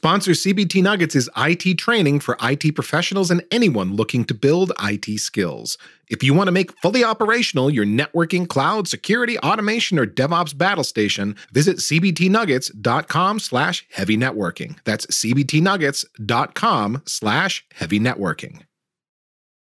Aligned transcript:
Sponsor 0.00 0.30
CBT 0.30 0.82
Nuggets 0.82 1.14
is 1.14 1.28
IT 1.36 1.76
training 1.76 2.20
for 2.20 2.34
IT 2.42 2.74
professionals 2.74 3.30
and 3.30 3.44
anyone 3.50 3.96
looking 3.96 4.24
to 4.24 4.32
build 4.32 4.72
IT 4.82 5.20
skills. 5.20 5.76
If 6.08 6.22
you 6.22 6.32
want 6.32 6.48
to 6.48 6.52
make 6.52 6.72
fully 6.80 7.04
operational 7.04 7.68
your 7.68 7.84
networking, 7.84 8.48
cloud, 8.48 8.88
security, 8.88 9.38
automation, 9.40 9.98
or 9.98 10.06
DevOps 10.06 10.56
battle 10.56 10.84
station, 10.84 11.36
visit 11.52 11.76
cbtnuggets.com 11.76 13.40
slash 13.40 13.86
heavy 13.90 14.16
networking. 14.16 14.78
That's 14.84 15.04
cbtnuggets.com 15.04 17.02
slash 17.04 17.66
heavy 17.74 18.00
networking. 18.00 18.62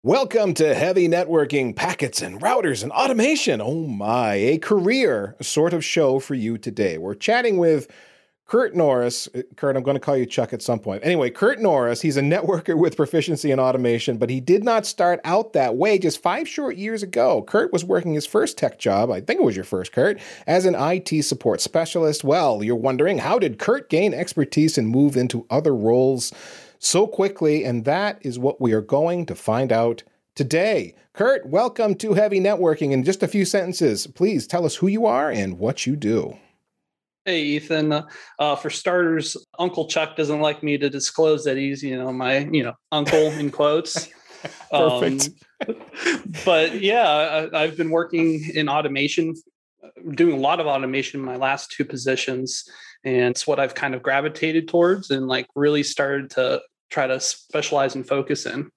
Welcome 0.02 0.52
to 0.54 0.74
Heavy 0.74 1.08
Networking, 1.08 1.74
Packets 1.74 2.20
and 2.20 2.38
Routers 2.42 2.82
and 2.82 2.92
Automation. 2.92 3.62
Oh 3.62 3.86
my, 3.86 4.34
a 4.34 4.58
career 4.58 5.36
sort 5.40 5.72
of 5.72 5.82
show 5.82 6.18
for 6.18 6.34
you 6.34 6.58
today. 6.58 6.98
We're 6.98 7.14
chatting 7.14 7.56
with 7.56 7.88
Curt 8.48 8.74
Norris, 8.74 9.28
uh, 9.34 9.42
Curt, 9.56 9.76
I'm 9.76 9.82
going 9.82 9.94
to 9.96 10.00
call 10.00 10.16
you 10.16 10.24
Chuck 10.24 10.54
at 10.54 10.62
some 10.62 10.78
point. 10.78 11.04
Anyway, 11.04 11.28
Curt 11.28 11.60
Norris, 11.60 12.00
he's 12.00 12.16
a 12.16 12.22
networker 12.22 12.78
with 12.78 12.96
proficiency 12.96 13.50
in 13.50 13.60
automation, 13.60 14.16
but 14.16 14.30
he 14.30 14.40
did 14.40 14.64
not 14.64 14.86
start 14.86 15.20
out 15.22 15.52
that 15.52 15.76
way 15.76 15.98
just 15.98 16.22
five 16.22 16.48
short 16.48 16.76
years 16.76 17.02
ago. 17.02 17.42
Curt 17.42 17.74
was 17.74 17.84
working 17.84 18.14
his 18.14 18.26
first 18.26 18.56
tech 18.56 18.78
job, 18.78 19.10
I 19.10 19.20
think 19.20 19.38
it 19.38 19.44
was 19.44 19.54
your 19.54 19.66
first, 19.66 19.92
Curt, 19.92 20.18
as 20.46 20.64
an 20.64 20.74
IT 20.78 21.24
support 21.24 21.60
specialist. 21.60 22.24
Well, 22.24 22.64
you're 22.64 22.74
wondering, 22.74 23.18
how 23.18 23.38
did 23.38 23.58
Curt 23.58 23.90
gain 23.90 24.14
expertise 24.14 24.78
and 24.78 24.88
move 24.88 25.14
into 25.14 25.46
other 25.50 25.74
roles 25.74 26.32
so 26.78 27.06
quickly? 27.06 27.66
And 27.66 27.84
that 27.84 28.18
is 28.22 28.38
what 28.38 28.62
we 28.62 28.72
are 28.72 28.80
going 28.80 29.26
to 29.26 29.34
find 29.34 29.70
out 29.70 30.04
today. 30.34 30.94
Curt, 31.12 31.44
welcome 31.44 31.94
to 31.96 32.14
Heavy 32.14 32.40
Networking. 32.40 32.92
In 32.92 33.04
just 33.04 33.22
a 33.22 33.28
few 33.28 33.44
sentences, 33.44 34.06
please 34.06 34.46
tell 34.46 34.64
us 34.64 34.76
who 34.76 34.86
you 34.86 35.04
are 35.04 35.30
and 35.30 35.58
what 35.58 35.84
you 35.84 35.96
do. 35.96 36.38
Hey, 37.28 37.42
Ethan. 37.42 37.92
Uh, 37.92 38.06
uh, 38.38 38.56
for 38.56 38.70
starters, 38.70 39.36
Uncle 39.58 39.86
Chuck 39.86 40.16
doesn't 40.16 40.40
like 40.40 40.62
me 40.62 40.78
to 40.78 40.88
disclose 40.88 41.44
that 41.44 41.58
he's, 41.58 41.82
you 41.82 41.98
know, 41.98 42.10
my, 42.10 42.38
you 42.38 42.62
know, 42.62 42.72
uncle 42.90 43.18
in 43.18 43.50
quotes. 43.50 44.08
Perfect. 44.70 45.28
Um, 45.68 45.76
but 46.46 46.80
yeah, 46.80 47.46
I, 47.52 47.60
have 47.66 47.76
been 47.76 47.90
working 47.90 48.42
in 48.54 48.70
automation, 48.70 49.34
doing 50.12 50.32
a 50.32 50.40
lot 50.40 50.58
of 50.58 50.66
automation 50.66 51.20
in 51.20 51.26
my 51.26 51.36
last 51.36 51.70
two 51.70 51.84
positions, 51.84 52.66
and 53.04 53.32
it's 53.32 53.46
what 53.46 53.60
I've 53.60 53.74
kind 53.74 53.94
of 53.94 54.02
gravitated 54.02 54.66
towards, 54.66 55.10
and 55.10 55.28
like 55.28 55.48
really 55.54 55.82
started 55.82 56.30
to 56.30 56.62
try 56.88 57.06
to 57.06 57.20
specialize 57.20 57.94
and 57.94 58.08
focus 58.08 58.46
in. 58.46 58.70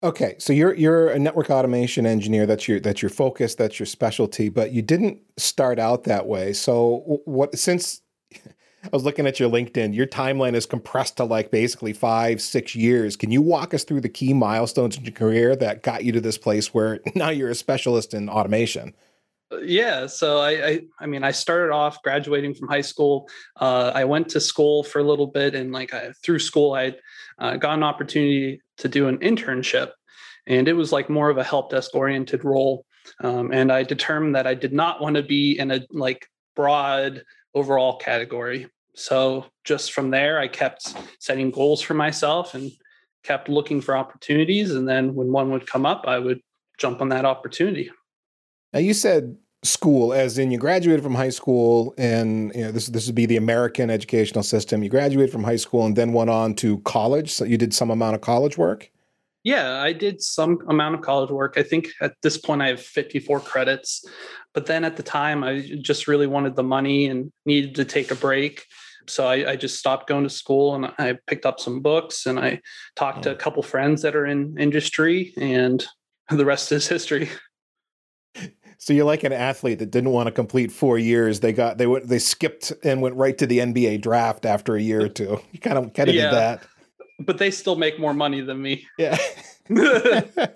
Okay, 0.00 0.36
so 0.38 0.52
you're 0.52 0.74
you're 0.74 1.08
a 1.08 1.18
network 1.18 1.50
automation 1.50 2.06
engineer. 2.06 2.46
That's 2.46 2.68
your 2.68 2.78
that's 2.78 3.02
your 3.02 3.08
focus. 3.10 3.56
That's 3.56 3.80
your 3.80 3.86
specialty. 3.86 4.48
But 4.48 4.70
you 4.70 4.80
didn't 4.80 5.18
start 5.36 5.80
out 5.80 6.04
that 6.04 6.26
way. 6.26 6.52
So 6.52 7.20
what? 7.24 7.58
Since 7.58 8.02
I 8.32 8.90
was 8.92 9.02
looking 9.02 9.26
at 9.26 9.40
your 9.40 9.50
LinkedIn, 9.50 9.96
your 9.96 10.06
timeline 10.06 10.54
is 10.54 10.66
compressed 10.66 11.16
to 11.16 11.24
like 11.24 11.50
basically 11.50 11.92
five 11.92 12.40
six 12.40 12.76
years. 12.76 13.16
Can 13.16 13.32
you 13.32 13.42
walk 13.42 13.74
us 13.74 13.82
through 13.82 14.02
the 14.02 14.08
key 14.08 14.32
milestones 14.32 14.96
in 14.96 15.04
your 15.04 15.12
career 15.12 15.56
that 15.56 15.82
got 15.82 16.04
you 16.04 16.12
to 16.12 16.20
this 16.20 16.38
place 16.38 16.72
where 16.72 17.00
now 17.16 17.30
you're 17.30 17.50
a 17.50 17.54
specialist 17.56 18.14
in 18.14 18.28
automation? 18.28 18.94
yeah 19.62 20.06
so 20.06 20.40
I, 20.40 20.50
I, 20.50 20.80
I 21.00 21.06
mean 21.06 21.24
i 21.24 21.30
started 21.30 21.72
off 21.72 22.02
graduating 22.02 22.54
from 22.54 22.68
high 22.68 22.82
school 22.82 23.30
uh, 23.56 23.92
i 23.94 24.04
went 24.04 24.28
to 24.30 24.40
school 24.40 24.82
for 24.82 24.98
a 24.98 25.02
little 25.02 25.26
bit 25.26 25.54
and 25.54 25.72
like 25.72 25.94
I, 25.94 26.12
through 26.22 26.40
school 26.40 26.74
i 26.74 26.94
uh, 27.38 27.56
got 27.56 27.74
an 27.74 27.82
opportunity 27.82 28.60
to 28.78 28.88
do 28.88 29.08
an 29.08 29.18
internship 29.18 29.90
and 30.46 30.68
it 30.68 30.72
was 30.72 30.92
like 30.92 31.10
more 31.10 31.30
of 31.30 31.38
a 31.38 31.44
help 31.44 31.70
desk 31.70 31.94
oriented 31.94 32.44
role 32.44 32.84
um, 33.22 33.52
and 33.52 33.72
i 33.72 33.82
determined 33.82 34.34
that 34.34 34.46
i 34.46 34.54
did 34.54 34.72
not 34.72 35.00
want 35.00 35.16
to 35.16 35.22
be 35.22 35.58
in 35.58 35.70
a 35.70 35.80
like 35.90 36.28
broad 36.58 37.22
overall 37.54 37.96
category. 37.96 38.66
So 38.94 39.46
just 39.64 39.92
from 39.92 40.10
there 40.10 40.38
i 40.40 40.48
kept 40.48 40.94
setting 41.20 41.50
goals 41.50 41.80
for 41.80 41.94
myself 41.94 42.54
and 42.54 42.70
kept 43.22 43.48
looking 43.48 43.80
for 43.80 43.96
opportunities 43.96 44.72
and 44.72 44.88
then 44.88 45.14
when 45.14 45.30
one 45.30 45.50
would 45.52 45.66
come 45.66 45.86
up 45.86 46.04
i 46.06 46.18
would 46.18 46.40
jump 46.78 47.00
on 47.00 47.08
that 47.10 47.24
opportunity. 47.24 47.90
Now 48.72 48.80
you 48.80 48.94
said 48.94 49.36
school, 49.62 50.12
as 50.12 50.38
in 50.38 50.50
you 50.50 50.58
graduated 50.58 51.02
from 51.02 51.14
high 51.14 51.30
school, 51.30 51.94
and 51.98 52.52
you 52.54 52.62
know 52.62 52.72
this 52.72 52.86
this 52.86 53.06
would 53.06 53.14
be 53.14 53.26
the 53.26 53.36
American 53.36 53.90
educational 53.90 54.42
system. 54.42 54.82
You 54.82 54.88
graduated 54.88 55.32
from 55.32 55.44
high 55.44 55.56
school 55.56 55.84
and 55.84 55.96
then 55.96 56.12
went 56.12 56.30
on 56.30 56.54
to 56.56 56.78
college. 56.80 57.32
So 57.32 57.44
you 57.44 57.58
did 57.58 57.74
some 57.74 57.90
amount 57.90 58.14
of 58.14 58.20
college 58.20 58.56
work. 58.56 58.90
Yeah, 59.44 59.80
I 59.80 59.92
did 59.92 60.20
some 60.20 60.58
amount 60.68 60.96
of 60.96 61.00
college 61.00 61.30
work. 61.30 61.54
I 61.56 61.62
think 61.62 61.88
at 62.00 62.14
this 62.22 62.36
point 62.36 62.60
I 62.60 62.68
have 62.68 62.80
54 62.80 63.40
credits. 63.40 64.04
But 64.52 64.66
then 64.66 64.84
at 64.84 64.96
the 64.96 65.02
time, 65.02 65.44
I 65.44 65.60
just 65.80 66.08
really 66.08 66.26
wanted 66.26 66.56
the 66.56 66.62
money 66.62 67.06
and 67.06 67.30
needed 67.46 67.74
to 67.76 67.84
take 67.84 68.10
a 68.10 68.16
break. 68.16 68.64
So 69.06 69.26
I, 69.26 69.52
I 69.52 69.56
just 69.56 69.78
stopped 69.78 70.08
going 70.08 70.24
to 70.24 70.30
school 70.30 70.74
and 70.74 70.92
I 70.98 71.16
picked 71.26 71.46
up 71.46 71.60
some 71.60 71.80
books 71.80 72.26
and 72.26 72.38
I 72.38 72.60
talked 72.96 73.22
to 73.22 73.32
a 73.32 73.34
mm. 73.34 73.38
couple 73.38 73.62
friends 73.62 74.02
that 74.02 74.16
are 74.16 74.26
in 74.26 74.56
industry, 74.58 75.32
and 75.38 75.84
the 76.30 76.44
rest 76.44 76.72
is 76.72 76.86
history. 76.86 77.30
So 78.80 78.92
you're 78.92 79.04
like 79.04 79.24
an 79.24 79.32
athlete 79.32 79.80
that 79.80 79.90
didn't 79.90 80.10
want 80.10 80.28
to 80.28 80.32
complete 80.32 80.70
four 80.70 80.98
years. 80.98 81.40
They 81.40 81.52
got 81.52 81.78
they 81.78 81.86
went 81.86 82.06
they 82.06 82.20
skipped 82.20 82.72
and 82.84 83.02
went 83.02 83.16
right 83.16 83.36
to 83.38 83.46
the 83.46 83.58
NBA 83.58 84.00
draft 84.00 84.46
after 84.46 84.76
a 84.76 84.80
year 84.80 85.04
or 85.04 85.08
two. 85.08 85.40
You 85.52 85.58
kind 85.58 85.76
of 85.76 85.92
kind 85.92 86.08
of 86.08 86.14
yeah, 86.14 86.30
did 86.30 86.34
that. 86.34 86.62
But 87.20 87.38
they 87.38 87.50
still 87.50 87.74
make 87.74 87.98
more 87.98 88.14
money 88.14 88.40
than 88.40 88.62
me. 88.62 88.86
Yeah. 88.96 89.18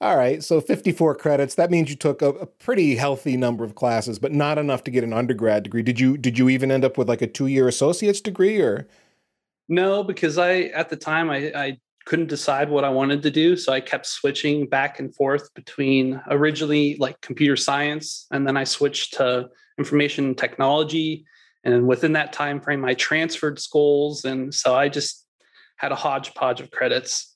All 0.00 0.16
right. 0.16 0.42
So 0.42 0.60
54 0.60 1.16
credits. 1.16 1.56
That 1.56 1.70
means 1.70 1.90
you 1.90 1.96
took 1.96 2.22
a, 2.22 2.28
a, 2.28 2.46
pretty 2.46 2.94
healthy 2.94 3.36
number 3.36 3.64
of 3.64 3.74
classes, 3.74 4.18
but 4.18 4.32
not 4.32 4.56
enough 4.56 4.84
to 4.84 4.90
get 4.90 5.04
an 5.04 5.12
undergrad 5.12 5.64
degree. 5.64 5.82
Did 5.82 6.00
you 6.00 6.16
did 6.16 6.38
you 6.38 6.48
even 6.48 6.70
end 6.70 6.84
up 6.84 6.96
with 6.96 7.08
like 7.08 7.22
a 7.22 7.26
two 7.26 7.48
year 7.48 7.68
associate's 7.68 8.20
degree 8.20 8.60
or? 8.60 8.86
No, 9.68 10.04
because 10.04 10.38
I 10.38 10.62
at 10.74 10.88
the 10.88 10.96
time 10.96 11.30
I, 11.30 11.52
I 11.54 11.78
couldn't 12.06 12.28
decide 12.28 12.68
what 12.68 12.84
I 12.84 12.90
wanted 12.90 13.22
to 13.22 13.30
do. 13.30 13.56
So 13.56 13.72
I 13.72 13.80
kept 13.80 14.06
switching 14.06 14.66
back 14.68 15.00
and 15.00 15.14
forth 15.14 15.52
between 15.54 16.20
originally 16.28 16.96
like 16.98 17.20
computer 17.20 17.56
science, 17.56 18.26
and 18.30 18.46
then 18.46 18.56
I 18.56 18.64
switched 18.64 19.14
to 19.14 19.48
information 19.78 20.34
technology. 20.34 21.24
And 21.64 21.88
within 21.88 22.12
that 22.12 22.32
time 22.32 22.60
frame, 22.60 22.84
I 22.84 22.94
transferred 22.94 23.58
schools. 23.58 24.24
And 24.24 24.54
so 24.54 24.74
I 24.74 24.88
just 24.88 25.26
had 25.76 25.92
a 25.92 25.96
hodgepodge 25.96 26.60
of 26.60 26.70
credits 26.70 27.33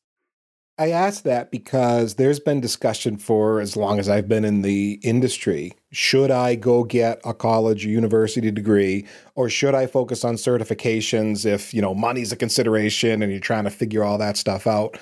I 0.80 0.90
ask 0.92 1.24
that 1.24 1.50
because 1.50 2.14
there's 2.14 2.38
been 2.38 2.60
discussion 2.60 3.16
for 3.16 3.60
as 3.60 3.76
long 3.76 3.98
as 3.98 4.08
I've 4.08 4.28
been 4.28 4.44
in 4.44 4.62
the 4.62 5.00
industry. 5.02 5.72
Should 5.90 6.30
I 6.30 6.54
go 6.54 6.84
get 6.84 7.20
a 7.24 7.34
college 7.34 7.84
or 7.84 7.88
university 7.88 8.52
degree, 8.52 9.04
or 9.34 9.50
should 9.50 9.74
I 9.74 9.88
focus 9.88 10.24
on 10.24 10.36
certifications 10.36 11.44
if 11.44 11.74
you 11.74 11.82
know 11.82 11.94
money's 11.94 12.30
a 12.30 12.36
consideration 12.36 13.22
and 13.22 13.32
you're 13.32 13.40
trying 13.40 13.64
to 13.64 13.70
figure 13.70 14.04
all 14.04 14.18
that 14.18 14.36
stuff 14.36 14.68
out? 14.68 14.96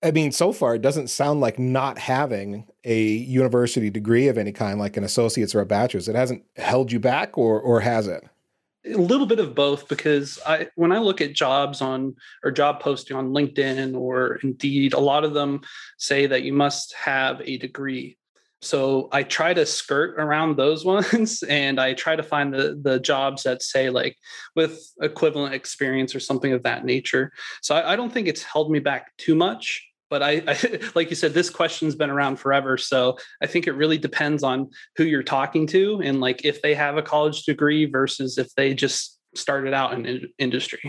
I 0.00 0.12
mean, 0.12 0.30
so 0.30 0.52
far 0.52 0.76
it 0.76 0.82
doesn't 0.82 1.08
sound 1.08 1.40
like 1.40 1.58
not 1.58 1.98
having 1.98 2.64
a 2.84 3.02
university 3.02 3.90
degree 3.90 4.28
of 4.28 4.38
any 4.38 4.52
kind, 4.52 4.78
like 4.78 4.96
an 4.96 5.02
associate's 5.02 5.56
or 5.56 5.60
a 5.60 5.66
bachelor's, 5.66 6.08
it 6.08 6.14
hasn't 6.14 6.44
held 6.56 6.92
you 6.92 7.00
back, 7.00 7.36
or 7.36 7.60
or 7.60 7.80
has 7.80 8.06
it? 8.06 8.24
A 8.92 8.98
little 8.98 9.26
bit 9.26 9.40
of 9.40 9.54
both 9.54 9.88
because 9.88 10.38
I 10.46 10.68
when 10.74 10.92
I 10.92 10.98
look 10.98 11.20
at 11.20 11.32
jobs 11.32 11.80
on 11.80 12.16
or 12.44 12.50
job 12.50 12.80
posting 12.80 13.16
on 13.16 13.30
LinkedIn 13.30 13.96
or 13.96 14.36
Indeed, 14.42 14.94
a 14.94 15.00
lot 15.00 15.24
of 15.24 15.34
them 15.34 15.60
say 15.98 16.26
that 16.26 16.42
you 16.42 16.52
must 16.52 16.94
have 16.94 17.40
a 17.42 17.58
degree. 17.58 18.16
So 18.60 19.08
I 19.12 19.22
try 19.22 19.54
to 19.54 19.64
skirt 19.64 20.16
around 20.18 20.56
those 20.56 20.84
ones 20.84 21.42
and 21.44 21.80
I 21.80 21.94
try 21.94 22.16
to 22.16 22.22
find 22.22 22.52
the 22.52 22.78
the 22.80 22.98
jobs 22.98 23.44
that 23.44 23.62
say 23.62 23.90
like 23.90 24.16
with 24.54 24.80
equivalent 25.00 25.54
experience 25.54 26.14
or 26.14 26.20
something 26.20 26.52
of 26.52 26.62
that 26.64 26.84
nature. 26.84 27.32
So 27.62 27.74
I, 27.74 27.92
I 27.92 27.96
don't 27.96 28.12
think 28.12 28.28
it's 28.28 28.42
held 28.42 28.70
me 28.70 28.78
back 28.78 29.16
too 29.16 29.34
much 29.34 29.87
but 30.10 30.22
I, 30.22 30.42
I, 30.46 30.80
like 30.94 31.10
you 31.10 31.16
said 31.16 31.34
this 31.34 31.50
question's 31.50 31.94
been 31.94 32.10
around 32.10 32.36
forever 32.36 32.76
so 32.76 33.18
i 33.42 33.46
think 33.46 33.66
it 33.66 33.72
really 33.72 33.98
depends 33.98 34.42
on 34.42 34.70
who 34.96 35.04
you're 35.04 35.22
talking 35.22 35.66
to 35.68 36.00
and 36.02 36.20
like 36.20 36.44
if 36.44 36.62
they 36.62 36.74
have 36.74 36.96
a 36.96 37.02
college 37.02 37.44
degree 37.44 37.86
versus 37.86 38.38
if 38.38 38.54
they 38.54 38.74
just 38.74 39.18
started 39.34 39.74
out 39.74 39.92
in, 39.92 40.06
in 40.06 40.28
industry. 40.38 40.80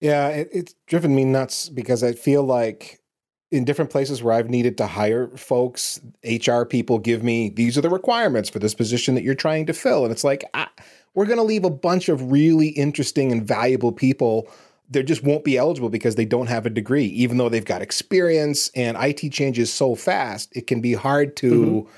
Yeah 0.00 0.28
it, 0.28 0.48
it's 0.52 0.74
driven 0.86 1.14
me 1.14 1.24
nuts 1.24 1.68
because 1.68 2.02
i 2.02 2.12
feel 2.12 2.42
like 2.42 3.00
in 3.50 3.64
different 3.64 3.90
places 3.90 4.22
where 4.22 4.34
i've 4.34 4.50
needed 4.50 4.76
to 4.76 4.86
hire 4.86 5.28
folks 5.36 6.00
hr 6.46 6.64
people 6.64 6.98
give 6.98 7.22
me 7.22 7.48
these 7.48 7.78
are 7.78 7.80
the 7.80 7.88
requirements 7.88 8.50
for 8.50 8.58
this 8.58 8.74
position 8.74 9.14
that 9.14 9.22
you're 9.22 9.34
trying 9.34 9.66
to 9.66 9.72
fill. 9.72 10.04
And 10.04 10.12
it's 10.12 10.24
like 10.24 10.44
ah, 10.54 10.70
we're 11.16 11.24
going 11.26 11.38
to 11.38 11.42
leave 11.42 11.64
a 11.64 11.70
bunch 11.70 12.08
of 12.08 12.30
really 12.30 12.68
interesting 12.68 13.32
and 13.32 13.44
valuable 13.44 13.90
people 13.90 14.48
they 14.88 15.02
just 15.02 15.22
won't 15.22 15.44
be 15.44 15.56
eligible 15.56 15.88
because 15.88 16.14
they 16.14 16.24
don't 16.24 16.46
have 16.46 16.66
a 16.66 16.70
degree, 16.70 17.06
even 17.06 17.38
though 17.38 17.48
they've 17.48 17.64
got 17.64 17.82
experience 17.82 18.70
and 18.74 18.96
IT 19.00 19.30
changes 19.32 19.72
so 19.72 19.94
fast, 19.94 20.54
it 20.56 20.66
can 20.66 20.80
be 20.80 20.94
hard 20.94 21.36
to 21.36 21.50
mm-hmm. 21.50 21.90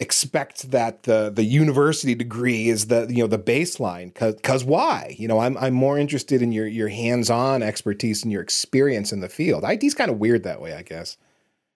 expect 0.00 0.70
that 0.70 1.02
the 1.02 1.30
the 1.30 1.44
university 1.44 2.14
degree 2.14 2.68
is 2.68 2.86
the 2.86 3.06
you 3.10 3.22
know 3.22 3.26
the 3.26 3.38
baseline. 3.38 4.14
Cause, 4.14 4.36
cause 4.42 4.64
why? 4.64 5.14
You 5.18 5.28
know, 5.28 5.40
I'm 5.40 5.56
I'm 5.58 5.74
more 5.74 5.98
interested 5.98 6.42
in 6.42 6.52
your 6.52 6.66
your 6.66 6.88
hands-on 6.88 7.62
expertise 7.62 8.22
and 8.22 8.32
your 8.32 8.42
experience 8.42 9.12
in 9.12 9.20
the 9.20 9.28
field. 9.28 9.64
IT's 9.64 9.94
kind 9.94 10.10
of 10.10 10.18
weird 10.18 10.44
that 10.44 10.60
way, 10.60 10.74
I 10.74 10.82
guess. 10.82 11.18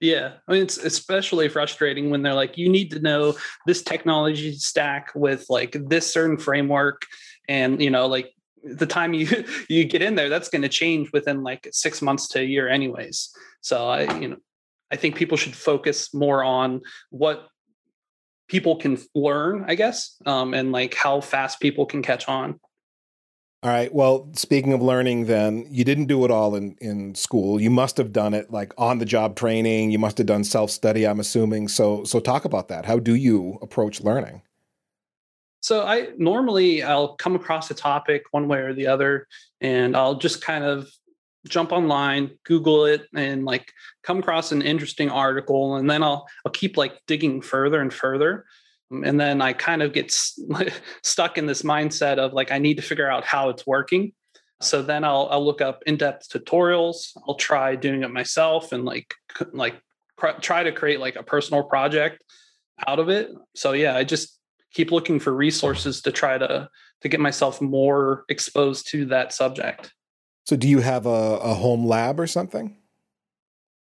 Yeah, 0.00 0.32
I 0.48 0.52
mean 0.52 0.62
it's 0.62 0.78
especially 0.78 1.50
frustrating 1.50 2.08
when 2.08 2.22
they're 2.22 2.32
like, 2.32 2.56
you 2.56 2.70
need 2.70 2.90
to 2.92 3.00
know 3.00 3.36
this 3.66 3.82
technology 3.82 4.54
stack 4.54 5.12
with 5.14 5.44
like 5.50 5.76
this 5.78 6.10
certain 6.10 6.38
framework, 6.38 7.02
and 7.46 7.82
you 7.82 7.90
know, 7.90 8.06
like 8.06 8.32
the 8.62 8.86
time 8.86 9.14
you 9.14 9.44
you 9.68 9.84
get 9.84 10.02
in 10.02 10.14
there, 10.14 10.28
that's 10.28 10.48
going 10.48 10.62
to 10.62 10.68
change 10.68 11.12
within 11.12 11.42
like 11.42 11.68
six 11.72 12.02
months 12.02 12.28
to 12.28 12.40
a 12.40 12.44
year, 12.44 12.68
anyways. 12.68 13.30
So 13.60 13.88
I, 13.88 14.18
you 14.18 14.28
know, 14.28 14.36
I 14.90 14.96
think 14.96 15.16
people 15.16 15.36
should 15.36 15.54
focus 15.54 16.12
more 16.12 16.42
on 16.42 16.80
what 17.10 17.46
people 18.48 18.76
can 18.76 18.98
learn, 19.14 19.64
I 19.68 19.76
guess, 19.76 20.16
um, 20.26 20.54
and 20.54 20.72
like 20.72 20.94
how 20.94 21.20
fast 21.20 21.60
people 21.60 21.86
can 21.86 22.02
catch 22.02 22.28
on. 22.28 22.58
All 23.62 23.70
right. 23.70 23.92
Well, 23.92 24.30
speaking 24.34 24.72
of 24.72 24.80
learning, 24.80 25.26
then 25.26 25.66
you 25.68 25.84
didn't 25.84 26.06
do 26.06 26.24
it 26.24 26.30
all 26.30 26.54
in, 26.54 26.76
in 26.80 27.14
school. 27.14 27.60
You 27.60 27.68
must 27.68 27.98
have 27.98 28.10
done 28.10 28.32
it 28.32 28.50
like 28.50 28.72
on 28.78 28.98
the 28.98 29.04
job 29.04 29.36
training. 29.36 29.90
You 29.90 29.98
must 29.98 30.16
have 30.16 30.26
done 30.26 30.44
self 30.44 30.70
study. 30.70 31.06
I'm 31.06 31.20
assuming. 31.20 31.68
So, 31.68 32.02
so 32.04 32.20
talk 32.20 32.46
about 32.46 32.68
that. 32.68 32.86
How 32.86 32.98
do 32.98 33.14
you 33.14 33.58
approach 33.60 34.00
learning? 34.00 34.40
So 35.60 35.86
I 35.86 36.08
normally 36.16 36.82
I'll 36.82 37.16
come 37.16 37.36
across 37.36 37.70
a 37.70 37.74
topic 37.74 38.24
one 38.30 38.48
way 38.48 38.60
or 38.60 38.72
the 38.72 38.86
other, 38.86 39.26
and 39.60 39.96
I'll 39.96 40.16
just 40.16 40.42
kind 40.42 40.64
of 40.64 40.90
jump 41.46 41.72
online, 41.72 42.32
Google 42.44 42.86
it, 42.86 43.06
and 43.14 43.44
like 43.44 43.72
come 44.02 44.18
across 44.18 44.52
an 44.52 44.62
interesting 44.62 45.10
article, 45.10 45.76
and 45.76 45.88
then 45.88 46.02
I'll 46.02 46.26
I'll 46.44 46.52
keep 46.52 46.76
like 46.76 47.00
digging 47.06 47.42
further 47.42 47.80
and 47.80 47.92
further, 47.92 48.46
um, 48.90 49.04
and 49.04 49.20
then 49.20 49.42
I 49.42 49.52
kind 49.52 49.82
of 49.82 49.92
get 49.92 50.10
stuck 51.02 51.38
in 51.38 51.46
this 51.46 51.62
mindset 51.62 52.18
of 52.18 52.32
like 52.32 52.50
I 52.50 52.58
need 52.58 52.76
to 52.76 52.82
figure 52.82 53.10
out 53.10 53.24
how 53.24 53.50
it's 53.50 53.66
working. 53.66 54.12
So 54.62 54.82
then 54.82 55.04
I'll 55.04 55.28
I'll 55.30 55.44
look 55.44 55.60
up 55.60 55.82
in-depth 55.86 56.30
tutorials. 56.30 57.12
I'll 57.28 57.34
try 57.34 57.76
doing 57.76 58.02
it 58.02 58.10
myself 58.10 58.72
and 58.72 58.84
like 58.84 59.14
like 59.52 59.80
try 60.40 60.62
to 60.62 60.72
create 60.72 61.00
like 61.00 61.16
a 61.16 61.22
personal 61.22 61.64
project 61.64 62.22
out 62.86 62.98
of 62.98 63.10
it. 63.10 63.30
So 63.54 63.72
yeah, 63.72 63.94
I 63.96 64.04
just 64.04 64.39
keep 64.72 64.90
looking 64.90 65.18
for 65.18 65.34
resources 65.34 66.02
to 66.02 66.12
try 66.12 66.38
to 66.38 66.68
to 67.00 67.08
get 67.08 67.20
myself 67.20 67.60
more 67.60 68.24
exposed 68.28 68.88
to 68.90 69.06
that 69.06 69.32
subject. 69.32 69.92
So 70.44 70.56
do 70.56 70.68
you 70.68 70.80
have 70.80 71.06
a, 71.06 71.08
a 71.08 71.54
home 71.54 71.86
lab 71.86 72.20
or 72.20 72.26
something? 72.26 72.76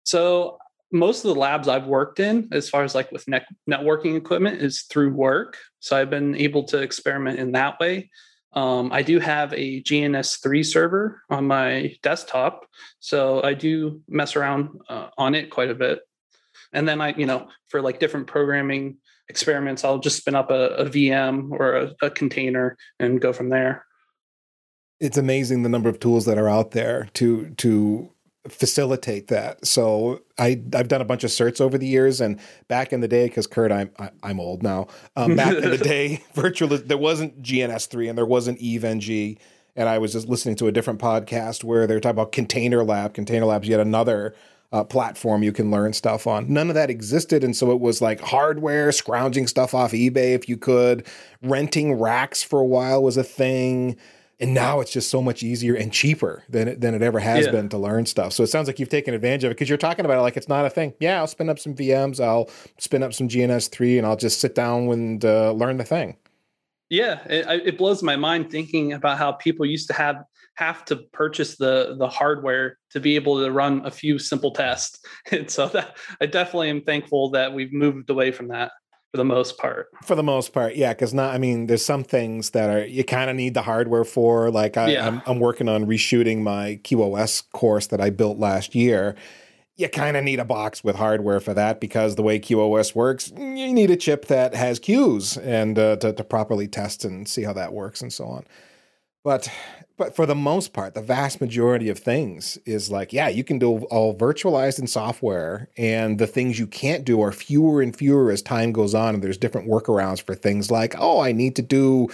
So 0.04 0.58
most 0.92 1.24
of 1.24 1.34
the 1.34 1.40
labs 1.40 1.68
I've 1.68 1.86
worked 1.86 2.20
in, 2.20 2.48
as 2.52 2.68
far 2.68 2.84
as 2.84 2.94
like 2.94 3.10
with 3.12 3.26
net- 3.28 3.46
networking 3.68 4.16
equipment, 4.16 4.60
is 4.60 4.82
through 4.82 5.12
work. 5.12 5.56
So 5.80 5.96
I've 5.96 6.10
been 6.10 6.34
able 6.34 6.64
to 6.64 6.78
experiment 6.78 7.38
in 7.38 7.52
that 7.52 7.78
way. 7.80 8.10
Um, 8.52 8.92
I 8.92 9.02
do 9.02 9.20
have 9.20 9.52
a 9.52 9.82
GNS3 9.82 10.66
server 10.66 11.22
on 11.30 11.46
my 11.46 11.94
desktop, 12.02 12.66
so 12.98 13.42
I 13.42 13.54
do 13.54 14.02
mess 14.08 14.34
around 14.34 14.80
uh, 14.88 15.08
on 15.16 15.36
it 15.36 15.50
quite 15.50 15.70
a 15.70 15.74
bit. 15.74 16.00
And 16.72 16.88
then 16.88 17.00
I, 17.00 17.14
you 17.14 17.26
know, 17.26 17.48
for 17.68 17.80
like 17.80 18.00
different 18.00 18.26
programming 18.26 18.98
experiments, 19.30 19.84
I'll 19.84 19.98
just 19.98 20.18
spin 20.18 20.34
up 20.34 20.50
a, 20.50 20.74
a 20.74 20.84
VM 20.84 21.50
or 21.52 21.76
a, 21.76 21.94
a 22.02 22.10
container 22.10 22.76
and 22.98 23.20
go 23.20 23.32
from 23.32 23.48
there. 23.48 23.86
It's 24.98 25.16
amazing 25.16 25.62
the 25.62 25.70
number 25.70 25.88
of 25.88 25.98
tools 25.98 26.26
that 26.26 26.36
are 26.36 26.48
out 26.48 26.72
there 26.72 27.08
to 27.14 27.48
to 27.56 28.12
facilitate 28.48 29.28
that. 29.28 29.64
So 29.66 30.20
I 30.38 30.62
I've 30.74 30.88
done 30.88 31.00
a 31.00 31.06
bunch 31.06 31.24
of 31.24 31.30
certs 31.30 31.60
over 31.60 31.78
the 31.78 31.86
years, 31.86 32.20
and 32.20 32.38
back 32.68 32.92
in 32.92 33.00
the 33.00 33.08
day, 33.08 33.26
because 33.26 33.46
Curt, 33.46 33.72
I'm 33.72 33.90
I, 33.98 34.04
am 34.04 34.10
i 34.22 34.30
am 34.30 34.40
old 34.40 34.62
now. 34.62 34.88
Um, 35.16 35.36
back 35.36 35.54
in 35.54 35.70
the 35.70 35.78
day, 35.94 36.22
virtual 36.34 36.68
there 36.68 36.98
wasn't 36.98 37.40
GNS 37.42 37.88
three 37.88 38.08
and 38.08 38.18
there 38.18 38.26
wasn't 38.26 38.58
EVE-NG, 38.58 39.38
and 39.76 39.88
I 39.88 39.98
was 39.98 40.12
just 40.12 40.28
listening 40.28 40.56
to 40.56 40.66
a 40.66 40.72
different 40.72 41.00
podcast 41.00 41.64
where 41.64 41.86
they 41.86 41.94
were 41.94 42.00
talking 42.00 42.18
about 42.18 42.32
Containerlab. 42.32 43.14
Container 43.14 43.46
Lab's 43.46 43.68
yet 43.68 43.80
another 43.80 44.34
uh, 44.72 44.84
platform 44.84 45.42
you 45.42 45.52
can 45.52 45.70
learn 45.70 45.92
stuff 45.92 46.26
on. 46.26 46.52
None 46.52 46.68
of 46.68 46.74
that 46.74 46.90
existed. 46.90 47.42
And 47.42 47.56
so 47.56 47.72
it 47.72 47.80
was 47.80 48.00
like 48.00 48.20
hardware, 48.20 48.92
scrounging 48.92 49.46
stuff 49.46 49.74
off 49.74 49.92
eBay 49.92 50.34
if 50.34 50.48
you 50.48 50.56
could. 50.56 51.06
Renting 51.42 51.94
racks 51.94 52.42
for 52.42 52.60
a 52.60 52.64
while 52.64 53.02
was 53.02 53.16
a 53.16 53.24
thing. 53.24 53.96
And 54.38 54.54
now 54.54 54.80
it's 54.80 54.90
just 54.90 55.10
so 55.10 55.20
much 55.20 55.42
easier 55.42 55.74
and 55.74 55.92
cheaper 55.92 56.44
than 56.48 56.66
it, 56.66 56.80
than 56.80 56.94
it 56.94 57.02
ever 57.02 57.18
has 57.18 57.44
yeah. 57.44 57.52
been 57.52 57.68
to 57.70 57.78
learn 57.78 58.06
stuff. 58.06 58.32
So 58.32 58.42
it 58.42 58.46
sounds 58.46 58.68
like 58.68 58.78
you've 58.78 58.88
taken 58.88 59.12
advantage 59.12 59.44
of 59.44 59.50
it 59.50 59.54
because 59.54 59.68
you're 59.68 59.76
talking 59.76 60.06
about 60.06 60.16
it 60.16 60.22
like 60.22 60.38
it's 60.38 60.48
not 60.48 60.64
a 60.64 60.70
thing. 60.70 60.94
Yeah, 60.98 61.18
I'll 61.18 61.26
spin 61.26 61.50
up 61.50 61.58
some 61.58 61.74
VMs, 61.74 62.24
I'll 62.24 62.48
spin 62.78 63.02
up 63.02 63.12
some 63.12 63.28
GNS3, 63.28 63.98
and 63.98 64.06
I'll 64.06 64.16
just 64.16 64.40
sit 64.40 64.54
down 64.54 64.88
and 64.88 65.22
uh, 65.22 65.52
learn 65.52 65.76
the 65.76 65.84
thing. 65.84 66.16
Yeah, 66.88 67.20
it, 67.26 67.66
it 67.66 67.78
blows 67.78 68.02
my 68.02 68.16
mind 68.16 68.50
thinking 68.50 68.94
about 68.94 69.18
how 69.18 69.32
people 69.32 69.66
used 69.66 69.88
to 69.88 69.92
have 69.92 70.24
have 70.60 70.84
to 70.84 70.96
purchase 70.96 71.56
the 71.56 71.96
the 71.98 72.06
hardware 72.06 72.76
to 72.90 73.00
be 73.00 73.16
able 73.16 73.42
to 73.42 73.50
run 73.50 73.84
a 73.86 73.90
few 73.90 74.18
simple 74.18 74.52
tests. 74.52 75.00
And 75.32 75.50
so 75.50 75.68
that 75.68 75.96
I 76.20 76.26
definitely 76.26 76.70
am 76.70 76.82
thankful 76.82 77.30
that 77.30 77.54
we've 77.54 77.72
moved 77.72 78.10
away 78.10 78.30
from 78.30 78.48
that 78.48 78.72
for 79.10 79.16
the 79.16 79.24
most 79.24 79.58
part. 79.58 79.88
For 80.04 80.14
the 80.14 80.22
most 80.22 80.52
part, 80.52 80.76
yeah, 80.76 80.92
because 80.92 81.14
not. 81.14 81.34
I 81.34 81.38
mean, 81.38 81.66
there's 81.66 81.84
some 81.84 82.04
things 82.04 82.50
that 82.50 82.68
are 82.68 82.84
you 82.84 83.04
kind 83.04 83.30
of 83.30 83.36
need 83.36 83.54
the 83.54 83.62
hardware 83.62 84.04
for. 84.04 84.50
Like 84.50 84.76
I, 84.76 84.90
yeah. 84.90 85.06
I'm, 85.06 85.22
I'm 85.26 85.40
working 85.40 85.68
on 85.68 85.86
reshooting 85.86 86.42
my 86.42 86.78
QoS 86.84 87.42
course 87.52 87.86
that 87.88 88.00
I 88.00 88.10
built 88.10 88.38
last 88.38 88.74
year. 88.74 89.16
You 89.76 89.88
kind 89.88 90.16
of 90.16 90.24
need 90.24 90.40
a 90.40 90.44
box 90.44 90.84
with 90.84 90.96
hardware 90.96 91.40
for 91.40 91.54
that 91.54 91.80
because 91.80 92.16
the 92.16 92.22
way 92.22 92.38
QoS 92.38 92.94
works, 92.94 93.32
you 93.34 93.72
need 93.72 93.90
a 93.90 93.96
chip 93.96 94.26
that 94.26 94.54
has 94.54 94.78
queues 94.78 95.38
and 95.38 95.78
uh, 95.78 95.96
to, 95.96 96.12
to 96.12 96.22
properly 96.22 96.68
test 96.68 97.06
and 97.06 97.26
see 97.26 97.44
how 97.44 97.54
that 97.54 97.72
works 97.72 98.02
and 98.02 98.12
so 98.12 98.26
on. 98.26 98.44
But 99.24 99.50
but 100.00 100.16
for 100.16 100.24
the 100.24 100.34
most 100.34 100.72
part, 100.72 100.94
the 100.94 101.02
vast 101.02 101.42
majority 101.42 101.90
of 101.90 101.98
things 101.98 102.56
is 102.64 102.90
like, 102.90 103.12
yeah, 103.12 103.28
you 103.28 103.44
can 103.44 103.58
do 103.58 103.80
all 103.90 104.16
virtualized 104.16 104.78
in 104.78 104.86
software, 104.86 105.68
and 105.76 106.18
the 106.18 106.26
things 106.26 106.58
you 106.58 106.66
can't 106.66 107.04
do 107.04 107.20
are 107.20 107.32
fewer 107.32 107.82
and 107.82 107.94
fewer 107.94 108.30
as 108.30 108.40
time 108.40 108.72
goes 108.72 108.94
on. 108.94 109.12
And 109.12 109.22
there's 109.22 109.36
different 109.36 109.68
workarounds 109.68 110.22
for 110.22 110.34
things 110.34 110.70
like, 110.70 110.94
oh, 110.96 111.20
I 111.20 111.32
need 111.32 111.54
to 111.56 111.62
do 111.62 112.08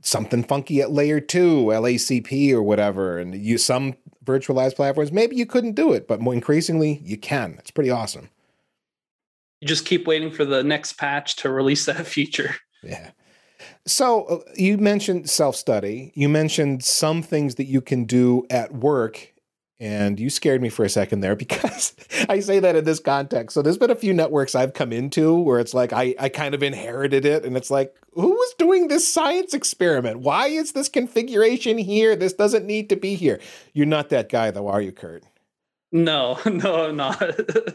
something 0.00 0.42
funky 0.42 0.80
at 0.80 0.90
layer 0.90 1.20
two, 1.20 1.66
LACP 1.66 2.50
or 2.50 2.62
whatever. 2.62 3.18
And 3.18 3.34
you 3.34 3.58
some 3.58 3.94
virtualized 4.24 4.76
platforms, 4.76 5.12
maybe 5.12 5.36
you 5.36 5.44
couldn't 5.44 5.74
do 5.74 5.92
it, 5.92 6.08
but 6.08 6.22
more 6.22 6.32
increasingly 6.32 7.02
you 7.04 7.18
can. 7.18 7.56
It's 7.58 7.70
pretty 7.70 7.90
awesome. 7.90 8.30
You 9.60 9.68
just 9.68 9.84
keep 9.84 10.06
waiting 10.06 10.30
for 10.30 10.46
the 10.46 10.64
next 10.64 10.94
patch 10.94 11.36
to 11.36 11.50
release 11.50 11.84
that 11.84 12.06
feature. 12.06 12.54
Yeah. 12.82 13.10
So 13.86 14.24
uh, 14.24 14.38
you 14.56 14.78
mentioned 14.78 15.28
self 15.28 15.56
study. 15.56 16.12
You 16.14 16.28
mentioned 16.28 16.84
some 16.84 17.22
things 17.22 17.56
that 17.56 17.66
you 17.66 17.80
can 17.80 18.04
do 18.04 18.46
at 18.50 18.74
work. 18.74 19.34
And 19.80 20.18
you 20.18 20.28
scared 20.28 20.60
me 20.60 20.70
for 20.70 20.84
a 20.84 20.88
second 20.88 21.20
there 21.20 21.36
because 21.36 21.94
I 22.28 22.40
say 22.40 22.58
that 22.58 22.74
in 22.74 22.84
this 22.84 22.98
context. 22.98 23.54
So 23.54 23.62
there's 23.62 23.78
been 23.78 23.92
a 23.92 23.96
few 23.96 24.12
networks 24.12 24.56
I've 24.56 24.74
come 24.74 24.92
into 24.92 25.38
where 25.38 25.60
it's 25.60 25.72
like 25.72 25.92
I, 25.92 26.16
I 26.18 26.28
kind 26.30 26.54
of 26.54 26.64
inherited 26.64 27.24
it. 27.24 27.44
And 27.44 27.56
it's 27.56 27.70
like, 27.70 27.94
who 28.12 28.30
was 28.30 28.54
doing 28.58 28.88
this 28.88 29.12
science 29.12 29.54
experiment? 29.54 30.20
Why 30.20 30.48
is 30.48 30.72
this 30.72 30.88
configuration 30.88 31.78
here? 31.78 32.16
This 32.16 32.32
doesn't 32.32 32.66
need 32.66 32.88
to 32.88 32.96
be 32.96 33.14
here. 33.14 33.38
You're 33.72 33.86
not 33.86 34.08
that 34.08 34.28
guy, 34.28 34.50
though, 34.50 34.66
are 34.66 34.82
you, 34.82 34.90
Curt? 34.90 35.22
No, 35.92 36.38
no, 36.46 36.88
I'm 36.88 36.96
not. 36.96 37.22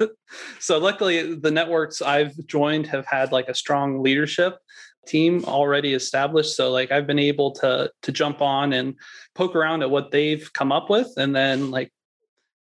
so 0.59 0.77
luckily 0.77 1.35
the 1.35 1.51
networks 1.51 2.01
I've 2.01 2.35
joined 2.45 2.87
have 2.87 3.05
had 3.05 3.31
like 3.31 3.47
a 3.47 3.55
strong 3.55 4.03
leadership 4.03 4.57
team 5.05 5.43
already 5.45 5.93
established. 5.93 6.55
So 6.55 6.71
like 6.71 6.91
i've 6.91 7.07
been 7.07 7.19
able 7.19 7.51
to 7.51 7.91
to 8.01 8.11
jump 8.11 8.41
on 8.41 8.73
and 8.73 8.95
poke 9.35 9.55
around 9.55 9.81
at 9.81 9.89
what 9.89 10.11
they've 10.11 10.51
come 10.53 10.71
up 10.71 10.89
with 10.89 11.11
and 11.17 11.35
then 11.35 11.71
like 11.71 11.91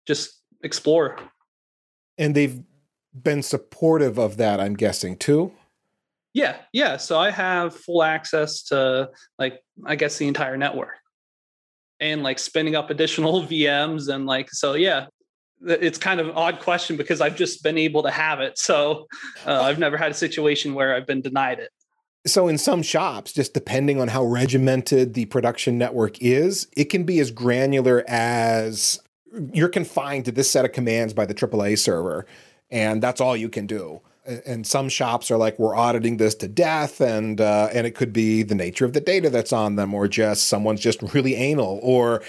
just 0.05 0.41
explore. 0.63 1.17
And 2.17 2.35
they've 2.35 2.59
been 3.13 3.43
supportive 3.43 4.17
of 4.17 4.37
that 4.37 4.59
i'm 4.59 4.73
guessing 4.75 5.17
too? 5.17 5.51
Yeah 6.33 6.57
yeah. 6.71 6.97
So 6.97 7.19
i 7.19 7.29
have 7.29 7.75
full 7.75 8.03
access 8.03 8.63
to 8.63 9.09
like 9.37 9.61
i 9.85 9.95
guess 9.95 10.17
the 10.17 10.27
entire 10.27 10.57
network 10.57 10.97
and 11.99 12.23
like 12.23 12.39
spinning 12.39 12.75
up 12.75 12.89
additional 12.89 13.43
vms 13.47 14.13
and 14.13 14.25
like 14.25 14.51
so 14.51 14.73
yeah. 14.73 15.07
It's 15.65 15.97
kind 15.97 16.19
of 16.19 16.27
an 16.27 16.33
odd 16.35 16.59
question 16.59 16.97
because 16.97 17.21
I've 17.21 17.37
just 17.37 17.63
been 17.63 17.77
able 17.77 18.03
to 18.03 18.11
have 18.11 18.41
it. 18.41 18.57
So 18.57 19.07
uh, 19.45 19.61
I've 19.61 19.79
never 19.79 19.95
had 19.95 20.11
a 20.11 20.13
situation 20.13 20.73
where 20.73 20.93
I've 20.93 21.07
been 21.07 21.21
denied 21.21 21.59
it. 21.59 21.69
So, 22.25 22.47
in 22.47 22.57
some 22.57 22.83
shops, 22.83 23.33
just 23.33 23.53
depending 23.53 23.99
on 23.99 24.07
how 24.07 24.23
regimented 24.23 25.13
the 25.13 25.25
production 25.25 25.77
network 25.77 26.21
is, 26.21 26.67
it 26.77 26.85
can 26.85 27.03
be 27.03 27.19
as 27.19 27.31
granular 27.31 28.03
as 28.07 29.01
you're 29.51 29.69
confined 29.69 30.25
to 30.25 30.31
this 30.31 30.49
set 30.49 30.63
of 30.63 30.71
commands 30.71 31.13
by 31.13 31.25
the 31.25 31.33
AAA 31.33 31.77
server, 31.77 32.25
and 32.71 33.03
that's 33.03 33.19
all 33.19 33.35
you 33.35 33.49
can 33.49 33.67
do. 33.67 34.01
And 34.45 34.65
some 34.65 34.87
shops 34.87 35.31
are 35.31 35.37
like, 35.37 35.59
we're 35.59 35.75
auditing 35.75 36.15
this 36.15 36.33
to 36.35 36.47
death, 36.47 37.01
and 37.01 37.41
uh, 37.41 37.67
and 37.73 37.85
it 37.85 37.93
could 37.93 38.13
be 38.13 38.41
the 38.41 38.55
nature 38.55 38.85
of 38.85 38.93
the 38.93 39.01
data 39.01 39.29
that's 39.29 39.51
on 39.51 39.75
them, 39.75 39.93
or 39.93 40.07
just 40.07 40.47
someone's 40.47 40.79
just 40.79 41.01
really 41.13 41.35
anal, 41.35 41.77
or 41.83 42.23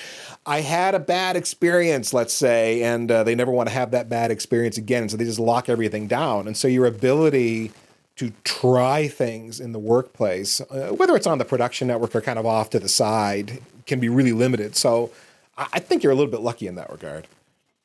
I 0.45 0.63
had 0.63 0.97
a 0.97 0.99
bad 0.99 1.37
experience, 1.37 2.13
let's 2.13 2.35
say, 2.35 2.83
and 2.83 3.09
uh, 3.13 3.23
they 3.23 3.37
never 3.37 3.53
want 3.53 3.69
to 3.69 3.75
have 3.75 3.93
that 3.93 4.09
bad 4.09 4.33
experience 4.33 4.77
again, 4.77 5.09
so 5.09 5.17
they 5.17 5.25
just 5.25 5.39
lock 5.39 5.69
everything 5.69 6.09
down. 6.09 6.49
And 6.49 6.57
so 6.57 6.67
your 6.67 6.87
ability 6.87 7.71
to 8.17 8.33
try 8.45 9.09
things 9.09 9.61
in 9.61 9.73
the 9.73 9.79
workplace, 9.79 10.61
uh, 10.61 10.91
whether 10.91 11.17
it's 11.17 11.27
on 11.27 11.39
the 11.39 11.45
production 11.45 11.89
network 11.89 12.15
or 12.15 12.21
kind 12.21 12.39
of 12.39 12.47
off 12.47 12.71
to 12.71 12.79
the 12.79 12.89
side, 12.89 13.61
can 13.87 14.01
be 14.01 14.09
really 14.09 14.33
limited. 14.33 14.77
So 14.77 15.11
I 15.57 15.79
think 15.79 16.03
you're 16.03 16.13
a 16.13 16.15
little 16.15 16.31
bit 16.31 16.41
lucky 16.41 16.67
in 16.67 16.75
that 16.77 16.91
regard. 16.91 17.27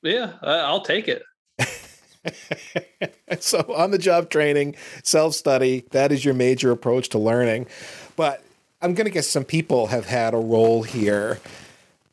Yeah, 0.02 0.34
I'll 0.42 0.82
take 0.82 1.08
it. 1.08 1.24
so 3.40 3.60
on 3.76 3.92
the 3.92 3.98
job 3.98 4.30
training, 4.30 4.76
self 5.04 5.34
study, 5.34 5.86
that 5.92 6.12
is 6.12 6.24
your 6.24 6.34
major 6.34 6.72
approach 6.72 7.10
to 7.10 7.20
learning. 7.20 7.68
But 8.16 8.44
I'm 8.82 8.94
going 8.94 9.06
to 9.06 9.12
guess 9.12 9.28
some 9.28 9.44
people 9.44 9.88
have 9.88 10.06
had 10.06 10.34
a 10.34 10.38
role 10.38 10.84
here 10.84 11.40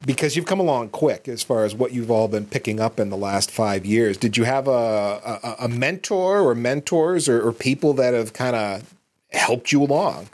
because 0.04 0.36
you've 0.36 0.46
come 0.46 0.60
along 0.60 0.90
quick 0.90 1.28
as 1.28 1.42
far 1.42 1.64
as 1.64 1.74
what 1.74 1.92
you've 1.92 2.10
all 2.10 2.28
been 2.28 2.46
picking 2.46 2.80
up 2.80 3.00
in 3.00 3.10
the 3.10 3.16
last 3.16 3.50
five 3.50 3.86
years. 3.86 4.16
Did 4.16 4.36
you 4.36 4.44
have 4.44 4.68
a, 4.68 4.70
a, 4.70 5.64
a 5.64 5.68
mentor 5.68 6.40
or 6.40 6.54
mentors 6.54 7.28
or, 7.28 7.46
or 7.46 7.52
people 7.52 7.94
that 7.94 8.14
have 8.14 8.32
kind 8.32 8.54
of 8.54 8.94
helped 9.32 9.72
you 9.72 9.82
along? 9.82 10.28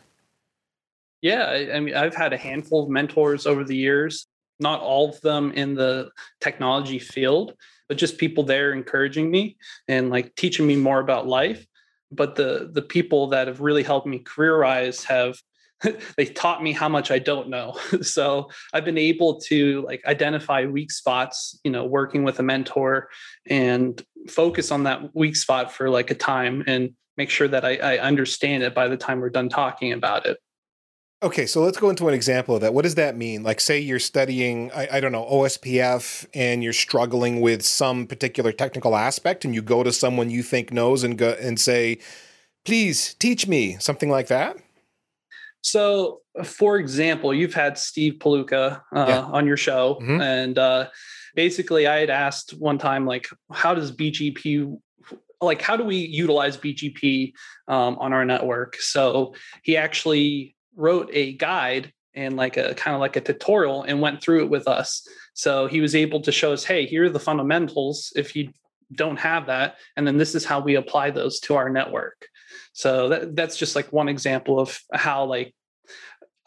Yeah, 1.20 1.44
I, 1.44 1.76
I 1.76 1.80
mean, 1.80 1.94
I've 1.94 2.16
had 2.16 2.32
a 2.32 2.36
handful 2.36 2.82
of 2.82 2.88
mentors 2.90 3.46
over 3.46 3.62
the 3.62 3.76
years, 3.76 4.26
not 4.58 4.80
all 4.80 5.10
of 5.10 5.20
them 5.20 5.52
in 5.52 5.74
the 5.74 6.10
technology 6.40 6.98
field, 6.98 7.54
but 7.88 7.96
just 7.96 8.18
people 8.18 8.42
there 8.42 8.72
encouraging 8.72 9.30
me 9.30 9.56
and 9.86 10.10
like 10.10 10.34
teaching 10.34 10.66
me 10.66 10.76
more 10.76 10.98
about 10.98 11.28
life. 11.28 11.64
But 12.10 12.34
the 12.34 12.68
the 12.70 12.82
people 12.82 13.28
that 13.28 13.46
have 13.46 13.60
really 13.60 13.82
helped 13.82 14.06
me 14.06 14.18
career 14.18 14.60
wise 14.60 15.04
have 15.04 15.40
they 16.16 16.26
taught 16.26 16.62
me 16.62 16.72
how 16.72 16.88
much 16.88 17.10
I 17.10 17.18
don't 17.18 17.48
know. 17.48 17.76
so 18.02 18.48
I've 18.72 18.84
been 18.84 18.98
able 18.98 19.40
to 19.42 19.82
like 19.82 20.02
identify 20.06 20.66
weak 20.66 20.90
spots, 20.90 21.58
you 21.64 21.70
know, 21.70 21.84
working 21.84 22.24
with 22.24 22.38
a 22.38 22.42
mentor 22.42 23.08
and 23.48 24.02
focus 24.28 24.70
on 24.70 24.84
that 24.84 25.14
weak 25.14 25.36
spot 25.36 25.72
for 25.72 25.90
like 25.90 26.10
a 26.10 26.14
time 26.14 26.62
and 26.66 26.90
make 27.16 27.30
sure 27.30 27.48
that 27.48 27.64
I, 27.64 27.76
I 27.76 27.98
understand 27.98 28.62
it 28.62 28.74
by 28.74 28.88
the 28.88 28.96
time 28.96 29.20
we're 29.20 29.30
done 29.30 29.48
talking 29.48 29.92
about 29.92 30.26
it. 30.26 30.38
Okay, 31.22 31.46
so 31.46 31.62
let's 31.62 31.78
go 31.78 31.88
into 31.88 32.08
an 32.08 32.14
example 32.14 32.56
of 32.56 32.62
that. 32.62 32.74
What 32.74 32.82
does 32.82 32.96
that 32.96 33.16
mean? 33.16 33.44
Like, 33.44 33.60
say 33.60 33.78
you're 33.78 34.00
studying, 34.00 34.72
I, 34.72 34.88
I, 34.94 35.00
don't 35.00 35.12
know, 35.12 35.24
OSPF, 35.24 36.26
and 36.34 36.64
you're 36.64 36.72
struggling 36.72 37.40
with 37.40 37.62
some 37.62 38.08
particular 38.08 38.50
technical 38.50 38.96
aspect, 38.96 39.44
and 39.44 39.54
you 39.54 39.62
go 39.62 39.84
to 39.84 39.92
someone 39.92 40.30
you 40.30 40.42
think 40.42 40.72
knows 40.72 41.04
and 41.04 41.16
go 41.16 41.36
and 41.40 41.60
say, 41.60 41.98
"Please 42.64 43.14
teach 43.14 43.46
me," 43.46 43.76
something 43.78 44.10
like 44.10 44.26
that. 44.26 44.56
So, 45.62 46.20
for 46.44 46.76
example, 46.76 47.32
you've 47.32 47.54
had 47.54 47.78
Steve 47.78 48.14
Puluka 48.18 48.82
uh, 48.94 49.06
yeah. 49.08 49.20
on 49.20 49.46
your 49.46 49.56
show, 49.56 49.98
mm-hmm. 50.00 50.20
and 50.20 50.58
uh, 50.58 50.88
basically, 51.34 51.86
I 51.86 51.98
had 51.98 52.10
asked 52.10 52.50
one 52.52 52.78
time, 52.78 53.06
like, 53.06 53.28
how 53.52 53.74
does 53.74 53.92
BGP, 53.92 54.76
like, 55.40 55.62
how 55.62 55.76
do 55.76 55.84
we 55.84 55.96
utilize 55.96 56.56
BGP 56.56 57.32
um, 57.68 57.96
on 57.98 58.12
our 58.12 58.24
network? 58.24 58.76
So 58.76 59.34
he 59.62 59.76
actually 59.76 60.56
wrote 60.76 61.10
a 61.12 61.34
guide 61.34 61.92
and 62.14 62.36
like 62.36 62.56
a 62.56 62.74
kind 62.74 62.94
of 62.94 63.00
like 63.00 63.16
a 63.16 63.20
tutorial 63.20 63.84
and 63.84 64.00
went 64.00 64.22
through 64.22 64.44
it 64.44 64.50
with 64.50 64.68
us. 64.68 65.06
So 65.34 65.66
he 65.66 65.80
was 65.80 65.94
able 65.94 66.20
to 66.22 66.32
show 66.32 66.52
us, 66.52 66.64
hey, 66.64 66.86
here 66.86 67.04
are 67.04 67.10
the 67.10 67.20
fundamentals. 67.20 68.12
If 68.16 68.36
you 68.36 68.50
don't 68.94 69.18
have 69.18 69.46
that, 69.46 69.76
and 69.96 70.06
then 70.06 70.18
this 70.18 70.34
is 70.34 70.44
how 70.44 70.60
we 70.60 70.74
apply 70.74 71.10
those 71.10 71.40
to 71.40 71.56
our 71.56 71.68
network. 71.68 72.26
So 72.72 73.08
that, 73.08 73.36
that's 73.36 73.56
just 73.56 73.76
like 73.76 73.92
one 73.92 74.08
example 74.08 74.58
of 74.58 74.78
how 74.92 75.24
like 75.24 75.54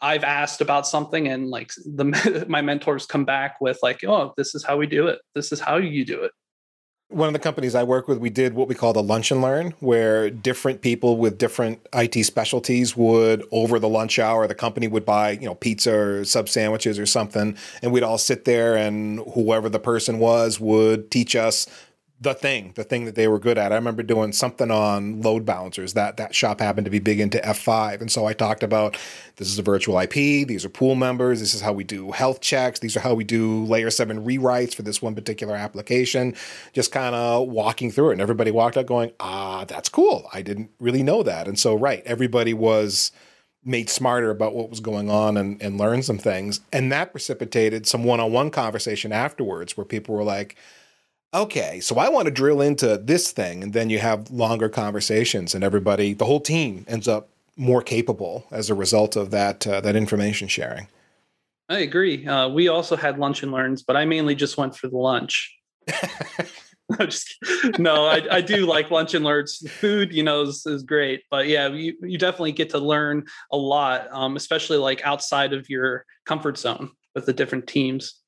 I've 0.00 0.24
asked 0.24 0.60
about 0.60 0.86
something 0.86 1.28
and 1.28 1.48
like 1.48 1.72
the 1.84 2.44
my 2.48 2.62
mentors 2.62 3.06
come 3.06 3.24
back 3.24 3.60
with 3.60 3.78
like, 3.82 4.04
oh, 4.04 4.34
this 4.36 4.54
is 4.54 4.64
how 4.64 4.76
we 4.76 4.86
do 4.86 5.06
it. 5.08 5.20
This 5.34 5.52
is 5.52 5.60
how 5.60 5.76
you 5.76 6.04
do 6.04 6.22
it. 6.22 6.32
One 7.08 7.28
of 7.28 7.34
the 7.34 7.38
companies 7.38 7.76
I 7.76 7.84
work 7.84 8.08
with, 8.08 8.18
we 8.18 8.30
did 8.30 8.54
what 8.54 8.66
we 8.66 8.74
call 8.74 8.92
the 8.92 9.02
lunch 9.02 9.30
and 9.30 9.40
learn, 9.40 9.74
where 9.78 10.28
different 10.28 10.82
people 10.82 11.16
with 11.18 11.38
different 11.38 11.86
IT 11.92 12.24
specialties 12.24 12.96
would, 12.96 13.44
over 13.52 13.78
the 13.78 13.88
lunch 13.88 14.18
hour, 14.18 14.48
the 14.48 14.56
company 14.56 14.88
would 14.88 15.04
buy, 15.04 15.30
you 15.30 15.46
know, 15.46 15.54
pizza 15.54 15.96
or 15.96 16.24
sub 16.24 16.48
sandwiches 16.48 16.98
or 16.98 17.06
something, 17.06 17.56
and 17.80 17.92
we'd 17.92 18.02
all 18.02 18.18
sit 18.18 18.44
there, 18.44 18.76
and 18.76 19.20
whoever 19.34 19.68
the 19.68 19.78
person 19.78 20.18
was 20.18 20.58
would 20.58 21.08
teach 21.12 21.36
us 21.36 21.68
the 22.18 22.32
thing, 22.32 22.72
the 22.76 22.84
thing 22.84 23.04
that 23.04 23.14
they 23.14 23.28
were 23.28 23.38
good 23.38 23.58
at. 23.58 23.72
I 23.72 23.74
remember 23.74 24.02
doing 24.02 24.32
something 24.32 24.70
on 24.70 25.20
load 25.20 25.44
balancers. 25.44 25.92
That 25.92 26.16
that 26.16 26.34
shop 26.34 26.60
happened 26.60 26.86
to 26.86 26.90
be 26.90 26.98
big 26.98 27.20
into 27.20 27.38
F5, 27.38 28.00
and 28.00 28.10
so 28.10 28.24
I 28.24 28.32
talked 28.32 28.62
about 28.62 28.96
this 29.36 29.48
is 29.48 29.58
a 29.58 29.62
virtual 29.62 29.98
IP. 29.98 30.14
These 30.48 30.64
are 30.64 30.70
pool 30.70 30.94
members. 30.94 31.40
This 31.40 31.54
is 31.54 31.60
how 31.60 31.72
we 31.72 31.84
do 31.84 32.12
health 32.12 32.40
checks. 32.40 32.80
These 32.80 32.96
are 32.96 33.00
how 33.00 33.12
we 33.12 33.24
do 33.24 33.64
layer 33.64 33.90
seven 33.90 34.24
rewrites 34.24 34.74
for 34.74 34.82
this 34.82 35.02
one 35.02 35.14
particular 35.14 35.54
application. 35.54 36.34
Just 36.72 36.90
kind 36.90 37.14
of 37.14 37.48
walking 37.48 37.90
through 37.90 38.10
it, 38.10 38.12
and 38.14 38.22
everybody 38.22 38.50
walked 38.50 38.78
out 38.78 38.86
going, 38.86 39.12
"Ah, 39.20 39.66
that's 39.66 39.90
cool. 39.90 40.28
I 40.32 40.40
didn't 40.40 40.70
really 40.80 41.02
know 41.02 41.22
that." 41.22 41.46
And 41.46 41.58
so, 41.58 41.74
right, 41.74 42.02
everybody 42.06 42.54
was 42.54 43.12
made 43.62 43.90
smarter 43.90 44.30
about 44.30 44.54
what 44.54 44.70
was 44.70 44.80
going 44.80 45.10
on 45.10 45.36
and, 45.36 45.60
and 45.60 45.76
learned 45.76 46.04
some 46.04 46.18
things. 46.18 46.60
And 46.72 46.90
that 46.92 47.10
precipitated 47.10 47.86
some 47.86 48.04
one 48.04 48.20
on 48.20 48.32
one 48.32 48.50
conversation 48.50 49.12
afterwards 49.12 49.76
where 49.76 49.84
people 49.84 50.14
were 50.14 50.22
like, 50.22 50.56
okay, 51.32 51.80
so 51.80 51.96
I 51.96 52.08
want 52.08 52.26
to 52.26 52.30
drill 52.30 52.60
into 52.60 52.96
this 52.98 53.32
thing. 53.32 53.62
And 53.62 53.72
then 53.72 53.90
you 53.90 53.98
have 53.98 54.30
longer 54.30 54.68
conversations, 54.68 55.54
and 55.54 55.62
everybody, 55.62 56.14
the 56.14 56.24
whole 56.24 56.40
team 56.40 56.84
ends 56.88 57.08
up 57.08 57.28
more 57.56 57.82
capable 57.82 58.46
as 58.50 58.68
a 58.68 58.74
result 58.74 59.16
of 59.16 59.30
that 59.30 59.66
uh, 59.66 59.80
that 59.80 59.96
information 59.96 60.48
sharing. 60.48 60.88
I 61.68 61.78
agree. 61.78 62.26
Uh, 62.26 62.48
we 62.48 62.68
also 62.68 62.96
had 62.96 63.18
lunch 63.18 63.42
and 63.42 63.50
learns, 63.50 63.82
but 63.82 63.96
I 63.96 64.04
mainly 64.04 64.34
just 64.34 64.56
went 64.56 64.76
for 64.76 64.88
the 64.88 64.96
lunch. 64.96 65.52
just, 67.00 67.34
no, 67.78 68.06
I, 68.06 68.22
I, 68.30 68.40
do 68.40 68.66
like 68.66 68.90
lunch 68.90 69.14
and 69.14 69.24
learns. 69.24 69.68
Food, 69.70 70.12
you 70.12 70.22
know, 70.22 70.42
is, 70.42 70.64
is, 70.66 70.84
great, 70.84 71.22
but 71.30 71.48
yeah, 71.48 71.68
you, 71.68 71.94
you 72.02 72.18
definitely 72.18 72.52
get 72.52 72.70
to 72.70 72.78
learn 72.78 73.24
a 73.50 73.56
lot, 73.56 74.08
um, 74.12 74.36
especially 74.36 74.76
like 74.76 75.04
outside 75.04 75.52
of 75.52 75.68
your 75.68 76.04
comfort 76.24 76.58
zone 76.58 76.90
with 77.14 77.26
the 77.26 77.32
different 77.32 77.66
teams. 77.66 78.20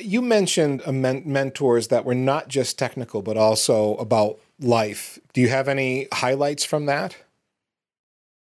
You 0.00 0.22
mentioned 0.22 0.86
men- 0.86 1.22
mentors 1.26 1.88
that 1.88 2.04
were 2.04 2.14
not 2.14 2.48
just 2.48 2.78
technical, 2.78 3.22
but 3.22 3.36
also 3.36 3.96
about 3.96 4.38
life. 4.60 5.18
Do 5.32 5.40
you 5.40 5.48
have 5.48 5.68
any 5.68 6.08
highlights 6.12 6.64
from 6.64 6.86
that? 6.86 7.16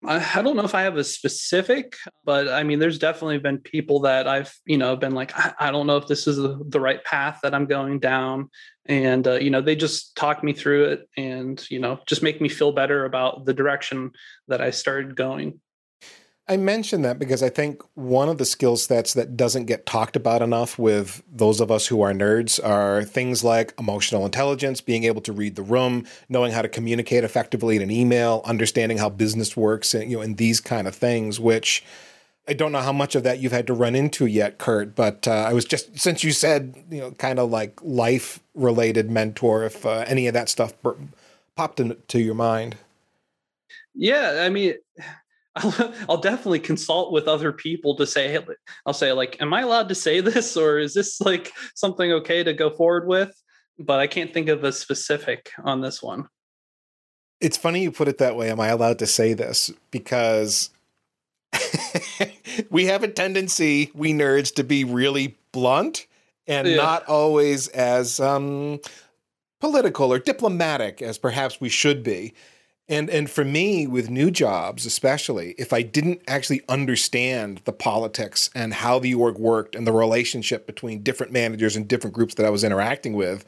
I, 0.04 0.42
don't 0.42 0.56
know 0.56 0.64
if 0.64 0.74
I 0.74 0.82
have 0.82 0.96
a 0.96 1.04
specific, 1.04 1.94
but 2.24 2.48
I 2.48 2.64
mean, 2.64 2.80
there's 2.80 2.98
definitely 2.98 3.38
been 3.38 3.58
people 3.58 4.00
that 4.00 4.26
I've, 4.26 4.52
you 4.66 4.76
know, 4.76 4.96
been 4.96 5.14
like, 5.14 5.32
I, 5.38 5.54
I 5.60 5.70
don't 5.70 5.86
know 5.86 5.96
if 5.96 6.08
this 6.08 6.26
is 6.26 6.36
the, 6.36 6.60
the, 6.68 6.80
right 6.80 7.02
path 7.04 7.38
that 7.42 7.54
I'm 7.54 7.66
going 7.66 8.00
down. 8.00 8.50
And, 8.86 9.26
uh, 9.28 9.34
you 9.34 9.50
know, 9.50 9.60
they 9.60 9.76
just 9.76 10.16
talk 10.16 10.42
me 10.42 10.54
through 10.54 10.86
it 10.86 11.08
and, 11.16 11.64
you 11.70 11.78
know, 11.78 12.00
just 12.06 12.22
make 12.22 12.40
me 12.40 12.48
feel 12.48 12.72
better 12.72 13.04
about 13.04 13.44
the 13.44 13.54
direction 13.54 14.10
that 14.48 14.60
I 14.60 14.70
started 14.70 15.14
going. 15.14 15.60
I 16.48 16.56
mention 16.56 17.02
that 17.02 17.20
because 17.20 17.40
I 17.42 17.48
think 17.48 17.82
one 17.94 18.28
of 18.28 18.38
the 18.38 18.44
skill 18.44 18.76
sets 18.76 19.14
that 19.14 19.36
doesn't 19.36 19.66
get 19.66 19.86
talked 19.86 20.16
about 20.16 20.42
enough 20.42 20.76
with 20.76 21.22
those 21.30 21.60
of 21.60 21.70
us 21.70 21.86
who 21.86 22.02
are 22.02 22.12
nerds 22.12 22.62
are 22.64 23.04
things 23.04 23.44
like 23.44 23.72
emotional 23.78 24.24
intelligence, 24.24 24.80
being 24.80 25.04
able 25.04 25.20
to 25.22 25.32
read 25.32 25.54
the 25.54 25.62
room, 25.62 26.04
knowing 26.28 26.50
how 26.50 26.60
to 26.60 26.68
communicate 26.68 27.22
effectively 27.22 27.76
in 27.76 27.82
an 27.82 27.92
email, 27.92 28.42
understanding 28.44 28.98
how 28.98 29.08
business 29.08 29.56
works, 29.56 29.94
and 29.94 30.10
you 30.10 30.16
know, 30.16 30.22
and 30.22 30.36
these 30.36 30.60
kind 30.60 30.88
of 30.88 30.96
things, 30.96 31.38
which 31.38 31.84
I 32.48 32.54
don't 32.54 32.72
know 32.72 32.80
how 32.80 32.92
much 32.92 33.14
of 33.14 33.22
that 33.22 33.38
you've 33.38 33.52
had 33.52 33.68
to 33.68 33.74
run 33.74 33.94
into 33.94 34.26
yet, 34.26 34.58
Curt, 34.58 34.96
but 34.96 35.28
uh, 35.28 35.46
I 35.48 35.52
was 35.52 35.64
just 35.64 35.96
since 35.96 36.24
you 36.24 36.32
said 36.32 36.74
you 36.90 36.98
know 36.98 37.12
kind 37.12 37.38
of 37.38 37.50
like 37.50 37.78
life 37.82 38.40
related 38.54 39.08
mentor, 39.12 39.62
if 39.62 39.86
uh, 39.86 40.04
any 40.08 40.26
of 40.26 40.34
that 40.34 40.48
stuff 40.48 40.74
popped 41.54 41.78
into 41.78 42.18
your 42.18 42.34
mind. 42.34 42.76
Yeah, 43.94 44.42
I 44.44 44.48
mean, 44.48 44.74
I'll, 45.56 45.94
I'll 46.08 46.18
definitely 46.18 46.60
consult 46.60 47.12
with 47.12 47.28
other 47.28 47.52
people 47.52 47.96
to 47.96 48.06
say, 48.06 48.28
hey, 48.28 48.44
I'll 48.86 48.92
say, 48.92 49.12
like, 49.12 49.40
am 49.40 49.52
I 49.52 49.62
allowed 49.62 49.88
to 49.88 49.94
say 49.94 50.20
this 50.22 50.56
or 50.56 50.78
is 50.78 50.94
this 50.94 51.20
like 51.20 51.52
something 51.74 52.12
okay 52.12 52.42
to 52.42 52.52
go 52.52 52.70
forward 52.70 53.06
with? 53.06 53.32
But 53.78 54.00
I 54.00 54.06
can't 54.06 54.32
think 54.32 54.48
of 54.48 54.64
a 54.64 54.72
specific 54.72 55.50
on 55.64 55.80
this 55.80 56.02
one. 56.02 56.28
It's 57.40 57.56
funny 57.56 57.82
you 57.82 57.90
put 57.90 58.06
it 58.06 58.18
that 58.18 58.36
way. 58.36 58.50
Am 58.50 58.60
I 58.60 58.68
allowed 58.68 59.00
to 59.00 59.06
say 59.06 59.34
this? 59.34 59.72
Because 59.90 60.70
we 62.70 62.86
have 62.86 63.02
a 63.02 63.08
tendency, 63.08 63.90
we 63.94 64.12
nerds, 64.12 64.54
to 64.54 64.64
be 64.64 64.84
really 64.84 65.36
blunt 65.50 66.06
and 66.46 66.68
yeah. 66.68 66.76
not 66.76 67.06
always 67.08 67.68
as 67.68 68.20
um, 68.20 68.80
political 69.60 70.12
or 70.12 70.18
diplomatic 70.18 71.02
as 71.02 71.18
perhaps 71.18 71.60
we 71.60 71.68
should 71.68 72.02
be. 72.02 72.34
And 72.92 73.08
and 73.08 73.30
for 73.30 73.42
me 73.42 73.86
with 73.86 74.10
new 74.10 74.30
jobs 74.30 74.84
especially, 74.84 75.54
if 75.56 75.72
I 75.72 75.80
didn't 75.80 76.20
actually 76.28 76.60
understand 76.68 77.62
the 77.64 77.72
politics 77.72 78.50
and 78.54 78.74
how 78.74 78.98
the 78.98 79.14
org 79.14 79.38
worked 79.38 79.74
and 79.74 79.86
the 79.86 79.92
relationship 79.92 80.66
between 80.66 81.02
different 81.02 81.32
managers 81.32 81.74
and 81.74 81.88
different 81.88 82.14
groups 82.14 82.34
that 82.34 82.44
I 82.44 82.50
was 82.50 82.62
interacting 82.62 83.14
with, 83.14 83.46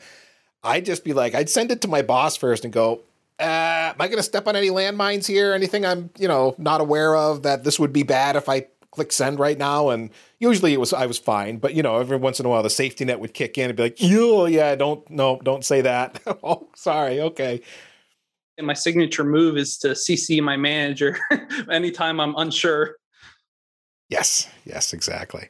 I'd 0.63 0.87
just 0.87 1.05
be 1.05 1.13
like, 1.13 1.35
I'd 1.35 1.51
send 1.51 1.71
it 1.71 1.83
to 1.83 1.89
my 1.89 2.01
boss 2.01 2.39
first 2.39 2.65
and 2.65 2.73
go, 2.73 3.03
uh, 3.39 3.93
am 3.93 3.97
I 4.01 4.07
going 4.07 4.17
to 4.17 4.23
step 4.23 4.49
on 4.49 4.57
any 4.57 4.71
landmines 4.71 5.27
here? 5.27 5.53
Anything 5.53 5.85
I'm, 5.85 6.09
you 6.17 6.27
know, 6.27 6.55
not 6.57 6.81
aware 6.81 7.15
of 7.15 7.43
that 7.43 7.65
this 7.65 7.79
would 7.79 7.93
be 7.93 8.03
bad 8.03 8.37
if 8.37 8.49
I 8.49 8.67
click 8.93 9.13
send 9.13 9.39
right 9.39 9.59
now? 9.59 9.91
And 9.91 10.09
usually 10.39 10.73
it 10.73 10.81
was 10.81 10.95
I 10.95 11.05
was 11.05 11.19
fine, 11.19 11.59
but 11.59 11.75
you 11.75 11.83
know, 11.83 11.99
every 11.99 12.17
once 12.17 12.41
in 12.41 12.47
a 12.47 12.49
while 12.49 12.63
the 12.63 12.71
safety 12.71 13.05
net 13.05 13.21
would 13.21 13.35
kick 13.35 13.59
in 13.59 13.69
and 13.69 13.77
be 13.77 13.83
like, 13.83 13.99
"Oh 14.01 14.47
yeah, 14.47 14.75
don't 14.75 15.09
no, 15.11 15.39
don't 15.45 15.67
say 15.67 15.83
that." 15.83 16.19
oh, 16.43 16.69
sorry, 16.75 17.21
okay. 17.21 17.61
And 18.57 18.67
my 18.67 18.75
signature 18.75 19.25
move 19.25 19.57
is 19.57 19.77
to 19.79 19.89
CC 19.89 20.43
my 20.43 20.57
manager 20.57 21.19
anytime 21.71 22.21
I'm 22.21 22.35
unsure. 22.37 22.97
Yes, 24.09 24.49
yes, 24.65 24.93
exactly. 24.93 25.49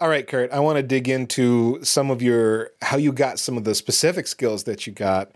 All 0.00 0.08
right, 0.08 0.26
Curt, 0.26 0.52
I 0.52 0.60
want 0.60 0.76
to 0.76 0.82
dig 0.82 1.08
into 1.08 1.78
some 1.82 2.10
of 2.10 2.20
your 2.20 2.70
how 2.82 2.96
you 2.96 3.12
got 3.12 3.38
some 3.38 3.56
of 3.56 3.64
the 3.64 3.74
specific 3.74 4.26
skills 4.26 4.64
that 4.64 4.86
you 4.86 4.92
got. 4.92 5.32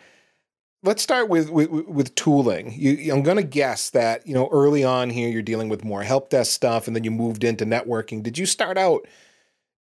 let's 0.83 1.03
start 1.03 1.29
with 1.29 1.51
with, 1.51 1.71
with 1.71 2.15
tooling. 2.15 2.73
You, 2.73 3.13
I'm 3.13 3.23
going 3.23 3.37
to 3.37 3.43
guess 3.43 3.91
that 3.91 4.27
you 4.27 4.35
know 4.35 4.49
early 4.53 4.85
on 4.85 5.11
here 5.11 5.29
you're 5.29 5.43
dealing 5.43 5.69
with 5.69 5.85
more 5.85 6.03
help 6.03 6.31
desk 6.31 6.53
stuff, 6.53 6.87
and 6.87 6.95
then 6.95 7.05
you 7.05 7.11
moved 7.11 7.45
into 7.45 7.65
networking. 7.65 8.23
Did 8.23 8.37
you 8.39 8.47
start 8.47 8.77
out 8.77 9.07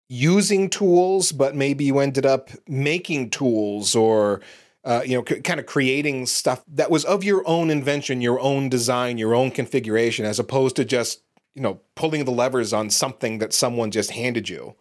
using 0.08 0.70
tools, 0.70 1.32
but 1.32 1.56
maybe 1.56 1.86
you 1.86 2.00
ended 2.00 2.26
up 2.26 2.50
making 2.68 3.30
tools 3.30 3.96
or 3.96 4.42
uh, 4.84 5.02
you 5.06 5.18
know, 5.18 5.24
c- 5.28 5.42
kind 5.42 5.60
of 5.60 5.66
creating 5.66 6.26
stuff 6.26 6.64
that 6.68 6.90
was 6.90 7.06
of 7.06 7.24
your 7.24 7.48
own 7.48 7.70
invention, 7.70 8.22
your 8.22 8.40
own 8.40 8.70
design, 8.70 9.18
your 9.18 9.36
own 9.36 9.52
configuration, 9.52 10.26
as 10.26 10.40
opposed 10.40 10.76
to 10.78 10.86
just 10.86 11.22
you 11.56 11.62
know 11.62 11.80
pulling 11.96 12.26
the 12.26 12.32
levers 12.32 12.74
on 12.74 12.90
something 12.90 13.40
that 13.40 13.54
someone 13.54 13.92
just 13.92 14.12
handed 14.12 14.48
you. 14.48 14.76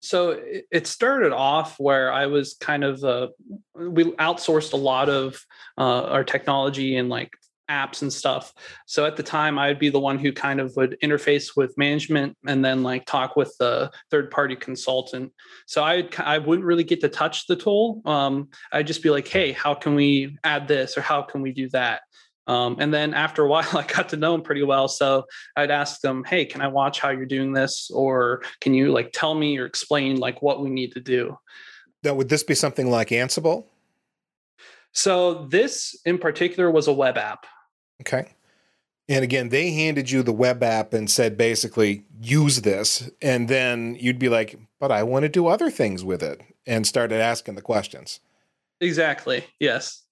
So 0.00 0.38
it 0.70 0.86
started 0.86 1.32
off 1.32 1.80
where 1.80 2.12
I 2.12 2.26
was 2.26 2.56
kind 2.60 2.84
of 2.84 3.02
uh, 3.02 3.28
we 3.74 4.04
outsourced 4.04 4.74
a 4.74 4.76
lot 4.76 5.08
of 5.08 5.42
uh, 5.78 6.04
our 6.04 6.24
technology 6.24 6.96
and 6.96 7.08
like 7.08 7.30
apps 7.70 8.02
and 8.02 8.12
stuff. 8.12 8.52
So 8.86 9.04
at 9.04 9.16
the 9.16 9.22
time, 9.22 9.58
I'd 9.58 9.78
be 9.78 9.90
the 9.90 10.00
one 10.00 10.18
who 10.18 10.32
kind 10.32 10.60
of 10.60 10.74
would 10.76 10.96
interface 11.02 11.56
with 11.56 11.76
management 11.78 12.36
and 12.46 12.64
then 12.64 12.82
like 12.82 13.06
talk 13.06 13.36
with 13.36 13.54
the 13.58 13.90
third 14.10 14.30
party 14.30 14.56
consultant. 14.56 15.32
So 15.66 15.82
I 15.82 16.08
I 16.18 16.38
wouldn't 16.38 16.66
really 16.66 16.84
get 16.84 17.00
to 17.02 17.08
touch 17.08 17.46
the 17.46 17.56
tool. 17.56 18.02
Um, 18.04 18.48
I'd 18.72 18.86
just 18.86 19.02
be 19.02 19.10
like, 19.10 19.28
hey, 19.28 19.52
how 19.52 19.74
can 19.74 19.94
we 19.94 20.38
add 20.44 20.68
this 20.68 20.96
or 20.96 21.00
how 21.00 21.22
can 21.22 21.42
we 21.42 21.52
do 21.52 21.68
that? 21.70 22.02
Um, 22.46 22.76
and 22.78 22.92
then 22.92 23.14
after 23.14 23.44
a 23.44 23.48
while, 23.54 23.68
I 23.72 23.84
got 23.86 24.10
to 24.10 24.16
know 24.16 24.32
them 24.32 24.42
pretty 24.42 24.62
well. 24.62 24.88
So 24.88 25.24
I'd 25.56 25.70
ask 25.70 26.00
them, 26.00 26.24
"Hey, 26.24 26.44
can 26.44 26.60
I 26.60 26.68
watch 26.68 27.00
how 27.00 27.10
you're 27.10 27.26
doing 27.26 27.52
this, 27.52 27.90
or 27.90 28.42
can 28.60 28.74
you 28.74 28.92
like 28.92 29.12
tell 29.12 29.34
me 29.34 29.58
or 29.58 29.66
explain 29.66 30.18
like 30.18 30.42
what 30.42 30.62
we 30.62 30.70
need 30.70 30.92
to 30.92 31.00
do?" 31.00 31.38
Now, 32.02 32.14
would 32.14 32.28
this 32.28 32.42
be 32.42 32.54
something 32.54 32.90
like 32.90 33.08
Ansible? 33.08 33.64
So 34.92 35.46
this 35.46 35.98
in 36.04 36.18
particular 36.18 36.70
was 36.70 36.86
a 36.86 36.92
web 36.92 37.18
app. 37.18 37.46
Okay. 38.06 38.30
And 39.08 39.22
again, 39.22 39.50
they 39.50 39.70
handed 39.72 40.10
you 40.10 40.22
the 40.22 40.32
web 40.32 40.62
app 40.62 40.94
and 40.94 41.10
said 41.10 41.36
basically 41.36 42.04
use 42.20 42.62
this, 42.62 43.10
and 43.20 43.48
then 43.48 43.96
you'd 44.00 44.18
be 44.18 44.30
like, 44.30 44.58
"But 44.80 44.90
I 44.90 45.02
want 45.02 45.24
to 45.24 45.28
do 45.28 45.46
other 45.46 45.70
things 45.70 46.02
with 46.02 46.22
it," 46.22 46.40
and 46.66 46.86
started 46.86 47.20
asking 47.20 47.56
the 47.56 47.62
questions. 47.62 48.20
Exactly. 48.80 49.44
Yes 49.60 50.04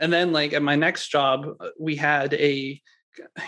and 0.00 0.12
then 0.12 0.32
like 0.32 0.52
at 0.52 0.62
my 0.62 0.76
next 0.76 1.08
job 1.08 1.46
uh, 1.60 1.68
we 1.78 1.96
had 1.96 2.34
a 2.34 2.80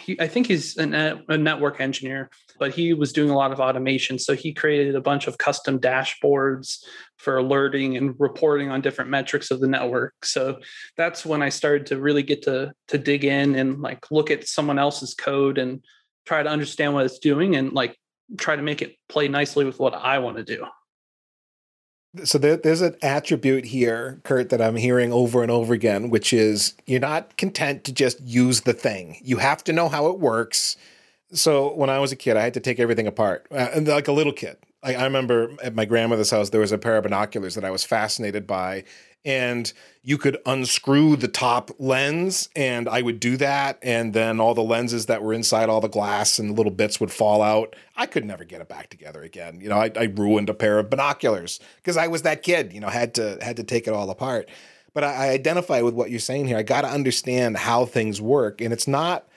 he, 0.01 0.21
I 0.21 0.27
think 0.27 0.47
he's 0.47 0.77
a, 0.79 1.23
a 1.29 1.39
network 1.39 1.81
engineer, 1.81 2.31
but 2.59 2.73
he 2.73 2.95
was 2.95 3.13
doing 3.13 3.31
a 3.31 3.37
lot 3.37 3.53
of 3.53 3.61
automation. 3.61 4.19
So 4.19 4.35
he 4.35 4.53
created 4.53 4.95
a 4.95 5.01
bunch 5.01 5.27
of 5.27 5.39
custom 5.39 5.79
dashboards 5.79 6.79
for 7.17 7.37
alerting 7.37 7.97
and 7.97 8.15
reporting 8.19 8.71
on 8.71 8.81
different 8.81 9.11
metrics 9.11 9.51
of 9.51 9.61
the 9.61 9.69
network. 9.69 10.25
So 10.25 10.59
that's 10.97 11.25
when 11.25 11.43
I 11.43 11.49
started 11.49 11.87
to 11.87 12.01
really 12.01 12.23
get 12.23 12.43
to 12.43 12.73
to 12.89 12.99
dig 12.99 13.25
in 13.25 13.55
and 13.55 13.81
like 13.81 14.11
look 14.11 14.31
at 14.31 14.49
someone 14.49 14.79
else's 14.79 15.15
code 15.15 15.59
and 15.59 15.85
try 16.27 16.43
to 16.43 16.49
understand 16.49 16.95
what 16.95 17.07
it's 17.07 17.19
doing 17.19 17.57
and 17.57 17.73
like 17.73 17.97
try 18.39 18.57
to 18.57 18.63
make 18.63 18.83
it 18.83 18.97
play 19.09 19.29
nicely 19.29 19.65
with 19.65 19.79
what 19.79 19.95
I 19.95 20.19
want 20.19 20.37
to 20.37 20.45
do 20.45 20.67
so 22.25 22.39
there, 22.39 22.57
there's 22.57 22.81
an 22.81 22.97
attribute 23.03 23.67
here, 23.67 24.21
Curt, 24.25 24.51
that 24.51 24.61
I'm 24.61 24.77
hearing 24.77 25.13
over 25.13 25.43
and 25.43 25.51
over 25.51 25.73
again, 25.73 26.11
which 26.11 26.33
is 26.33 26.75
you're 26.87 27.01
not 27.01 27.37
content 27.37 27.85
to 27.85 27.93
just 27.93 28.21
use 28.21 28.63
the 28.63 28.73
thing. 28.73 29.19
You 29.23 29.39
have 29.39 29.63
to 29.65 29.73
know 29.73 29.89
how 29.89 30.09
it 30.09 30.19
works. 30.19 30.77
So 31.33 31.73
when 31.75 31.89
I 31.89 32.01
was 32.01 32.11
a 32.11 32.17
kid, 32.17 32.37
I 32.37 32.43
had 32.43 32.55
to 32.55 32.61
take 32.61 32.81
everything 32.81 33.07
apart, 33.07 33.47
uh, 33.51 33.81
like 33.83 34.09
a 34.09 34.13
little 34.13 34.33
kid. 34.33 34.57
I, 34.83 34.95
I 34.95 35.05
remember 35.05 35.51
at 35.63 35.75
my 35.75 35.85
grandmother's 35.85 36.31
house, 36.31 36.51
there 36.51 36.61
was 36.61 36.73
a 36.73 36.79
pair 36.79 36.97
of 36.97 37.05
binoculars 37.05 37.55
that 37.55 37.65
I 37.65 37.71
was 37.71 37.85
fascinated 37.85 38.47
by, 38.47 38.85
and 39.25 39.73
you 40.03 40.17
could 40.17 40.39
unscrew 40.47 41.17
the 41.17 41.29
top 41.29 41.71
lens 41.79 42.49
and 42.57 42.89
I 42.89 43.03
would 43.03 43.21
do 43.21 43.37
that 43.37 43.79
and 43.83 44.15
then 44.15 44.41
all 44.41 44.55
the 44.55 44.63
lenses 44.63 45.07
that 45.07 45.23
were 45.23 45.35
inside 45.35 45.69
all 45.69 45.81
the 45.81 45.89
glass 45.89 46.39
and 46.39 46.57
little 46.57 46.73
bits 46.73 47.01
would 47.01 47.13
fall 47.13 47.43
out. 47.43 47.77
I 47.97 48.07
could 48.07 48.25
never 48.25 48.45
get 48.45 48.63
it 48.63 48.69
back 48.69 48.89
together 48.89 49.23
again. 49.23 49.61
You 49.61 49.69
know, 49.69 49.79
I, 49.79 49.91
I 49.95 50.05
ruined 50.05 50.49
a 50.49 50.55
pair 50.55 50.79
of 50.79 50.89
binoculars 50.89 51.61
because 51.77 51.97
I 51.97 52.07
was 52.07 52.23
that 52.23 52.43
kid, 52.43 52.73
you 52.73 52.81
know, 52.81 52.89
had 52.89 53.15
to 53.15 53.39
had 53.43 53.57
to 53.57 53.65
take 53.65 53.87
it 53.87 53.93
all 53.93 54.09
apart. 54.09 54.49
But 54.95 55.05
I, 55.05 55.27
I 55.27 55.29
identify 55.31 55.83
with 55.83 55.95
what 55.95 56.11
you're 56.11 56.19
saying 56.19 56.47
here. 56.47 56.57
I 56.57 56.63
got 56.63 56.83
to 56.83 56.89
understand 56.89 57.59
how 57.59 57.85
things 57.85 58.21
work 58.21 58.61
and 58.61 58.73
it's 58.73 58.89
not 58.89 59.29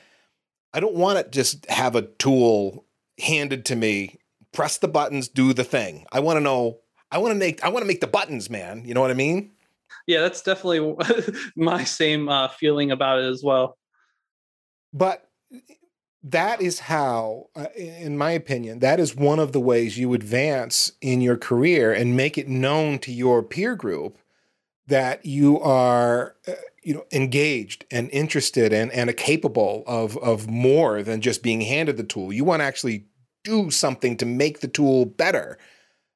I 0.74 0.80
don't 0.80 0.96
want 0.96 1.20
to 1.20 1.30
just 1.30 1.70
have 1.70 1.96
a 1.96 2.02
tool 2.04 2.86
handed 3.20 3.66
to 3.66 3.76
me, 3.76 4.20
press 4.54 4.78
the 4.78 4.88
buttons, 4.88 5.28
do 5.28 5.54
the 5.54 5.64
thing. 5.64 6.06
I 6.12 6.22
want 6.22 6.38
to 6.38 6.42
know 6.42 6.80
I 7.12 7.20
want 7.20 7.32
to 7.34 7.38
make 7.38 7.64
I 7.64 7.70
want 7.70 7.84
to 7.84 7.88
make 7.88 8.02
the 8.02 8.08
buttons, 8.08 8.50
man. 8.50 8.86
You 8.86 8.94
know 8.94 9.02
what 9.02 9.12
I 9.12 9.16
mean? 9.16 9.52
Yeah, 10.08 10.22
that's 10.22 10.42
definitely 10.42 10.96
my 11.56 11.84
same 11.84 12.30
uh, 12.30 12.48
feeling 12.50 12.92
about 12.92 13.20
it 13.20 13.26
as 13.26 13.44
well. 13.44 13.78
But 14.94 15.28
that 16.24 16.62
is 16.62 16.80
how, 16.80 17.48
uh, 17.56 17.68
in 17.76 18.18
my 18.18 18.32
opinion, 18.32 18.80
that 18.80 19.00
is 19.00 19.16
one 19.16 19.40
of 19.40 19.52
the 19.52 19.60
ways 19.60 19.98
you 19.98 20.14
advance 20.14 20.94
in 21.02 21.22
your 21.22 21.38
career 21.38 21.92
and 21.92 22.16
make 22.16 22.38
it 22.38 22.48
known 22.48 23.00
to 23.00 23.12
your 23.12 23.44
peer 23.44 23.76
group 23.76 24.18
that 24.88 25.26
you 25.26 25.60
are, 25.60 26.36
uh, 26.48 26.54
you 26.84 26.94
know, 26.94 27.06
engaged 27.12 27.86
and 27.92 28.10
interested 28.12 28.72
and 28.74 28.92
and 28.92 29.16
capable 29.18 29.84
of 29.88 30.18
of 30.18 30.50
more 30.50 31.04
than 31.04 31.22
just 31.22 31.44
being 31.44 31.62
handed 31.62 31.98
the 31.98 32.04
tool. 32.04 32.32
You 32.32 32.44
want 32.44 32.62
to 32.62 32.66
actually 32.66 33.06
do 33.44 33.70
something 33.70 34.16
to 34.18 34.26
make 34.26 34.62
the 34.62 34.68
tool 34.68 35.06
better 35.06 35.58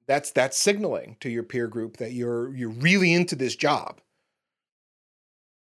that's 0.08 0.32
that's 0.32 0.58
signaling 0.58 1.18
to 1.20 1.30
your 1.30 1.44
peer 1.44 1.68
group 1.68 1.98
that 1.98 2.14
you're 2.14 2.56
you're 2.56 2.70
really 2.70 3.14
into 3.14 3.36
this 3.36 3.56
job. 3.56 4.00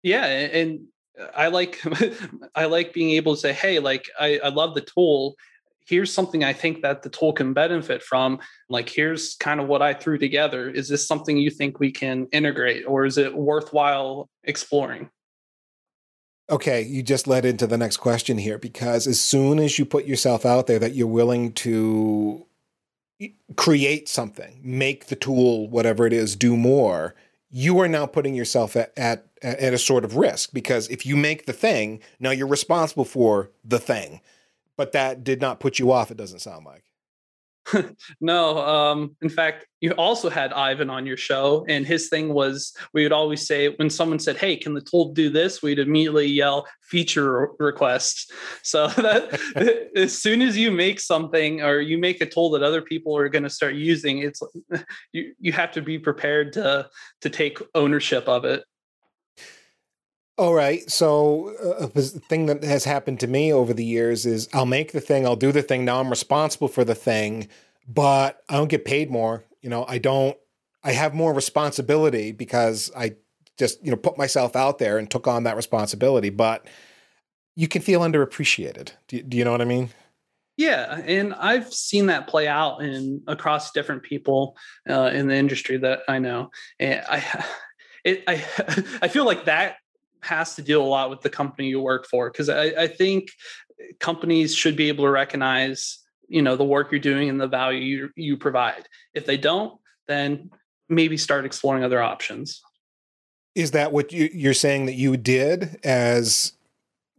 Yeah 0.04 0.26
and 0.26 0.86
uh, 1.20 1.28
i 1.36 1.48
like 1.48 1.82
i 2.56 2.66
like 2.66 2.94
being 2.94 3.12
able 3.12 3.36
to 3.36 3.42
say 3.42 3.52
hey 3.52 3.80
like 3.80 4.10
I, 4.20 4.40
I 4.44 4.50
love 4.50 4.76
the 4.76 4.82
tool. 4.82 5.36
Here's 5.88 6.14
something 6.14 6.44
i 6.44 6.54
think 6.54 6.82
that 6.84 7.02
the 7.02 7.10
tool 7.10 7.34
can 7.34 7.54
benefit 7.54 8.04
from. 8.04 8.40
Like 8.70 8.90
here's 8.90 9.36
kind 9.36 9.60
of 9.60 9.68
what 9.68 9.82
i 9.82 9.94
threw 9.94 10.18
together. 10.18 10.70
Is 10.70 10.88
this 10.88 11.08
something 11.08 11.38
you 11.38 11.50
think 11.50 11.80
we 11.80 11.92
can 11.92 12.28
integrate 12.32 12.86
or 12.88 13.06
is 13.06 13.18
it 13.18 13.36
worthwhile 13.36 14.30
exploring? 14.44 15.10
Okay, 16.50 16.82
you 16.84 17.04
just 17.04 17.28
led 17.28 17.44
into 17.44 17.68
the 17.68 17.78
next 17.78 17.98
question 17.98 18.38
here 18.38 18.58
because 18.58 19.06
as 19.06 19.20
soon 19.20 19.60
as 19.60 19.78
you 19.78 19.86
put 19.86 20.06
yourself 20.06 20.46
out 20.46 20.68
there 20.68 20.80
that 20.80 20.94
you're 20.94 21.06
willing 21.06 21.52
to 21.54 22.48
create 23.56 24.08
something, 24.08 24.60
make 24.64 25.08
the 25.08 25.16
tool, 25.16 25.68
whatever 25.70 26.06
it 26.06 26.14
is, 26.14 26.36
do 26.36 26.56
more, 26.56 27.16
you 27.50 27.80
are 27.80 27.88
now 27.88 28.06
putting 28.06 28.36
yourself 28.36 28.76
at, 28.76 28.94
at, 28.98 29.26
at 29.42 29.74
a 29.74 29.78
sort 29.78 30.04
of 30.04 30.16
risk 30.16 30.52
because 30.54 30.88
if 30.90 31.06
you 31.06 31.16
make 31.16 31.46
the 31.46 31.54
thing, 31.54 32.02
now 32.20 32.32
you're 32.32 32.48
responsible 32.48 33.06
for 33.06 33.52
the 33.64 33.80
thing. 33.80 34.22
But 34.76 34.92
that 34.92 35.24
did 35.24 35.42
not 35.42 35.60
put 35.60 35.80
you 35.80 35.92
off, 35.92 36.12
it 36.12 36.18
doesn't 36.18 36.40
sound 36.40 36.66
like. 36.66 36.84
no, 38.22 38.58
um, 38.60 39.16
in 39.22 39.30
fact, 39.30 39.66
you 39.82 39.92
also 39.92 40.30
had 40.30 40.54
Ivan 40.54 40.90
on 40.90 41.06
your 41.06 41.18
show, 41.18 41.66
and 41.68 41.86
his 41.86 42.10
thing 42.10 42.34
was 42.34 42.74
we 42.94 43.04
would 43.04 43.12
always 43.12 43.46
say 43.46 43.70
when 43.70 43.90
someone 43.90 44.20
said, 44.20 44.38
"Hey, 44.38 44.56
can 44.56 44.74
the 44.74 44.82
tool 44.82 45.14
do 45.14 45.30
this?" 45.30 45.62
We'd 45.62 45.80
immediately 45.80 46.28
yell 46.28 46.68
feature 46.82 47.50
requests. 47.60 48.32
So 48.64 48.88
that 48.88 49.90
as 49.96 50.18
soon 50.18 50.42
as 50.42 50.58
you 50.58 50.72
make 50.72 51.00
something 51.00 51.62
or 51.62 51.80
you 51.80 51.98
make 51.98 52.20
a 52.20 52.26
tool 52.26 52.50
that 52.52 52.64
other 52.64 52.82
people 52.82 53.16
are 53.16 53.30
going 53.30 53.44
to 53.44 53.50
start 53.50 53.76
using, 53.76 54.20
it's 54.20 54.42
you 55.14 55.34
you 55.40 55.52
have 55.54 55.72
to 55.74 55.82
be 55.82 55.98
prepared 55.98 56.54
to 56.54 56.90
to 57.22 57.30
take 57.30 57.60
ownership 57.76 58.28
of 58.28 58.44
it. 58.46 58.64
All 60.38 60.54
right. 60.54 60.90
So 60.90 61.56
uh, 61.64 61.88
a 61.96 62.02
thing 62.02 62.46
that 62.46 62.64
has 62.64 62.84
happened 62.84 63.20
to 63.22 63.28
me 63.28 63.52
over 63.52 63.74
the 63.74 63.86
years 63.86 64.26
is 64.26 64.48
I'll 64.54 64.68
make 64.68 64.92
the 64.92 65.02
thing, 65.02 65.26
I'll 65.26 65.36
do 65.36 65.52
the 65.52 65.64
thing. 65.64 65.84
Now 65.84 66.00
I'm 66.00 66.12
responsible 66.12 66.68
for 66.68 66.84
the 66.84 66.94
thing, 66.94 67.48
but 67.88 68.44
I 68.48 68.58
don't 68.58 68.68
get 68.68 68.86
paid 68.86 69.10
more. 69.10 69.46
You 69.62 69.70
know, 69.70 69.86
I 69.88 69.98
don't. 69.98 70.38
I 70.84 70.92
have 70.92 71.16
more 71.16 71.34
responsibility 71.34 72.32
because 72.32 72.92
I 72.96 73.16
just 73.58 73.84
you 73.84 73.90
know 73.90 73.98
put 73.98 74.18
myself 74.18 74.56
out 74.56 74.78
there 74.78 75.00
and 75.00 75.10
took 75.10 75.28
on 75.28 75.44
that 75.44 75.56
responsibility. 75.56 76.30
But 76.30 76.68
you 77.56 77.68
can 77.68 77.82
feel 77.82 78.02
underappreciated. 78.02 78.92
Do, 79.08 79.24
do 79.24 79.38
you 79.38 79.44
know 79.44 79.52
what 79.52 79.62
I 79.62 79.66
mean? 79.66 79.90
Yeah, 80.56 81.02
and 81.04 81.34
I've 81.34 81.74
seen 81.74 82.08
that 82.08 82.28
play 82.28 82.48
out 82.48 82.84
in 82.84 83.24
across 83.28 83.72
different 83.72 84.04
people 84.04 84.56
uh, 84.88 85.10
in 85.14 85.28
the 85.28 85.36
industry 85.36 85.78
that 85.78 86.02
I 86.08 86.20
know. 86.20 86.52
And 86.80 87.04
I, 87.10 87.46
it, 88.04 88.24
I, 88.28 88.36
I 89.02 89.08
feel 89.08 89.26
like 89.26 89.46
that 89.46 89.78
has 90.22 90.56
to 90.56 90.62
deal 90.62 90.82
a 90.82 90.86
lot 90.86 91.10
with 91.10 91.22
the 91.22 91.30
company 91.30 91.70
you 91.70 91.80
work 91.80 92.08
for 92.08 92.30
because 92.30 92.50
I, 92.50 92.66
I, 92.66 92.88
think 92.88 93.30
companies 94.00 94.56
should 94.56 94.76
be 94.76 94.88
able 94.88 95.06
to 95.06 95.10
recognize 95.12 96.00
you 96.28 96.42
know 96.42 96.56
the 96.56 96.66
work 96.66 96.92
you're 96.92 97.00
doing 97.00 97.30
and 97.30 97.40
the 97.40 97.48
value 97.48 97.80
you, 97.80 98.10
you 98.16 98.38
provide. 98.38 98.88
If 99.14 99.26
they 99.26 99.38
don't 99.38 99.80
then 100.08 100.50
maybe 100.90 101.18
start 101.18 101.46
exploring 101.46 101.84
other 101.84 102.02
options. 102.02 102.62
Is 103.56 103.72
that 103.72 103.92
what 103.92 104.14
you, 104.14 104.30
you're 104.34 104.54
saying 104.54 104.86
that 104.86 104.94
you 104.94 105.18
did 105.18 105.80
as 105.84 106.54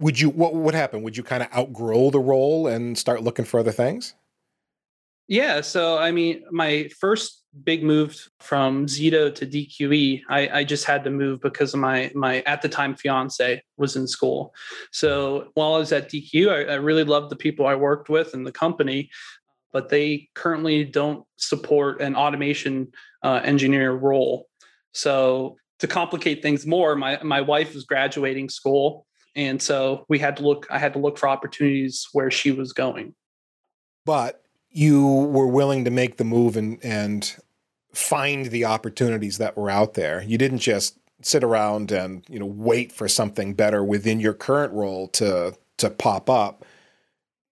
would 0.01 0.19
you 0.21 0.31
what 0.31 0.55
would 0.55 0.75
happen 0.75 1.03
would 1.03 1.17
you 1.17 1.23
kind 1.23 1.43
of 1.43 1.53
outgrow 1.55 2.11
the 2.11 2.21
role 2.21 2.69
and 2.69 2.97
start 2.97 3.23
looking 3.23 3.45
for 3.45 3.61
other 3.61 3.73
things? 3.73 4.15
Yeah 5.27 5.61
so 5.61 5.99
i 5.99 6.11
mean 6.11 6.45
my 6.51 6.89
first 7.01 7.43
big 7.65 7.83
move 7.83 8.29
from 8.41 8.87
Zito 8.87 9.35
to 9.35 9.47
DQE, 9.47 10.23
I, 10.29 10.49
I, 10.61 10.65
just 10.65 10.85
had 10.85 11.05
to 11.05 11.11
move 11.11 11.41
because 11.41 11.75
my 11.75 12.11
my 12.15 12.43
at 12.43 12.63
the 12.63 12.69
time 12.69 12.95
fiance 12.95 13.63
was 13.77 13.97
in 13.97 14.07
school. 14.07 14.55
So 14.93 15.49
while 15.55 15.75
I 15.75 15.79
was 15.79 15.93
at 15.93 16.11
DQE, 16.11 16.69
I, 16.69 16.73
I 16.73 16.77
really 16.77 17.05
loved 17.05 17.31
the 17.31 17.37
people 17.37 17.67
I 17.67 17.75
worked 17.75 18.09
with 18.09 18.35
and 18.35 18.47
the 18.47 18.53
company, 18.53 19.11
but 19.73 19.89
they 19.89 20.29
currently 20.35 20.85
don't 20.85 21.25
support 21.37 22.01
an 22.01 22.15
automation 22.15 22.89
uh, 23.23 23.41
engineer 23.43 23.93
role. 23.93 24.47
So 24.93 25.57
to 25.81 25.87
complicate 25.87 26.43
things 26.43 26.67
more, 26.67 26.97
my 26.97 27.19
my 27.23 27.41
wife 27.41 27.75
was 27.75 27.85
graduating 27.85 28.51
school, 28.51 29.07
and 29.35 29.61
so 29.61 30.05
we 30.09 30.19
had 30.19 30.37
to 30.37 30.43
look. 30.43 30.67
I 30.71 30.79
had 30.79 30.93
to 30.95 30.99
look 30.99 31.19
for 31.19 31.29
opportunities 31.29 32.09
where 32.13 32.31
she 32.31 32.51
was 32.53 32.73
going. 32.73 33.15
But 34.05 34.43
you 34.71 35.07
were 35.07 35.47
willing 35.47 35.85
to 35.85 35.91
make 35.91 36.17
the 36.17 36.25
move 36.25 36.57
and 36.57 36.83
and 36.85 37.37
find 37.93 38.47
the 38.47 38.65
opportunities 38.65 39.39
that 39.39 39.57
were 39.57 39.71
out 39.71 39.95
there. 39.95 40.23
You 40.23 40.39
didn't 40.39 40.59
just 40.59 40.99
sit 41.23 41.43
around 41.43 41.91
and 41.91 42.25
you 42.29 42.39
know 42.39 42.47
wait 42.47 42.93
for 42.93 43.09
something 43.09 43.55
better 43.55 43.83
within 43.83 44.21
your 44.21 44.35
current 44.35 44.73
role 44.73 45.09
to 45.09 45.55
to 45.79 45.91
pop 45.91 46.31
up. 46.31 46.65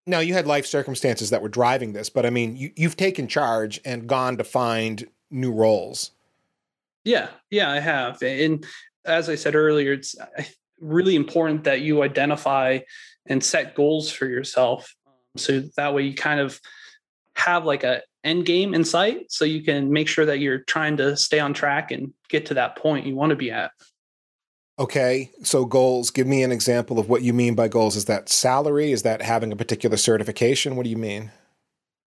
Now 0.07 0.21
you 0.21 0.35
had 0.35 0.47
life 0.47 0.67
circumstances 0.67 1.31
that 1.31 1.43
were 1.43 1.49
driving 1.49 1.93
this, 1.93 2.09
but 2.09 2.27
I 2.27 2.31
mean 2.31 2.57
you, 2.57 2.71
you've 2.77 2.97
taken 2.97 3.27
charge 3.27 3.81
and 3.85 4.07
gone 4.07 4.37
to 4.37 4.45
find 4.45 5.07
new 5.31 5.53
roles. 5.53 6.13
Yeah, 7.05 7.29
yeah, 7.51 7.71
I 7.71 7.81
have. 7.81 8.23
And 8.23 8.65
as 9.05 9.29
I 9.29 9.37
said 9.37 9.55
earlier, 9.55 9.93
it's 9.93 10.17
really 10.81 11.15
important 11.15 11.65
that 11.65 11.81
you 11.81 12.03
identify 12.03 12.81
and 13.27 13.43
set 13.43 13.75
goals 13.75 14.11
for 14.11 14.27
yourself. 14.27 14.95
So 15.37 15.61
that 15.77 15.95
way 15.95 16.03
you 16.03 16.15
kind 16.15 16.41
of 16.41 16.61
have 17.37 17.65
like 17.65 17.85
a 17.85 18.03
end 18.25 18.45
game 18.45 18.75
in 18.75 18.85
sight 18.85 19.31
so 19.31 19.45
you 19.45 19.63
can 19.63 19.93
make 19.93 20.09
sure 20.09 20.27
that 20.27 20.41
you're 20.41 20.59
trying 20.59 20.97
to 20.97 21.17
stay 21.17 21.39
on 21.39 21.55
track 21.55 21.93
and 21.93 22.13
get 22.29 22.47
to 22.47 22.55
that 22.55 22.77
point 22.77 23.07
you 23.07 23.15
want 23.15 23.31
to 23.31 23.37
be 23.37 23.51
at. 23.51 23.71
Okay, 24.79 25.31
so 25.43 25.65
goals, 25.65 26.11
give 26.11 26.27
me 26.27 26.43
an 26.43 26.53
example 26.53 26.99
of 26.99 27.09
what 27.09 27.23
you 27.23 27.33
mean 27.33 27.55
by 27.55 27.67
goals. 27.67 27.97
Is 27.97 28.05
that 28.07 28.29
salary? 28.29 28.93
Is 28.93 29.03
that 29.03 29.23
having 29.23 29.51
a 29.51 29.57
particular 29.57 29.97
certification? 29.97 30.77
What 30.77 30.85
do 30.85 30.91
you 30.91 30.99
mean? 30.99 31.31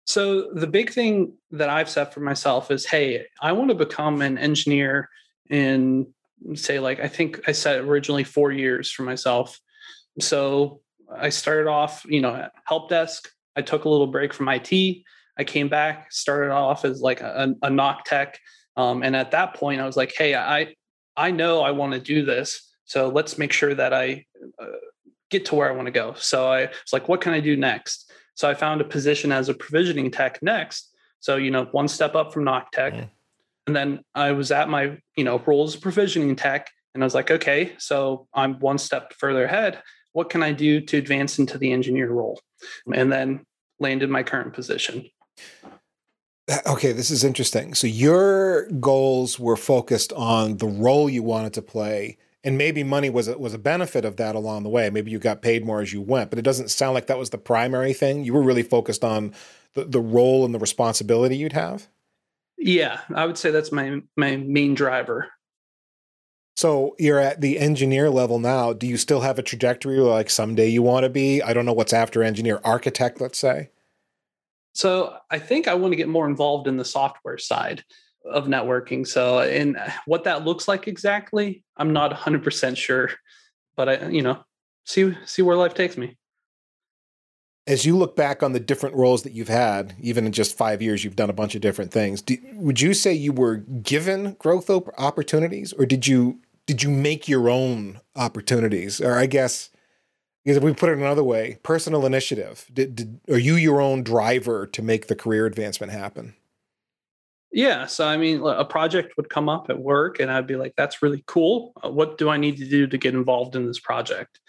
So, 0.05 0.51
the 0.53 0.67
big 0.67 0.91
thing 0.91 1.33
that 1.51 1.69
I've 1.69 1.89
set 1.89 2.13
for 2.13 2.19
myself 2.19 2.71
is 2.71 2.85
hey, 2.85 3.25
I 3.41 3.51
want 3.53 3.69
to 3.69 3.75
become 3.75 4.21
an 4.21 4.37
engineer 4.37 5.09
in, 5.49 6.07
say, 6.55 6.79
like, 6.79 6.99
I 6.99 7.07
think 7.07 7.41
I 7.47 7.53
set 7.53 7.79
originally 7.79 8.23
four 8.23 8.51
years 8.51 8.91
for 8.91 9.03
myself. 9.03 9.59
So, 10.19 10.81
I 11.13 11.29
started 11.29 11.69
off, 11.69 12.05
you 12.05 12.19
know, 12.19 12.35
at 12.35 12.51
help 12.65 12.89
desk. 12.89 13.29
I 13.55 13.61
took 13.61 13.85
a 13.85 13.89
little 13.89 14.07
break 14.07 14.33
from 14.33 14.49
IT. 14.49 15.03
I 15.37 15.43
came 15.43 15.69
back, 15.69 16.11
started 16.11 16.51
off 16.51 16.85
as 16.85 17.01
like 17.01 17.21
a, 17.21 17.55
a 17.61 17.69
NOC 17.69 18.03
tech. 18.05 18.39
Um, 18.75 19.03
and 19.03 19.15
at 19.15 19.31
that 19.31 19.53
point, 19.53 19.81
I 19.81 19.85
was 19.85 19.97
like, 19.97 20.13
hey, 20.17 20.35
I, 20.35 20.75
I 21.15 21.31
know 21.31 21.61
I 21.61 21.71
want 21.71 21.93
to 21.93 21.99
do 21.99 22.25
this. 22.25 22.73
So 22.85 23.09
let's 23.09 23.37
make 23.37 23.51
sure 23.51 23.73
that 23.73 23.93
I 23.93 24.25
uh, 24.61 24.65
get 25.29 25.45
to 25.45 25.55
where 25.55 25.69
I 25.69 25.75
want 25.75 25.87
to 25.87 25.91
go. 25.91 26.13
So 26.17 26.47
I 26.47 26.61
was 26.61 26.93
like, 26.93 27.07
what 27.07 27.21
can 27.21 27.33
I 27.33 27.39
do 27.39 27.57
next? 27.57 28.11
So 28.35 28.49
I 28.49 28.53
found 28.53 28.81
a 28.81 28.85
position 28.85 29.31
as 29.31 29.49
a 29.49 29.53
provisioning 29.53 30.11
tech 30.11 30.39
next. 30.41 30.95
So, 31.19 31.37
you 31.37 31.51
know, 31.51 31.65
one 31.65 31.87
step 31.87 32.15
up 32.15 32.33
from 32.33 32.45
NOC 32.45 32.69
tech. 32.71 32.93
Mm. 32.93 33.09
And 33.65 33.75
then 33.75 33.99
I 34.15 34.31
was 34.31 34.51
at 34.51 34.69
my, 34.69 34.97
you 35.15 35.23
know, 35.23 35.41
roles 35.45 35.75
as 35.75 35.81
provisioning 35.81 36.35
tech. 36.35 36.69
And 36.93 37.03
I 37.03 37.05
was 37.05 37.15
like, 37.15 37.29
okay, 37.29 37.73
so 37.77 38.27
I'm 38.33 38.59
one 38.59 38.77
step 38.77 39.13
further 39.13 39.45
ahead. 39.45 39.81
What 40.13 40.29
can 40.29 40.41
I 40.41 40.51
do 40.51 40.81
to 40.81 40.97
advance 40.97 41.37
into 41.37 41.57
the 41.57 41.71
engineer 41.73 42.09
role? 42.09 42.39
And 42.93 43.11
then 43.11 43.45
landed 43.79 44.09
my 44.09 44.23
current 44.23 44.53
position. 44.53 45.07
Uh, 46.49 46.59
okay, 46.67 46.91
this 46.91 47.11
is 47.11 47.23
interesting. 47.23 47.73
So 47.73 47.87
your 47.87 48.69
goals 48.71 49.39
were 49.39 49.57
focused 49.57 50.13
on 50.13 50.57
the 50.57 50.67
role 50.67 51.09
you 51.09 51.23
wanted 51.23 51.53
to 51.53 51.61
play, 51.61 52.17
and 52.43 52.57
maybe 52.57 52.83
money 52.83 53.09
was 53.09 53.27
a, 53.27 53.37
was 53.37 53.53
a 53.53 53.59
benefit 53.59 54.05
of 54.05 54.15
that 54.17 54.35
along 54.35 54.63
the 54.63 54.69
way. 54.69 54.89
Maybe 54.89 55.11
you 55.11 55.19
got 55.19 55.41
paid 55.41 55.65
more 55.65 55.81
as 55.81 55.91
you 55.91 56.01
went, 56.01 56.29
but 56.29 56.39
it 56.39 56.43
doesn't 56.43 56.69
sound 56.69 56.93
like 56.93 57.07
that 57.07 57.17
was 57.17 57.31
the 57.31 57.37
primary 57.37 57.93
thing. 57.93 58.23
You 58.23 58.33
were 58.33 58.43
really 58.43 58.63
focused 58.63 59.03
on 59.03 59.33
the, 59.73 59.83
the 59.85 59.99
role 59.99 60.45
and 60.45 60.53
the 60.53 60.59
responsibility 60.59 61.35
you'd 61.35 61.53
have. 61.53 61.87
Yeah, 62.57 63.01
I 63.13 63.25
would 63.25 63.37
say 63.37 63.51
that's 63.51 63.71
my 63.71 64.01
my 64.15 64.37
main 64.37 64.73
driver. 64.73 65.29
So 66.55 66.95
you're 66.97 67.19
at 67.19 67.39
the 67.39 67.59
engineer 67.59 68.09
level 68.09 68.39
now. 68.39 68.73
Do 68.73 68.87
you 68.87 68.97
still 68.97 69.21
have 69.21 69.37
a 69.37 69.43
trajectory 69.43 69.99
like 69.99 70.31
someday 70.31 70.67
you 70.67 70.81
want 70.81 71.03
to 71.03 71.09
be? 71.09 71.39
I 71.39 71.53
don't 71.53 71.67
know 71.67 71.73
what's 71.73 71.93
after 71.93 72.23
engineer, 72.23 72.59
architect, 72.63 73.21
let's 73.21 73.37
say. 73.37 73.69
So 74.77 75.17
I 75.31 75.39
think 75.39 75.67
I 75.67 75.73
want 75.73 75.91
to 75.93 75.95
get 75.95 76.07
more 76.07 76.29
involved 76.29 76.67
in 76.67 76.77
the 76.77 76.85
software 76.85 77.39
side 77.39 77.83
of 78.23 78.45
networking. 78.45 79.07
So, 79.07 79.39
and 79.39 79.75
uh, 79.75 79.89
what 80.05 80.25
that 80.25 80.45
looks 80.45 80.67
like 80.67 80.87
exactly, 80.87 81.63
I'm 81.77 81.93
not 81.93 82.13
100% 82.13 82.77
sure, 82.77 83.09
but 83.75 83.89
I, 83.89 84.09
you 84.09 84.21
know, 84.21 84.37
see 84.85 85.17
see 85.25 85.41
where 85.41 85.55
life 85.55 85.73
takes 85.73 85.97
me. 85.97 86.15
As 87.65 87.87
you 87.87 87.97
look 87.97 88.15
back 88.15 88.43
on 88.43 88.53
the 88.53 88.59
different 88.59 88.95
roles 88.95 89.23
that 89.23 89.33
you've 89.33 89.47
had, 89.47 89.95
even 89.99 90.27
in 90.27 90.31
just 90.31 90.55
five 90.55 90.79
years, 90.79 91.03
you've 91.03 91.15
done 91.15 91.31
a 91.31 91.33
bunch 91.33 91.55
of 91.55 91.61
different 91.61 91.91
things. 91.91 92.21
Do, 92.21 92.37
would 92.53 92.79
you 92.79 92.93
say 92.93 93.13
you 93.13 93.33
were 93.33 93.55
given 93.55 94.35
growth 94.37 94.69
op- 94.69 94.93
opportunities, 94.99 95.73
or 95.73 95.87
did 95.87 96.05
you 96.05 96.39
did 96.67 96.83
you 96.83 96.91
make 96.91 97.27
your 97.27 97.49
own 97.49 97.99
opportunities? 98.15 99.01
Or 99.01 99.17
I 99.17 99.25
guess 99.25 99.71
because 100.47 100.55
if 100.55 100.63
we 100.63 100.73
put 100.73 100.87
it 100.87 100.97
another 100.97 101.25
way, 101.25 101.59
personal 101.61 102.05
initiative. 102.05 102.65
Did, 102.73 102.95
did, 102.95 103.19
are 103.29 103.37
you 103.37 103.55
your 103.55 103.81
own 103.81 104.01
driver 104.01 104.65
to 104.67 104.81
make 104.81 105.07
the 105.07 105.15
career 105.15 105.45
advancement 105.45 105.91
happen? 105.91 106.35
Yeah. 107.51 107.85
So, 107.85 108.07
I 108.07 108.15
mean, 108.15 108.41
a 108.41 108.63
project 108.63 109.17
would 109.17 109.29
come 109.29 109.49
up 109.49 109.69
at 109.69 109.77
work 109.77 110.21
and 110.21 110.31
I'd 110.31 110.47
be 110.47 110.55
like, 110.55 110.73
that's 110.77 111.03
really 111.03 111.21
cool. 111.27 111.73
Uh, 111.83 111.91
what 111.91 112.17
do 112.17 112.29
I 112.29 112.37
need 112.37 112.55
to 112.59 112.65
do 112.65 112.87
to 112.87 112.97
get 112.97 113.13
involved 113.13 113.57
in 113.57 113.67
this 113.67 113.81
project? 113.81 114.39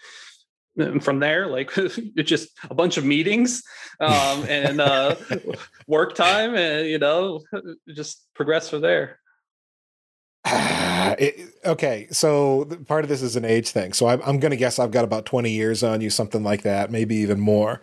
And 0.77 1.03
from 1.03 1.19
there, 1.19 1.47
like 1.47 1.71
it's 1.75 2.29
just 2.29 2.51
a 2.69 2.73
bunch 2.73 2.95
of 2.95 3.03
meetings 3.03 3.61
um, 3.99 4.45
and 4.47 4.79
uh, 4.79 5.15
work 5.87 6.15
time 6.15 6.55
and, 6.55 6.87
you 6.87 6.99
know, 6.99 7.41
just 7.93 8.25
progress 8.35 8.69
from 8.69 8.79
there. 8.79 9.19
Uh, 10.99 11.15
it, 11.17 11.53
okay, 11.65 12.07
so 12.11 12.65
part 12.87 13.05
of 13.05 13.09
this 13.09 13.21
is 13.21 13.35
an 13.35 13.45
age 13.45 13.69
thing. 13.69 13.93
So 13.93 14.07
I'm, 14.07 14.21
I'm 14.25 14.39
going 14.39 14.51
to 14.51 14.57
guess 14.57 14.79
I've 14.79 14.91
got 14.91 15.05
about 15.05 15.25
20 15.25 15.49
years 15.49 15.83
on 15.83 16.01
you, 16.01 16.09
something 16.09 16.43
like 16.43 16.63
that, 16.63 16.91
maybe 16.91 17.15
even 17.15 17.39
more. 17.39 17.81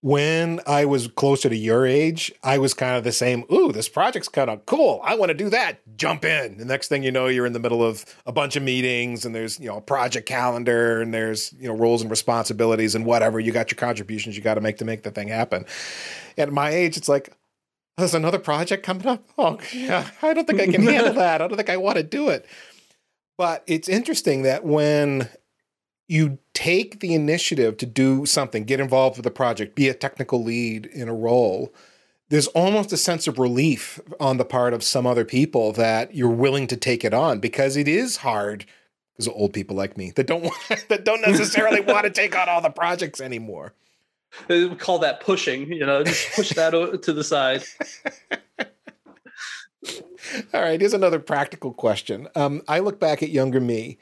When 0.00 0.60
I 0.66 0.84
was 0.84 1.08
closer 1.08 1.48
to 1.48 1.56
your 1.56 1.86
age, 1.86 2.30
I 2.42 2.58
was 2.58 2.74
kind 2.74 2.94
of 2.94 3.04
the 3.04 3.12
same. 3.12 3.44
Ooh, 3.50 3.72
this 3.72 3.88
project's 3.88 4.28
kind 4.28 4.50
of 4.50 4.66
cool. 4.66 5.00
I 5.02 5.14
want 5.14 5.30
to 5.30 5.34
do 5.34 5.48
that. 5.48 5.80
Jump 5.96 6.26
in. 6.26 6.58
The 6.58 6.66
next 6.66 6.88
thing 6.88 7.02
you 7.02 7.10
know, 7.10 7.26
you're 7.26 7.46
in 7.46 7.54
the 7.54 7.58
middle 7.58 7.82
of 7.82 8.04
a 8.26 8.32
bunch 8.32 8.54
of 8.54 8.62
meetings, 8.62 9.24
and 9.24 9.34
there's 9.34 9.58
you 9.58 9.66
know 9.66 9.78
a 9.78 9.80
project 9.80 10.28
calendar, 10.28 11.00
and 11.00 11.14
there's 11.14 11.54
you 11.54 11.68
know 11.68 11.74
roles 11.74 12.02
and 12.02 12.10
responsibilities, 12.10 12.94
and 12.94 13.06
whatever. 13.06 13.40
You 13.40 13.50
got 13.50 13.70
your 13.70 13.78
contributions 13.78 14.36
you 14.36 14.42
got 14.42 14.54
to 14.54 14.60
make 14.60 14.76
to 14.76 14.84
make 14.84 15.04
the 15.04 15.10
thing 15.10 15.28
happen. 15.28 15.64
At 16.36 16.52
my 16.52 16.68
age, 16.68 16.98
it's 16.98 17.08
like, 17.08 17.30
there's 17.96 18.14
another 18.14 18.38
project 18.38 18.84
coming 18.84 19.06
up. 19.06 19.24
Oh, 19.38 19.58
yeah, 19.72 20.08
I 20.22 20.34
don't 20.34 20.46
think 20.46 20.60
I 20.60 20.66
can 20.66 20.82
handle 20.82 21.12
that. 21.14 21.40
I 21.40 21.48
don't 21.48 21.56
think 21.56 21.70
I 21.70 21.76
want 21.76 21.96
to 21.96 22.02
do 22.02 22.28
it. 22.28 22.46
But 23.36 23.64
it's 23.66 23.88
interesting 23.88 24.42
that 24.42 24.64
when 24.64 25.28
you 26.08 26.38
take 26.52 27.00
the 27.00 27.14
initiative 27.14 27.76
to 27.78 27.86
do 27.86 28.26
something, 28.26 28.64
get 28.64 28.80
involved 28.80 29.16
with 29.16 29.24
the 29.24 29.30
project, 29.30 29.74
be 29.74 29.88
a 29.88 29.94
technical 29.94 30.42
lead 30.42 30.86
in 30.86 31.08
a 31.08 31.14
role, 31.14 31.72
there's 32.28 32.46
almost 32.48 32.92
a 32.92 32.96
sense 32.96 33.26
of 33.26 33.38
relief 33.38 34.00
on 34.20 34.36
the 34.36 34.44
part 34.44 34.74
of 34.74 34.82
some 34.82 35.06
other 35.06 35.24
people 35.24 35.72
that 35.72 36.14
you're 36.14 36.28
willing 36.28 36.66
to 36.68 36.76
take 36.76 37.04
it 37.04 37.14
on 37.14 37.38
because 37.38 37.76
it 37.76 37.88
is 37.88 38.18
hard 38.18 38.66
because 39.12 39.28
old 39.28 39.52
people 39.52 39.76
like 39.76 39.96
me 39.96 40.10
that 40.12 40.26
don't 40.26 40.42
want, 40.42 40.56
that 40.88 41.04
don't 41.04 41.20
necessarily 41.20 41.80
want 41.80 42.04
to 42.04 42.10
take 42.10 42.36
on 42.36 42.48
all 42.48 42.60
the 42.60 42.70
projects 42.70 43.20
anymore. 43.20 43.72
We 44.48 44.74
call 44.76 44.98
that 45.00 45.20
pushing, 45.20 45.72
you 45.72 45.86
know, 45.86 46.04
just 46.04 46.34
push 46.34 46.50
that 46.50 46.70
to 46.70 47.12
the 47.12 47.24
side. 47.24 47.64
All 50.52 50.62
right, 50.62 50.80
here's 50.80 50.94
another 50.94 51.18
practical 51.18 51.72
question. 51.72 52.28
Um, 52.34 52.62
I 52.66 52.78
look 52.78 52.98
back 52.98 53.22
at 53.22 53.28
younger 53.28 53.60
me, 53.60 53.98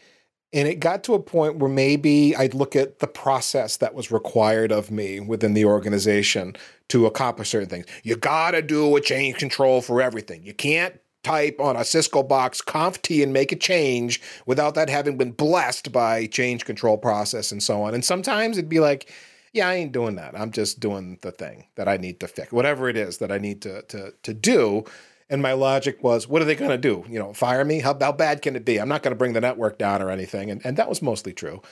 and 0.52 0.68
it 0.68 0.76
got 0.76 1.02
to 1.04 1.14
a 1.14 1.20
point 1.20 1.56
where 1.56 1.70
maybe 1.70 2.36
I'd 2.36 2.54
look 2.54 2.76
at 2.76 3.00
the 3.00 3.06
process 3.06 3.76
that 3.78 3.94
was 3.94 4.10
required 4.10 4.70
of 4.70 4.90
me 4.90 5.20
within 5.20 5.54
the 5.54 5.64
organization 5.64 6.54
to 6.88 7.06
accomplish 7.06 7.50
certain 7.50 7.68
things. 7.68 7.86
You 8.02 8.16
gotta 8.16 8.62
do 8.62 8.96
a 8.96 9.00
change 9.00 9.38
control 9.38 9.82
for 9.82 10.00
everything. 10.00 10.44
You 10.44 10.54
can't 10.54 10.98
type 11.24 11.60
on 11.60 11.76
a 11.76 11.84
Cisco 11.84 12.22
box 12.22 12.60
conf 12.60 13.00
t 13.02 13.22
and 13.22 13.32
make 13.32 13.52
a 13.52 13.56
change 13.56 14.20
without 14.46 14.74
that 14.74 14.90
having 14.90 15.16
been 15.16 15.32
blessed 15.32 15.92
by 15.92 16.26
change 16.26 16.64
control 16.64 16.98
process 16.98 17.52
and 17.52 17.62
so 17.62 17.82
on. 17.82 17.94
And 17.94 18.04
sometimes 18.04 18.58
it'd 18.58 18.68
be 18.68 18.80
like, 18.80 19.10
yeah, 19.52 19.68
I 19.68 19.74
ain't 19.74 19.92
doing 19.92 20.16
that. 20.16 20.38
I'm 20.38 20.50
just 20.50 20.80
doing 20.80 21.18
the 21.22 21.30
thing 21.30 21.66
that 21.76 21.88
I 21.88 21.96
need 21.96 22.20
to 22.20 22.28
fix, 22.28 22.52
whatever 22.52 22.88
it 22.88 22.96
is 22.96 23.18
that 23.18 23.30
I 23.30 23.38
need 23.38 23.62
to 23.62 23.82
to 23.82 24.14
to 24.22 24.34
do. 24.34 24.84
And 25.30 25.40
my 25.40 25.54
logic 25.54 26.02
was, 26.02 26.28
what 26.28 26.42
are 26.42 26.44
they 26.44 26.54
going 26.54 26.72
to 26.72 26.76
do? 26.76 27.06
You 27.08 27.18
know, 27.18 27.32
fire 27.32 27.64
me? 27.64 27.80
How, 27.80 27.96
how 27.98 28.12
bad 28.12 28.42
can 28.42 28.54
it 28.54 28.66
be? 28.66 28.78
I'm 28.78 28.88
not 28.88 29.02
going 29.02 29.12
to 29.12 29.18
bring 29.18 29.32
the 29.32 29.40
network 29.40 29.78
down 29.78 30.02
or 30.02 30.10
anything. 30.10 30.50
And, 30.50 30.60
and 30.62 30.76
that 30.76 30.90
was 30.90 31.00
mostly 31.00 31.32
true. 31.32 31.62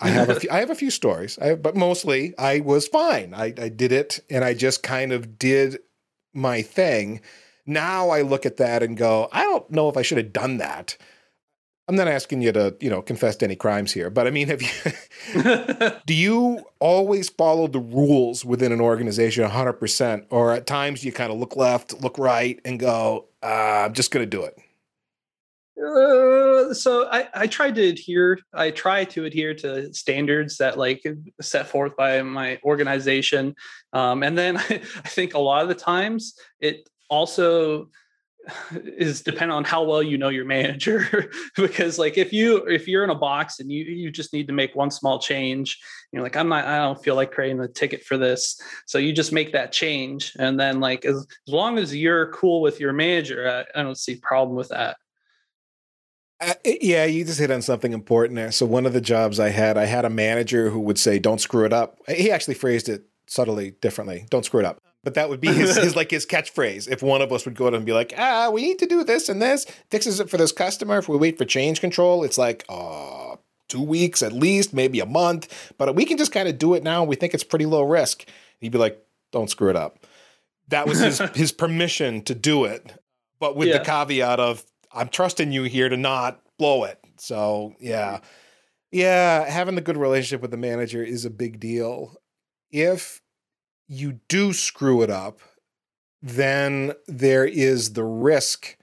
I 0.00 0.08
have 0.08 0.30
a 0.30 0.40
few, 0.40 0.50
I 0.50 0.60
have 0.60 0.70
a 0.70 0.74
few 0.74 0.90
stories, 0.90 1.38
I, 1.38 1.56
but 1.56 1.76
mostly 1.76 2.32
I 2.38 2.60
was 2.60 2.88
fine. 2.88 3.34
I, 3.34 3.52
I 3.58 3.68
did 3.68 3.92
it 3.92 4.20
and 4.30 4.42
I 4.42 4.54
just 4.54 4.82
kind 4.82 5.12
of 5.12 5.38
did 5.38 5.80
my 6.32 6.62
thing. 6.62 7.20
now 7.66 8.08
I 8.08 8.22
look 8.22 8.46
at 8.46 8.56
that 8.56 8.82
and 8.82 8.96
go, 8.96 9.28
I 9.30 9.42
don't 9.42 9.70
know 9.70 9.90
if 9.90 9.98
I 9.98 10.02
should 10.02 10.16
have 10.18 10.32
done 10.32 10.56
that. 10.56 10.96
I'm 11.88 11.96
not 11.96 12.06
asking 12.06 12.42
you 12.42 12.52
to, 12.52 12.76
you 12.80 12.88
know, 12.88 13.02
confess 13.02 13.36
to 13.36 13.44
any 13.44 13.56
crimes 13.56 13.92
here, 13.92 14.08
but 14.08 14.26
I 14.26 14.30
mean, 14.30 14.46
have 14.48 14.62
you 14.62 15.90
do 16.06 16.14
you 16.14 16.64
always 16.78 17.28
follow 17.28 17.66
the 17.66 17.80
rules 17.80 18.44
within 18.44 18.70
an 18.70 18.80
organization 18.80 19.48
100% 19.48 20.26
or 20.30 20.52
at 20.52 20.66
times 20.66 21.04
you 21.04 21.12
kind 21.12 21.32
of 21.32 21.38
look 21.38 21.56
left, 21.56 22.00
look 22.00 22.18
right 22.18 22.60
and 22.64 22.78
go, 22.78 23.26
uh, 23.42 23.84
I'm 23.86 23.94
just 23.94 24.12
going 24.12 24.22
to 24.24 24.30
do 24.30 24.44
it? 24.44 24.56
Uh, 25.76 26.72
so 26.72 27.08
I, 27.10 27.28
I 27.34 27.46
try 27.46 27.70
to 27.70 27.82
adhere 27.82 28.38
i 28.52 28.70
try 28.70 29.04
to 29.04 29.24
adhere 29.24 29.54
to 29.54 29.92
standards 29.92 30.58
that 30.58 30.78
like 30.78 31.02
set 31.40 31.66
forth 31.66 31.96
by 31.96 32.22
my 32.22 32.60
organization 32.62 33.54
um, 33.92 34.22
and 34.22 34.36
then 34.38 34.58
I, 34.58 34.62
I 34.70 35.08
think 35.08 35.34
a 35.34 35.38
lot 35.38 35.62
of 35.62 35.68
the 35.68 35.74
times 35.74 36.34
it 36.60 36.88
also 37.08 37.88
is 38.72 39.22
dependent 39.22 39.52
on 39.52 39.64
how 39.64 39.84
well 39.84 40.02
you 40.02 40.18
know 40.18 40.28
your 40.28 40.44
manager 40.44 41.30
because 41.56 41.98
like 41.98 42.18
if 42.18 42.32
you 42.32 42.56
if 42.66 42.88
you're 42.88 43.04
in 43.04 43.10
a 43.10 43.14
box 43.14 43.60
and 43.60 43.70
you 43.70 43.84
you 43.84 44.10
just 44.10 44.32
need 44.32 44.48
to 44.48 44.52
make 44.52 44.74
one 44.74 44.90
small 44.90 45.18
change 45.20 45.80
you're 46.12 46.22
like 46.22 46.36
i'm 46.36 46.48
not 46.48 46.64
i 46.64 46.78
don't 46.78 47.02
feel 47.02 47.14
like 47.14 47.30
creating 47.30 47.60
a 47.60 47.68
ticket 47.68 48.02
for 48.02 48.18
this 48.18 48.60
so 48.86 48.98
you 48.98 49.12
just 49.12 49.32
make 49.32 49.52
that 49.52 49.70
change 49.70 50.32
and 50.38 50.58
then 50.58 50.80
like 50.80 51.04
as, 51.04 51.16
as 51.16 51.52
long 51.52 51.78
as 51.78 51.94
you're 51.94 52.32
cool 52.32 52.60
with 52.60 52.80
your 52.80 52.92
manager 52.92 53.48
I, 53.48 53.78
I 53.78 53.82
don't 53.82 53.98
see 53.98 54.16
problem 54.16 54.56
with 54.56 54.70
that 54.70 54.96
uh, 56.40 56.54
yeah, 56.64 57.04
you 57.04 57.24
just 57.24 57.38
hit 57.38 57.52
on 57.52 57.62
something 57.62 57.92
important 57.92 58.34
there. 58.34 58.50
So 58.50 58.66
one 58.66 58.84
of 58.84 58.92
the 58.92 59.00
jobs 59.00 59.38
I 59.38 59.50
had, 59.50 59.78
I 59.78 59.84
had 59.84 60.04
a 60.04 60.10
manager 60.10 60.70
who 60.70 60.80
would 60.80 60.98
say, 60.98 61.20
"Don't 61.20 61.40
screw 61.40 61.64
it 61.64 61.72
up." 61.72 61.98
He 62.08 62.32
actually 62.32 62.54
phrased 62.54 62.88
it 62.88 63.04
subtly 63.28 63.76
differently. 63.80 64.26
"Don't 64.28 64.44
screw 64.44 64.58
it 64.58 64.66
up." 64.66 64.82
But 65.04 65.14
that 65.14 65.28
would 65.28 65.40
be 65.40 65.48
his, 65.48 65.76
his 65.76 65.96
like 65.96 66.10
his 66.10 66.26
catchphrase. 66.26 66.88
If 66.88 67.02
one 67.02 67.22
of 67.22 67.32
us 67.32 67.44
would 67.44 67.56
go 67.56 67.68
to 67.70 67.76
and 67.76 67.86
be 67.86 67.92
like, 67.92 68.14
"Ah, 68.16 68.50
we 68.50 68.62
need 68.62 68.78
to 68.78 68.86
do 68.86 69.02
this 69.04 69.28
and 69.28 69.42
this 69.42 69.64
fixes 69.90 70.20
it 70.20 70.30
for 70.30 70.36
this 70.36 70.52
customer." 70.52 70.98
If 70.98 71.08
we 71.08 71.16
wait 71.16 71.38
for 71.38 71.44
change 71.44 71.80
control, 71.80 72.22
it's 72.22 72.38
like, 72.38 72.64
"Oh, 72.68 73.38
two 73.68 73.82
weeks 73.82 74.22
at 74.22 74.32
least, 74.32 74.72
maybe 74.72 75.00
a 75.00 75.06
month." 75.06 75.72
But 75.76 75.94
we 75.94 76.04
can 76.04 76.18
just 76.18 76.32
kind 76.32 76.48
of 76.48 76.58
do 76.58 76.74
it 76.74 76.82
now. 76.84 77.02
We 77.04 77.16
think 77.16 77.34
it's 77.34 77.44
pretty 77.44 77.66
low 77.66 77.82
risk. 77.82 78.26
He'd 78.60 78.72
be 78.72 78.78
like, 78.78 79.04
"Don't 79.32 79.50
screw 79.50 79.70
it 79.70 79.76
up." 79.76 80.06
That 80.68 80.86
was 80.86 81.00
his 81.00 81.18
his 81.34 81.52
permission 81.52 82.22
to 82.22 82.34
do 82.34 82.64
it, 82.64 82.92
but 83.40 83.56
with 83.56 83.68
yeah. 83.68 83.78
the 83.78 83.84
caveat 83.84 84.38
of 84.38 84.64
I'm 84.92 85.08
trusting 85.08 85.50
you 85.50 85.64
here 85.64 85.88
to 85.88 85.96
not 85.96 86.40
blow 86.58 86.84
it. 86.84 86.98
So 87.16 87.74
yeah. 87.80 88.20
Yeah, 88.92 89.48
having 89.48 89.74
the 89.74 89.80
good 89.80 89.96
relationship 89.96 90.42
with 90.42 90.50
the 90.50 90.58
manager 90.58 91.02
is 91.02 91.24
a 91.24 91.30
big 91.30 91.58
deal. 91.58 92.14
If 92.70 93.21
you 93.92 94.20
do 94.28 94.52
screw 94.52 95.02
it 95.02 95.10
up, 95.10 95.40
then 96.22 96.92
there 97.06 97.44
is 97.44 97.92
the 97.92 98.04
risk 98.04 98.76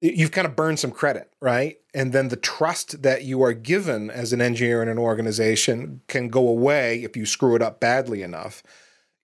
you've 0.00 0.32
kind 0.32 0.46
of 0.46 0.56
burned 0.56 0.78
some 0.78 0.90
credit, 0.90 1.30
right? 1.40 1.78
And 1.92 2.12
then 2.12 2.28
the 2.28 2.36
trust 2.36 3.02
that 3.02 3.24
you 3.24 3.42
are 3.42 3.52
given 3.52 4.10
as 4.10 4.32
an 4.32 4.40
engineer 4.40 4.82
in 4.82 4.88
an 4.88 4.98
organization 4.98 6.00
can 6.08 6.28
go 6.28 6.48
away 6.48 7.02
if 7.02 7.16
you 7.16 7.26
screw 7.26 7.54
it 7.54 7.62
up 7.62 7.80
badly 7.80 8.22
enough. 8.22 8.62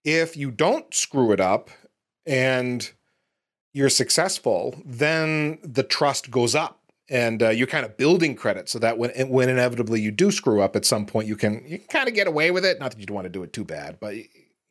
If 0.03 0.37
you 0.37 0.51
don't 0.51 0.93
screw 0.93 1.31
it 1.31 1.39
up 1.39 1.69
and 2.25 2.89
you're 3.73 3.89
successful, 3.89 4.79
then 4.85 5.59
the 5.63 5.83
trust 5.83 6.31
goes 6.31 6.55
up 6.55 6.79
and 7.09 7.41
uh, 7.41 7.49
you're 7.49 7.67
kind 7.67 7.85
of 7.85 7.97
building 7.97 8.35
credit 8.35 8.69
so 8.69 8.79
that 8.79 8.97
when 8.97 9.11
when 9.29 9.49
inevitably 9.49 10.01
you 10.01 10.11
do 10.11 10.29
screw 10.29 10.61
up 10.61 10.75
at 10.75 10.85
some 10.85 11.05
point, 11.05 11.27
you 11.27 11.35
can 11.35 11.63
you 11.65 11.79
can 11.79 11.87
kind 11.87 12.07
of 12.07 12.13
get 12.13 12.27
away 12.27 12.51
with 12.51 12.65
it. 12.65 12.79
Not 12.79 12.91
that 12.91 12.99
you 12.99 13.05
don't 13.05 13.15
want 13.15 13.25
to 13.25 13.29
do 13.29 13.43
it 13.43 13.53
too 13.53 13.63
bad, 13.63 13.97
but 13.99 14.15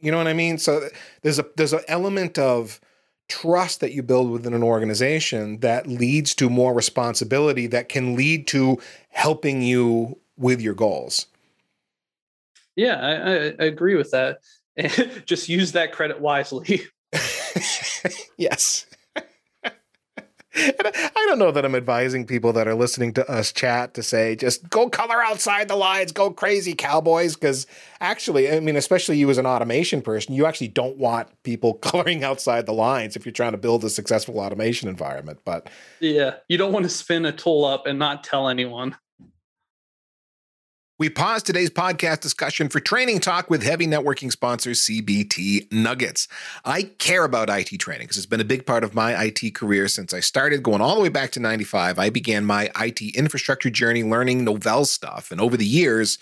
you 0.00 0.10
know 0.10 0.18
what 0.18 0.26
I 0.26 0.32
mean. 0.32 0.58
So 0.58 0.88
there's 1.22 1.38
a 1.38 1.46
there's 1.56 1.72
an 1.72 1.80
element 1.88 2.38
of 2.38 2.80
trust 3.28 3.80
that 3.80 3.92
you 3.92 4.02
build 4.02 4.30
within 4.30 4.54
an 4.54 4.62
organization 4.62 5.58
that 5.60 5.86
leads 5.86 6.34
to 6.36 6.48
more 6.48 6.72
responsibility 6.72 7.66
that 7.66 7.88
can 7.88 8.14
lead 8.14 8.46
to 8.48 8.78
helping 9.08 9.62
you 9.62 10.18
with 10.36 10.60
your 10.60 10.74
goals. 10.74 11.26
Yeah, 12.76 13.00
I, 13.00 13.62
I 13.62 13.66
agree 13.66 13.96
with 13.96 14.10
that. 14.12 14.38
Just 15.26 15.48
use 15.48 15.72
that 15.72 15.92
credit 15.92 16.20
wisely. 16.20 16.82
yes. 18.36 18.86
I 20.56 21.26
don't 21.26 21.38
know 21.38 21.50
that 21.50 21.64
I'm 21.64 21.74
advising 21.74 22.26
people 22.26 22.52
that 22.54 22.66
are 22.66 22.74
listening 22.74 23.12
to 23.14 23.30
us 23.30 23.52
chat 23.52 23.94
to 23.94 24.02
say 24.02 24.36
just 24.36 24.68
go 24.70 24.88
color 24.88 25.22
outside 25.22 25.68
the 25.68 25.76
lines, 25.76 26.12
go 26.12 26.30
crazy, 26.30 26.74
cowboys. 26.74 27.34
Because 27.34 27.66
actually, 28.00 28.50
I 28.50 28.60
mean, 28.60 28.76
especially 28.76 29.18
you 29.18 29.28
as 29.30 29.38
an 29.38 29.46
automation 29.46 30.02
person, 30.02 30.34
you 30.34 30.46
actually 30.46 30.68
don't 30.68 30.96
want 30.96 31.28
people 31.42 31.74
coloring 31.86 32.24
outside 32.24 32.66
the 32.66 32.72
lines 32.72 33.16
if 33.16 33.26
you're 33.26 33.32
trying 33.32 33.52
to 33.52 33.58
build 33.58 33.84
a 33.84 33.90
successful 33.90 34.38
automation 34.38 34.88
environment. 34.88 35.40
But 35.44 35.68
yeah, 36.00 36.36
you 36.48 36.56
don't 36.56 36.72
want 36.72 36.84
to 36.84 36.90
spin 36.90 37.26
a 37.26 37.32
tool 37.32 37.64
up 37.64 37.86
and 37.86 37.98
not 37.98 38.24
tell 38.24 38.48
anyone. 38.48 38.96
We 40.98 41.10
pause 41.10 41.42
today's 41.42 41.68
podcast 41.68 42.20
discussion 42.20 42.70
for 42.70 42.80
training 42.80 43.20
talk 43.20 43.50
with 43.50 43.62
heavy 43.62 43.86
networking 43.86 44.32
sponsor 44.32 44.70
CBT 44.70 45.70
Nuggets. 45.70 46.26
I 46.64 46.84
care 46.84 47.24
about 47.24 47.50
IT 47.50 47.78
training 47.78 48.06
because 48.06 48.16
it's 48.16 48.24
been 48.24 48.40
a 48.40 48.44
big 48.44 48.64
part 48.64 48.82
of 48.82 48.94
my 48.94 49.24
IT 49.24 49.54
career 49.54 49.88
since 49.88 50.14
I 50.14 50.20
started 50.20 50.62
going 50.62 50.80
all 50.80 50.94
the 50.94 51.02
way 51.02 51.10
back 51.10 51.32
to 51.32 51.40
95. 51.40 51.98
I 51.98 52.08
began 52.08 52.46
my 52.46 52.70
IT 52.80 53.14
infrastructure 53.14 53.68
journey 53.68 54.04
learning 54.04 54.46
Novell 54.46 54.86
stuff. 54.86 55.30
And 55.30 55.38
over 55.38 55.58
the 55.58 55.66
years, 55.66 56.16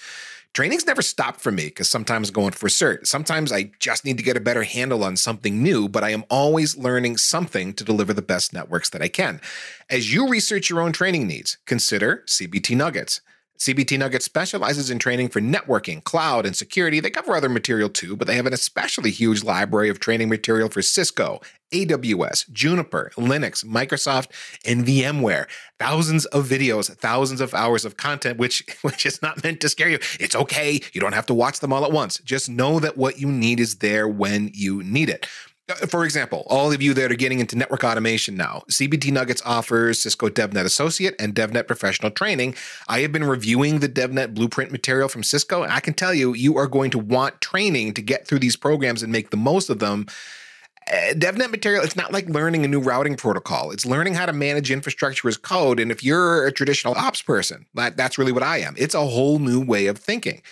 training's 0.54 0.88
never 0.88 1.02
stopped 1.02 1.40
for 1.40 1.52
me 1.52 1.66
because 1.66 1.88
sometimes 1.88 2.32
going 2.32 2.50
for 2.50 2.68
cert. 2.68 3.06
Sometimes 3.06 3.52
I 3.52 3.70
just 3.78 4.04
need 4.04 4.18
to 4.18 4.24
get 4.24 4.36
a 4.36 4.40
better 4.40 4.64
handle 4.64 5.04
on 5.04 5.16
something 5.16 5.62
new, 5.62 5.88
but 5.88 6.02
I 6.02 6.10
am 6.10 6.24
always 6.28 6.76
learning 6.76 7.18
something 7.18 7.74
to 7.74 7.84
deliver 7.84 8.12
the 8.12 8.22
best 8.22 8.52
networks 8.52 8.90
that 8.90 9.02
I 9.02 9.06
can. 9.06 9.40
As 9.88 10.12
you 10.12 10.28
research 10.28 10.68
your 10.68 10.80
own 10.80 10.90
training 10.90 11.28
needs, 11.28 11.58
consider 11.64 12.24
CBT 12.26 12.76
Nuggets. 12.76 13.20
CBT 13.58 13.98
Nuggets 13.98 14.24
specializes 14.24 14.90
in 14.90 14.98
training 14.98 15.28
for 15.28 15.40
networking, 15.40 16.02
cloud, 16.02 16.44
and 16.44 16.56
security. 16.56 16.98
They 16.98 17.10
cover 17.10 17.36
other 17.36 17.48
material 17.48 17.88
too, 17.88 18.16
but 18.16 18.26
they 18.26 18.34
have 18.34 18.46
an 18.46 18.52
especially 18.52 19.12
huge 19.12 19.44
library 19.44 19.88
of 19.88 20.00
training 20.00 20.28
material 20.28 20.68
for 20.68 20.82
Cisco, 20.82 21.40
AWS, 21.72 22.50
Juniper, 22.50 23.12
Linux, 23.16 23.64
Microsoft, 23.64 24.30
and 24.66 24.84
VMware. 24.84 25.46
Thousands 25.78 26.26
of 26.26 26.48
videos, 26.48 26.92
thousands 26.96 27.40
of 27.40 27.54
hours 27.54 27.84
of 27.84 27.96
content, 27.96 28.38
which, 28.38 28.64
which 28.82 29.06
is 29.06 29.22
not 29.22 29.42
meant 29.44 29.60
to 29.60 29.68
scare 29.68 29.88
you. 29.88 29.98
It's 30.18 30.34
okay. 30.34 30.80
You 30.92 31.00
don't 31.00 31.14
have 31.14 31.26
to 31.26 31.34
watch 31.34 31.60
them 31.60 31.72
all 31.72 31.84
at 31.84 31.92
once. 31.92 32.18
Just 32.18 32.48
know 32.48 32.80
that 32.80 32.96
what 32.96 33.20
you 33.20 33.30
need 33.30 33.60
is 33.60 33.76
there 33.76 34.08
when 34.08 34.50
you 34.52 34.82
need 34.82 35.08
it. 35.08 35.28
Uh, 35.68 35.86
for 35.86 36.04
example, 36.04 36.46
all 36.50 36.72
of 36.72 36.82
you 36.82 36.92
that 36.92 37.10
are 37.10 37.16
getting 37.16 37.40
into 37.40 37.56
network 37.56 37.84
automation 37.84 38.36
now, 38.36 38.62
CBT 38.70 39.10
Nuggets 39.10 39.40
offers 39.46 40.02
Cisco 40.02 40.28
DevNet 40.28 40.64
Associate 40.64 41.14
and 41.18 41.34
DevNet 41.34 41.66
Professional 41.66 42.10
Training. 42.10 42.54
I 42.86 43.00
have 43.00 43.12
been 43.12 43.24
reviewing 43.24 43.78
the 43.78 43.88
DevNet 43.88 44.34
blueprint 44.34 44.72
material 44.72 45.08
from 45.08 45.22
Cisco, 45.22 45.62
and 45.62 45.72
I 45.72 45.80
can 45.80 45.94
tell 45.94 46.12
you, 46.12 46.34
you 46.34 46.58
are 46.58 46.66
going 46.66 46.90
to 46.90 46.98
want 46.98 47.40
training 47.40 47.94
to 47.94 48.02
get 48.02 48.26
through 48.26 48.40
these 48.40 48.56
programs 48.56 49.02
and 49.02 49.10
make 49.10 49.30
the 49.30 49.38
most 49.38 49.70
of 49.70 49.78
them. 49.78 50.06
Uh, 50.92 51.14
DevNet 51.14 51.50
material, 51.50 51.82
it's 51.82 51.96
not 51.96 52.12
like 52.12 52.28
learning 52.28 52.66
a 52.66 52.68
new 52.68 52.80
routing 52.80 53.16
protocol. 53.16 53.70
It's 53.70 53.86
learning 53.86 54.12
how 54.12 54.26
to 54.26 54.34
manage 54.34 54.70
infrastructure 54.70 55.28
as 55.28 55.38
code. 55.38 55.80
And 55.80 55.90
if 55.90 56.04
you're 56.04 56.44
a 56.46 56.52
traditional 56.52 56.94
ops 56.94 57.22
person, 57.22 57.64
that, 57.72 57.96
that's 57.96 58.18
really 58.18 58.32
what 58.32 58.42
I 58.42 58.58
am. 58.58 58.74
It's 58.76 58.94
a 58.94 59.06
whole 59.06 59.38
new 59.38 59.64
way 59.64 59.86
of 59.86 59.96
thinking 59.96 60.42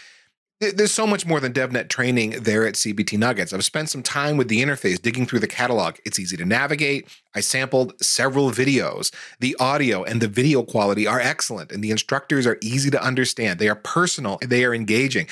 there's 0.71 0.93
so 0.93 1.07
much 1.07 1.27
more 1.27 1.41
than 1.41 1.53
DevNet 1.53 1.89
training 1.89 2.31
there 2.43 2.67
at 2.67 2.75
CBT 2.75 3.19
Nuggets. 3.19 3.53
I've 3.53 3.65
spent 3.65 3.91
some 3.91 4.03
time 4.03 4.37
with 4.37 4.49
the 4.49 4.63
interface, 4.63 5.03
digging 5.03 5.27
through 5.27 5.41
the 5.41 5.49
catalog. 5.49 5.97
It's 6.05 6.21
easy 6.21 6.37
to 6.37 6.45
navigate. 6.45 7.09
I 7.35 7.41
sampled 7.41 8.01
several 8.01 8.51
videos. 8.53 9.13
The 9.41 9.57
audio 9.59 10.05
and 10.05 10.21
the 10.21 10.29
video 10.29 10.63
quality 10.63 11.07
are 11.07 11.19
excellent, 11.19 11.73
and 11.73 11.83
the 11.83 11.91
instructors 11.91 12.47
are 12.47 12.59
easy 12.63 12.91
to 12.91 13.03
understand. 13.03 13.59
They 13.59 13.69
are 13.69 13.75
personal, 13.75 14.39
they 14.41 14.65
are 14.65 14.75
engaging. 14.75 15.27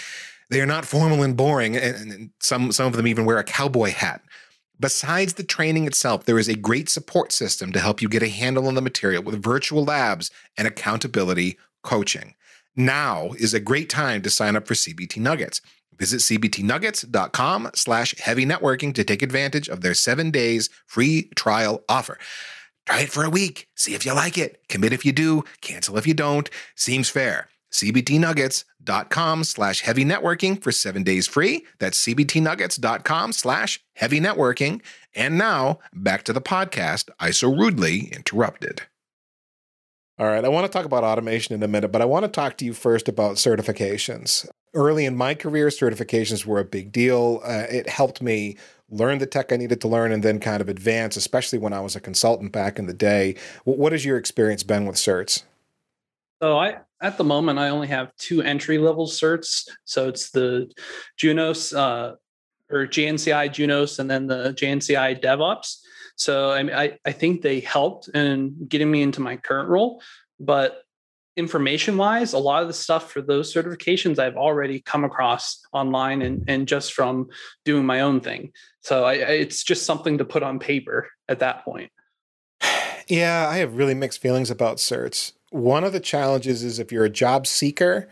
They 0.48 0.60
are 0.60 0.66
not 0.66 0.84
formal 0.84 1.22
and 1.22 1.36
boring, 1.36 1.76
and 1.76 2.30
some, 2.40 2.72
some 2.72 2.88
of 2.88 2.94
them 2.94 3.06
even 3.06 3.24
wear 3.24 3.38
a 3.38 3.44
cowboy 3.44 3.90
hat. 3.90 4.22
Besides 4.80 5.34
the 5.34 5.44
training 5.44 5.86
itself, 5.86 6.24
there 6.24 6.38
is 6.38 6.48
a 6.48 6.56
great 6.56 6.88
support 6.88 7.30
system 7.30 7.70
to 7.72 7.78
help 7.78 8.02
you 8.02 8.08
get 8.08 8.24
a 8.24 8.28
handle 8.28 8.66
on 8.66 8.74
the 8.74 8.82
material 8.82 9.22
with 9.22 9.40
virtual 9.40 9.84
labs 9.84 10.30
and 10.56 10.66
accountability 10.66 11.56
coaching. 11.82 12.34
Now 12.80 13.32
is 13.38 13.52
a 13.52 13.60
great 13.60 13.90
time 13.90 14.22
to 14.22 14.30
sign 14.30 14.56
up 14.56 14.66
for 14.66 14.72
CBT 14.72 15.18
Nuggets. 15.18 15.60
Visit 15.98 16.20
cbtnuggets.com 16.20 17.72
slash 17.74 18.14
heavy 18.18 18.46
networking 18.46 18.94
to 18.94 19.04
take 19.04 19.20
advantage 19.20 19.68
of 19.68 19.82
their 19.82 19.92
seven 19.92 20.30
days 20.30 20.70
free 20.86 21.28
trial 21.36 21.84
offer. 21.90 22.18
Try 22.86 23.00
it 23.00 23.10
for 23.10 23.22
a 23.22 23.28
week. 23.28 23.68
See 23.74 23.94
if 23.94 24.06
you 24.06 24.14
like 24.14 24.38
it. 24.38 24.62
Commit 24.70 24.94
if 24.94 25.04
you 25.04 25.12
do. 25.12 25.44
Cancel 25.60 25.98
if 25.98 26.06
you 26.06 26.14
don't. 26.14 26.48
Seems 26.74 27.10
fair. 27.10 27.48
cbtnuggets.com 27.70 29.44
slash 29.44 29.82
heavy 29.82 30.04
networking 30.06 30.60
for 30.60 30.72
seven 30.72 31.02
days 31.02 31.28
free. 31.28 31.66
That's 31.80 32.02
cbtnuggets.com 32.02 33.32
slash 33.32 33.78
heavy 33.94 34.20
networking. 34.20 34.80
And 35.14 35.36
now 35.36 35.80
back 35.92 36.22
to 36.24 36.32
the 36.32 36.40
podcast 36.40 37.10
I 37.20 37.32
so 37.32 37.54
rudely 37.54 38.10
interrupted. 38.10 38.82
All 40.20 40.26
right. 40.26 40.44
I 40.44 40.48
want 40.48 40.66
to 40.66 40.68
talk 40.70 40.84
about 40.84 41.02
automation 41.02 41.54
in 41.54 41.62
a 41.62 41.66
minute, 41.66 41.90
but 41.90 42.02
I 42.02 42.04
want 42.04 42.24
to 42.24 42.28
talk 42.28 42.58
to 42.58 42.64
you 42.66 42.74
first 42.74 43.08
about 43.08 43.36
certifications. 43.36 44.46
Early 44.74 45.06
in 45.06 45.16
my 45.16 45.34
career, 45.34 45.68
certifications 45.68 46.44
were 46.44 46.58
a 46.58 46.64
big 46.64 46.92
deal. 46.92 47.40
Uh, 47.42 47.64
it 47.70 47.88
helped 47.88 48.20
me 48.20 48.58
learn 48.90 49.16
the 49.16 49.24
tech 49.24 49.50
I 49.50 49.56
needed 49.56 49.80
to 49.80 49.88
learn, 49.88 50.12
and 50.12 50.22
then 50.22 50.38
kind 50.38 50.60
of 50.60 50.68
advance, 50.68 51.16
especially 51.16 51.58
when 51.58 51.72
I 51.72 51.80
was 51.80 51.96
a 51.96 52.00
consultant 52.00 52.52
back 52.52 52.78
in 52.78 52.84
the 52.84 52.92
day. 52.92 53.36
What 53.64 53.92
has 53.92 54.04
your 54.04 54.18
experience 54.18 54.62
been 54.62 54.84
with 54.84 54.96
certs? 54.96 55.44
So 56.42 56.58
I 56.58 56.80
at 57.00 57.16
the 57.16 57.24
moment 57.24 57.58
I 57.58 57.70
only 57.70 57.88
have 57.88 58.14
two 58.16 58.42
entry 58.42 58.76
level 58.76 59.06
certs. 59.06 59.70
So 59.86 60.06
it's 60.10 60.32
the 60.32 60.70
Junos 61.16 61.72
uh, 61.72 62.16
or 62.70 62.86
JNCI 62.86 63.54
Junos 63.54 63.98
and 63.98 64.10
then 64.10 64.26
the 64.26 64.52
JNCI 64.52 65.22
DevOps. 65.22 65.79
So 66.20 66.50
I, 66.50 66.82
I 66.82 66.98
I 67.06 67.12
think 67.12 67.40
they 67.40 67.60
helped 67.60 68.08
in 68.08 68.66
getting 68.68 68.90
me 68.90 69.00
into 69.00 69.22
my 69.22 69.36
current 69.36 69.70
role, 69.70 70.02
but 70.38 70.82
information 71.34 71.96
wise, 71.96 72.34
a 72.34 72.38
lot 72.38 72.60
of 72.60 72.68
the 72.68 72.74
stuff 72.74 73.10
for 73.10 73.22
those 73.22 73.52
certifications 73.54 74.18
I've 74.18 74.36
already 74.36 74.82
come 74.82 75.04
across 75.04 75.62
online 75.72 76.20
and, 76.20 76.44
and 76.46 76.68
just 76.68 76.92
from 76.92 77.28
doing 77.64 77.86
my 77.86 78.02
own 78.02 78.20
thing. 78.20 78.52
So 78.82 79.04
I, 79.04 79.14
it's 79.14 79.64
just 79.64 79.86
something 79.86 80.18
to 80.18 80.24
put 80.26 80.42
on 80.42 80.58
paper 80.58 81.08
at 81.26 81.38
that 81.38 81.64
point. 81.64 81.90
Yeah, 83.08 83.48
I 83.48 83.56
have 83.56 83.76
really 83.76 83.94
mixed 83.94 84.20
feelings 84.20 84.50
about 84.50 84.76
certs. 84.76 85.32
One 85.48 85.84
of 85.84 85.94
the 85.94 86.00
challenges 86.00 86.62
is 86.62 86.78
if 86.78 86.92
you're 86.92 87.06
a 87.06 87.10
job 87.10 87.46
seeker, 87.46 88.10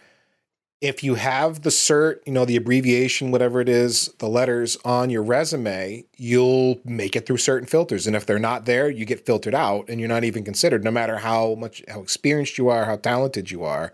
if 0.80 1.02
you 1.02 1.16
have 1.16 1.62
the 1.62 1.70
cert, 1.70 2.20
you 2.24 2.32
know, 2.32 2.44
the 2.44 2.56
abbreviation, 2.56 3.32
whatever 3.32 3.60
it 3.60 3.68
is, 3.68 4.06
the 4.18 4.28
letters 4.28 4.76
on 4.84 5.10
your 5.10 5.24
resume, 5.24 6.04
you'll 6.16 6.80
make 6.84 7.16
it 7.16 7.26
through 7.26 7.38
certain 7.38 7.66
filters. 7.66 8.06
And 8.06 8.14
if 8.14 8.26
they're 8.26 8.38
not 8.38 8.64
there, 8.64 8.88
you 8.88 9.04
get 9.04 9.26
filtered 9.26 9.54
out 9.54 9.88
and 9.88 9.98
you're 9.98 10.08
not 10.08 10.22
even 10.22 10.44
considered, 10.44 10.84
no 10.84 10.92
matter 10.92 11.18
how 11.18 11.56
much, 11.56 11.82
how 11.88 12.00
experienced 12.00 12.58
you 12.58 12.68
are, 12.68 12.84
how 12.84 12.96
talented 12.96 13.50
you 13.50 13.64
are. 13.64 13.92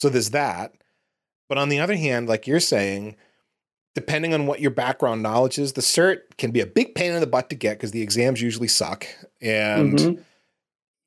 So 0.00 0.10
there's 0.10 0.30
that. 0.30 0.74
But 1.48 1.56
on 1.56 1.70
the 1.70 1.80
other 1.80 1.96
hand, 1.96 2.28
like 2.28 2.46
you're 2.46 2.60
saying, 2.60 3.16
depending 3.94 4.34
on 4.34 4.46
what 4.46 4.60
your 4.60 4.70
background 4.70 5.22
knowledge 5.22 5.58
is, 5.58 5.72
the 5.72 5.80
cert 5.80 6.20
can 6.36 6.50
be 6.50 6.60
a 6.60 6.66
big 6.66 6.94
pain 6.94 7.12
in 7.12 7.20
the 7.20 7.26
butt 7.26 7.48
to 7.50 7.56
get 7.56 7.78
because 7.78 7.92
the 7.92 8.02
exams 8.02 8.42
usually 8.42 8.68
suck. 8.68 9.06
And, 9.40 9.98
mm-hmm 9.98 10.22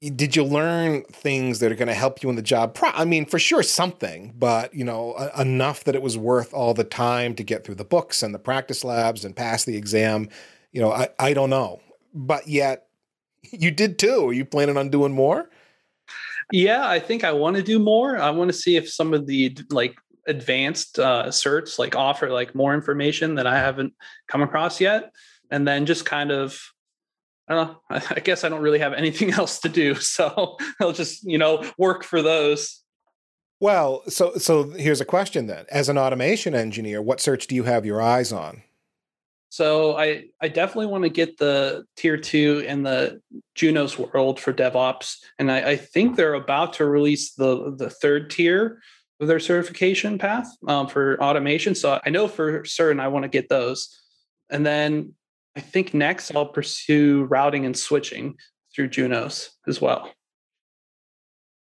did 0.01 0.35
you 0.35 0.43
learn 0.43 1.03
things 1.03 1.59
that 1.59 1.71
are 1.71 1.75
going 1.75 1.87
to 1.87 1.93
help 1.93 2.21
you 2.21 2.29
in 2.29 2.35
the 2.35 2.41
job? 2.41 2.73
Pro- 2.73 2.91
I 2.91 3.05
mean, 3.05 3.25
for 3.25 3.39
sure, 3.39 3.63
something, 3.63 4.33
but 4.37 4.73
you 4.73 4.83
know, 4.83 5.15
a- 5.17 5.41
enough 5.41 5.83
that 5.85 5.95
it 5.95 6.01
was 6.01 6.17
worth 6.17 6.53
all 6.53 6.73
the 6.73 6.83
time 6.83 7.33
to 7.35 7.43
get 7.43 7.63
through 7.63 7.75
the 7.75 7.85
books 7.85 8.21
and 8.21 8.33
the 8.33 8.39
practice 8.39 8.83
labs 8.83 9.25
and 9.25 9.35
pass 9.35 9.63
the 9.63 9.77
exam. 9.77 10.29
You 10.71 10.81
know, 10.81 10.91
I, 10.91 11.09
I 11.17 11.33
don't 11.33 11.49
know, 11.49 11.81
but 12.13 12.47
yet 12.47 12.87
you 13.51 13.71
did 13.71 13.97
too. 13.97 14.29
Are 14.29 14.33
you 14.33 14.45
planning 14.45 14.77
on 14.77 14.89
doing 14.89 15.13
more? 15.13 15.49
Yeah, 16.51 16.87
I 16.87 16.99
think 16.99 17.23
I 17.23 17.31
want 17.31 17.55
to 17.55 17.63
do 17.63 17.79
more. 17.79 18.17
I 18.19 18.29
want 18.29 18.49
to 18.49 18.57
see 18.57 18.75
if 18.75 18.89
some 18.89 19.13
of 19.13 19.25
the 19.25 19.57
like 19.71 19.95
advanced 20.27 20.99
uh, 20.99 21.25
certs 21.27 21.79
like 21.79 21.95
offer 21.95 22.29
like 22.29 22.53
more 22.53 22.73
information 22.73 23.35
that 23.35 23.47
I 23.47 23.57
haven't 23.57 23.93
come 24.27 24.41
across 24.41 24.79
yet, 24.79 25.11
and 25.49 25.67
then 25.67 25.85
just 25.85 26.05
kind 26.05 26.31
of 26.31 26.59
I 27.49 27.53
don't 27.53 27.67
know. 27.67 27.77
I 27.89 28.19
guess 28.21 28.43
I 28.43 28.49
don't 28.49 28.61
really 28.61 28.79
have 28.79 28.93
anything 28.93 29.31
else 29.33 29.59
to 29.59 29.69
do, 29.69 29.95
so 29.95 30.57
I'll 30.81 30.93
just 30.93 31.23
you 31.23 31.37
know 31.37 31.69
work 31.77 32.03
for 32.03 32.21
those. 32.21 32.81
Well, 33.59 34.03
so 34.09 34.35
so 34.35 34.71
here's 34.71 35.01
a 35.01 35.05
question 35.05 35.47
then: 35.47 35.65
As 35.69 35.89
an 35.89 35.97
automation 35.97 36.55
engineer, 36.55 37.01
what 37.01 37.21
search 37.21 37.47
do 37.47 37.55
you 37.55 37.63
have 37.63 37.85
your 37.85 38.01
eyes 38.01 38.31
on? 38.31 38.63
So 39.49 39.95
I 39.95 40.25
I 40.41 40.47
definitely 40.47 40.87
want 40.87 41.03
to 41.03 41.09
get 41.09 41.37
the 41.37 41.85
tier 41.95 42.17
two 42.17 42.65
and 42.67 42.85
the 42.85 43.21
Junos 43.53 43.97
World 43.97 44.39
for 44.39 44.51
DevOps, 44.51 45.17
and 45.39 45.51
I, 45.51 45.71
I 45.71 45.75
think 45.77 46.15
they're 46.15 46.33
about 46.33 46.73
to 46.73 46.85
release 46.85 47.33
the 47.35 47.75
the 47.77 47.89
third 47.89 48.31
tier 48.31 48.81
of 49.21 49.27
their 49.27 49.39
certification 49.39 50.17
path 50.17 50.47
um, 50.67 50.87
for 50.87 51.21
automation. 51.23 51.73
So 51.73 52.01
I 52.05 52.09
know 52.09 52.27
for 52.27 52.65
certain 52.65 52.99
I 52.99 53.07
want 53.07 53.23
to 53.23 53.29
get 53.29 53.47
those, 53.47 53.97
and 54.49 54.65
then 54.65 55.13
I 55.55 55.61
think 55.61 55.93
next 55.93 56.35
I'll 56.35 56.45
pursue 56.45 57.25
routing 57.25 57.65
and 57.65 57.77
switching 57.77 58.35
through 58.75 58.89
Junos 58.89 59.51
as 59.67 59.79
well. 59.79 60.11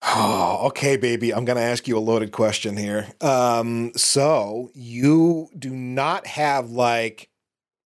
Oh, 0.03 0.67
okay, 0.69 0.97
baby. 0.97 1.35
I'm 1.35 1.45
going 1.45 1.57
to 1.57 1.63
ask 1.63 1.87
you 1.87 1.99
a 1.99 2.01
loaded 2.01 2.33
question 2.33 2.77
here. 2.77 3.09
Um, 3.21 3.93
so 3.97 4.71
you 4.75 5.49
do 5.59 5.71
not 5.71 6.27
have 6.27 6.71
like, 6.71 7.29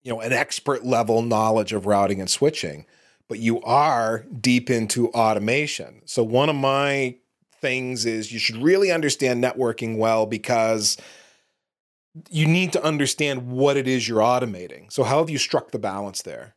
you 0.03 0.13
know, 0.13 0.21
an 0.21 0.33
expert 0.33 0.85
level 0.85 1.23
knowledge 1.23 1.73
of 1.73 1.87
routing 1.87 2.21
and 2.21 2.31
switching, 2.31 2.87
but 3.29 3.41
you 3.41 3.61
are 3.63 4.27
deep 4.41 4.71
into 4.71 5.09
automation. 5.09 6.03
So 6.05 6.23
one 6.23 6.49
of 6.49 6.57
my 6.57 7.17
things 7.61 8.05
is 8.05 8.31
you 8.31 8.39
should 8.39 8.59
really 8.59 8.93
understand 8.93 9.43
networking 9.43 9.97
well 9.97 10.27
because 10.27 10.97
you 12.31 12.47
need 12.47 12.73
to 12.73 12.85
understand 12.85 13.47
what 13.47 13.77
it 13.77 13.89
is 13.89 14.09
you're 14.09 14.21
automating. 14.21 14.93
So, 14.93 15.03
how 15.03 15.19
have 15.19 15.31
you 15.31 15.39
struck 15.39 15.71
the 15.71 15.79
balance 15.79 16.23
there? 16.23 16.55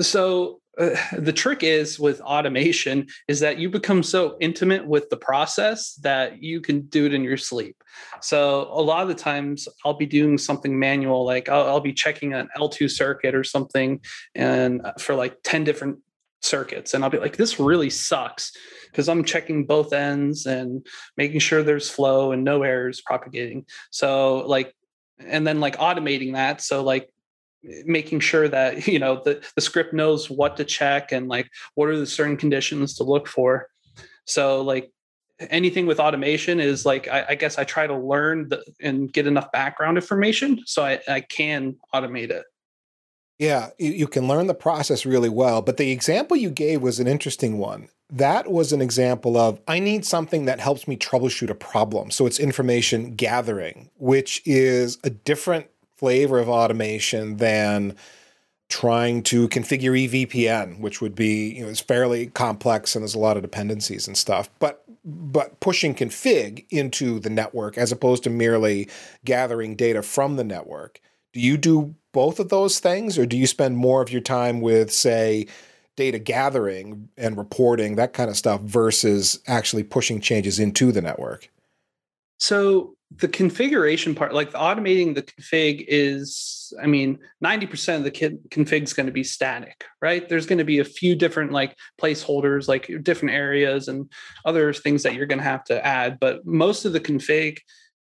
So, 0.00 0.60
uh, 0.78 0.90
the 1.18 1.32
trick 1.32 1.62
is 1.62 1.98
with 1.98 2.20
automation 2.20 3.06
is 3.28 3.40
that 3.40 3.58
you 3.58 3.70
become 3.70 4.02
so 4.02 4.36
intimate 4.40 4.86
with 4.86 5.08
the 5.08 5.16
process 5.16 5.94
that 5.94 6.42
you 6.42 6.60
can 6.60 6.82
do 6.82 7.06
it 7.06 7.14
in 7.14 7.22
your 7.22 7.38
sleep. 7.38 7.82
So 8.20 8.68
a 8.70 8.82
lot 8.82 9.02
of 9.02 9.08
the 9.08 9.14
times 9.14 9.68
I'll 9.84 9.96
be 9.96 10.06
doing 10.06 10.36
something 10.36 10.78
manual, 10.78 11.24
like 11.24 11.48
I'll, 11.48 11.66
I'll 11.66 11.80
be 11.80 11.94
checking 11.94 12.34
an 12.34 12.48
L2 12.56 12.90
circuit 12.90 13.34
or 13.34 13.44
something, 13.44 14.00
and 14.34 14.84
uh, 14.84 14.92
for 14.98 15.14
like 15.14 15.38
10 15.44 15.64
different 15.64 15.98
circuits 16.46 16.94
and 16.94 17.04
I'll 17.04 17.10
be 17.10 17.18
like, 17.18 17.36
this 17.36 17.58
really 17.58 17.90
sucks 17.90 18.52
because 18.86 19.08
I'm 19.08 19.24
checking 19.24 19.66
both 19.66 19.92
ends 19.92 20.46
and 20.46 20.86
making 21.16 21.40
sure 21.40 21.62
there's 21.62 21.90
flow 21.90 22.32
and 22.32 22.44
no 22.44 22.62
errors 22.62 23.00
propagating. 23.00 23.66
So 23.90 24.46
like, 24.46 24.74
and 25.18 25.46
then 25.46 25.60
like 25.60 25.76
automating 25.78 26.34
that. 26.34 26.60
So 26.60 26.82
like 26.82 27.10
making 27.62 28.20
sure 28.20 28.48
that, 28.48 28.86
you 28.88 28.98
know, 28.98 29.20
the, 29.24 29.44
the 29.54 29.60
script 29.60 29.92
knows 29.92 30.30
what 30.30 30.56
to 30.56 30.64
check 30.64 31.12
and 31.12 31.28
like 31.28 31.50
what 31.74 31.88
are 31.88 31.98
the 31.98 32.06
certain 32.06 32.36
conditions 32.36 32.94
to 32.94 33.04
look 33.04 33.28
for. 33.28 33.68
So 34.24 34.62
like 34.62 34.90
anything 35.38 35.86
with 35.86 36.00
automation 36.00 36.60
is 36.60 36.86
like 36.86 37.08
I, 37.08 37.26
I, 37.30 37.34
guess 37.34 37.58
I 37.58 37.64
try 37.64 37.86
to 37.86 37.96
learn 37.96 38.48
the, 38.48 38.64
and 38.80 39.12
get 39.12 39.26
enough 39.26 39.52
background 39.52 39.98
information 39.98 40.62
so 40.64 40.84
I, 40.84 41.00
I 41.06 41.20
can 41.20 41.76
automate 41.94 42.30
it. 42.30 42.44
Yeah, 43.38 43.70
you 43.78 44.06
can 44.06 44.28
learn 44.28 44.46
the 44.46 44.54
process 44.54 45.04
really 45.04 45.28
well. 45.28 45.60
But 45.60 45.76
the 45.76 45.90
example 45.90 46.36
you 46.36 46.50
gave 46.50 46.80
was 46.80 46.98
an 46.98 47.06
interesting 47.06 47.58
one. 47.58 47.88
That 48.08 48.50
was 48.50 48.72
an 48.72 48.80
example 48.80 49.36
of 49.36 49.60
I 49.68 49.78
need 49.78 50.06
something 50.06 50.46
that 50.46 50.60
helps 50.60 50.88
me 50.88 50.96
troubleshoot 50.96 51.50
a 51.50 51.54
problem. 51.54 52.10
So 52.10 52.24
it's 52.26 52.38
information 52.38 53.14
gathering, 53.14 53.90
which 53.98 54.40
is 54.46 54.98
a 55.04 55.10
different 55.10 55.66
flavor 55.96 56.38
of 56.38 56.48
automation 56.48 57.36
than 57.36 57.96
trying 58.68 59.22
to 59.22 59.48
configure 59.48 60.08
EVPN, 60.08 60.80
which 60.80 61.00
would 61.00 61.14
be, 61.14 61.52
you 61.54 61.62
know, 61.62 61.68
it's 61.68 61.80
fairly 61.80 62.26
complex 62.28 62.96
and 62.96 63.02
there's 63.02 63.14
a 63.14 63.18
lot 63.18 63.36
of 63.36 63.42
dependencies 63.42 64.06
and 64.06 64.16
stuff. 64.16 64.48
But 64.58 64.82
but 65.04 65.60
pushing 65.60 65.94
config 65.94 66.64
into 66.70 67.20
the 67.20 67.30
network 67.30 67.78
as 67.78 67.92
opposed 67.92 68.24
to 68.24 68.30
merely 68.30 68.88
gathering 69.24 69.76
data 69.76 70.02
from 70.02 70.34
the 70.34 70.42
network. 70.42 71.00
Do 71.32 71.40
you 71.40 71.56
do 71.56 71.94
both 72.16 72.40
of 72.40 72.48
those 72.48 72.78
things, 72.80 73.18
or 73.18 73.26
do 73.26 73.36
you 73.36 73.46
spend 73.46 73.76
more 73.76 74.00
of 74.00 74.10
your 74.10 74.22
time 74.22 74.62
with, 74.62 74.90
say, 74.90 75.46
data 75.96 76.18
gathering 76.18 77.10
and 77.18 77.36
reporting, 77.36 77.96
that 77.96 78.14
kind 78.14 78.30
of 78.30 78.38
stuff, 78.38 78.62
versus 78.62 79.38
actually 79.46 79.82
pushing 79.82 80.18
changes 80.18 80.58
into 80.58 80.92
the 80.92 81.02
network? 81.02 81.50
So 82.38 82.94
the 83.18 83.28
configuration 83.28 84.14
part, 84.14 84.32
like 84.32 84.50
automating 84.54 85.14
the 85.14 85.24
config 85.24 85.84
is, 85.88 86.72
I 86.82 86.86
mean, 86.86 87.18
90% 87.44 87.98
of 87.98 88.04
the 88.04 88.10
config 88.10 88.82
is 88.84 88.94
going 88.94 89.08
to 89.08 89.12
be 89.12 89.22
static, 89.22 89.84
right? 90.00 90.26
There's 90.26 90.46
going 90.46 90.56
to 90.56 90.64
be 90.64 90.78
a 90.78 90.86
few 90.86 91.16
different 91.16 91.52
like 91.52 91.76
placeholders, 92.00 92.66
like 92.66 92.90
different 93.02 93.34
areas 93.34 93.88
and 93.88 94.10
other 94.46 94.72
things 94.72 95.02
that 95.02 95.12
you're 95.12 95.26
going 95.26 95.40
to 95.40 95.44
have 95.44 95.64
to 95.64 95.86
add. 95.86 96.18
But 96.18 96.46
most 96.46 96.86
of 96.86 96.94
the 96.94 97.00
config 97.00 97.58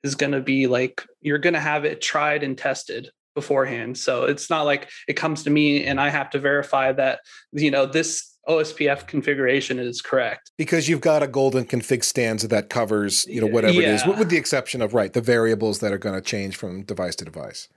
is 0.02 0.16
going 0.16 0.32
to 0.32 0.40
be 0.40 0.66
like, 0.66 1.06
you're 1.20 1.38
going 1.38 1.54
to 1.54 1.60
have 1.60 1.84
it 1.84 2.00
tried 2.00 2.42
and 2.42 2.58
tested 2.58 3.12
beforehand. 3.34 3.96
So 3.98 4.24
it's 4.24 4.50
not 4.50 4.62
like 4.62 4.88
it 5.08 5.14
comes 5.14 5.42
to 5.44 5.50
me 5.50 5.84
and 5.84 6.00
I 6.00 6.08
have 6.08 6.30
to 6.30 6.38
verify 6.38 6.92
that, 6.92 7.20
you 7.52 7.70
know, 7.70 7.86
this 7.86 8.36
OSPF 8.48 9.06
configuration 9.06 9.78
is 9.78 10.00
correct. 10.00 10.50
Because 10.56 10.88
you've 10.88 11.00
got 11.00 11.22
a 11.22 11.26
golden 11.26 11.64
config 11.64 12.02
stanza 12.02 12.48
that 12.48 12.68
covers, 12.68 13.26
you 13.28 13.40
know, 13.40 13.46
whatever 13.46 13.80
yeah. 13.80 13.88
it 13.88 13.94
is, 13.94 14.06
with 14.06 14.28
the 14.28 14.36
exception 14.36 14.82
of, 14.82 14.94
right, 14.94 15.12
the 15.12 15.20
variables 15.20 15.78
that 15.80 15.92
are 15.92 15.98
going 15.98 16.14
to 16.14 16.20
change 16.20 16.56
from 16.56 16.82
device 16.82 17.14
to 17.16 17.24
device. 17.24 17.68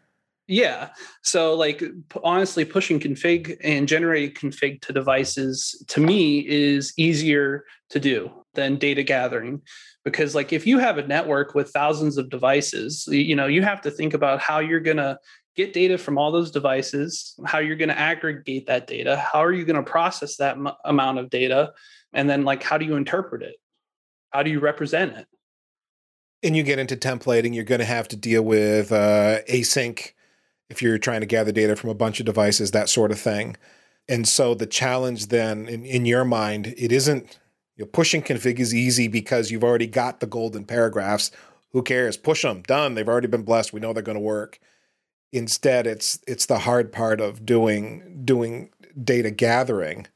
Yeah. 0.48 0.90
So, 1.22 1.54
like, 1.54 1.82
honestly, 2.24 2.66
pushing 2.66 3.00
config 3.00 3.56
and 3.64 3.88
generating 3.88 4.36
config 4.36 4.82
to 4.82 4.94
devices 4.94 5.84
to 5.90 6.02
me 6.02 6.40
is 6.40 6.94
easier 6.98 7.64
to 7.92 8.00
do 8.00 8.32
than 8.56 8.78
data 8.78 9.04
gathering 9.04 9.62
because 10.04 10.36
like 10.36 10.54
if 10.54 10.68
you 10.68 10.80
have 10.80 10.98
a 10.98 11.08
network 11.08 11.56
with 11.56 11.70
thousands 11.72 12.18
of 12.18 12.30
devices 12.30 13.08
you 13.08 13.36
know 13.36 13.48
you 13.48 13.62
have 13.62 13.82
to 13.82 13.92
think 13.92 14.14
about 14.14 14.40
how 14.40 14.60
you're 14.60 14.80
going 14.80 14.98
to 14.98 15.18
get 15.56 15.74
data 15.74 15.98
from 15.98 16.18
all 16.18 16.32
those 16.32 16.52
devices, 16.52 17.36
how 17.46 17.60
you're 17.60 17.76
going 17.76 17.90
to 17.90 18.00
aggregate 18.00 18.68
that 18.68 18.88
data, 18.88 19.18
how 19.18 19.44
are 19.44 19.52
you 19.52 19.66
going 19.66 19.84
to 19.84 19.90
process 19.90 20.38
that 20.38 20.58
m- 20.58 20.70
amount 20.86 21.20
of 21.20 21.30
data, 21.30 21.74
and 22.14 22.30
then 22.30 22.44
like 22.44 22.64
how 22.64 22.78
do 22.78 22.86
you 22.86 22.96
interpret 22.96 23.42
it? 23.42 23.56
How 24.32 24.44
do 24.44 24.50
you 24.50 24.60
represent 24.60 25.16
it? 25.16 25.28
And 26.42 26.58
you 26.58 26.64
get 26.64 26.80
into 26.80 26.98
templating, 26.98 27.54
you're 27.54 27.64
going 27.64 27.80
to 27.80 27.86
have 27.86 28.08
to 28.10 28.18
deal 28.18 28.42
with 28.42 28.92
uh, 28.92 29.40
async 29.50 30.12
if 30.70 30.82
you're 30.82 30.98
trying 30.98 31.22
to 31.22 31.28
gather 31.28 31.52
data 31.52 31.76
from 31.76 31.90
a 31.90 31.96
bunch 31.96 32.20
of 32.20 32.26
devices, 32.26 32.72
that 32.72 32.90
sort 32.90 33.12
of 33.12 33.20
thing. 33.20 33.56
And 34.10 34.28
so 34.28 34.54
the 34.54 34.66
challenge 34.66 35.28
then 35.28 35.68
in, 35.68 35.86
in 35.86 36.06
your 36.06 36.26
mind, 36.26 36.74
it 36.78 36.92
isn't 36.92 37.40
you 37.78 37.86
know, 37.86 37.90
pushing 37.92 38.22
config 38.22 38.60
is 38.60 38.74
easy 38.74 39.08
because 39.08 39.52
you've 39.52 39.64
already 39.64 39.88
got 39.88 40.20
the 40.20 40.28
golden 40.28 40.66
paragraphs. 40.66 41.32
Who 41.72 41.82
cares? 41.82 42.18
Push 42.18 42.42
them. 42.42 42.62
Done. 42.64 42.96
They've 42.96 43.08
already 43.08 43.28
been 43.28 43.44
blessed. 43.44 43.74
We 43.74 43.80
know 43.80 43.94
they're 43.94 44.04
going 44.04 44.18
to 44.18 44.22
work. 44.22 44.60
Instead, 45.34 45.88
it's 45.88 46.20
it's 46.28 46.46
the 46.46 46.60
hard 46.60 46.94
part 46.94 47.20
of 47.20 47.46
doing 47.46 48.22
doing 48.24 48.70
data 49.04 49.32
gathering, 49.32 50.08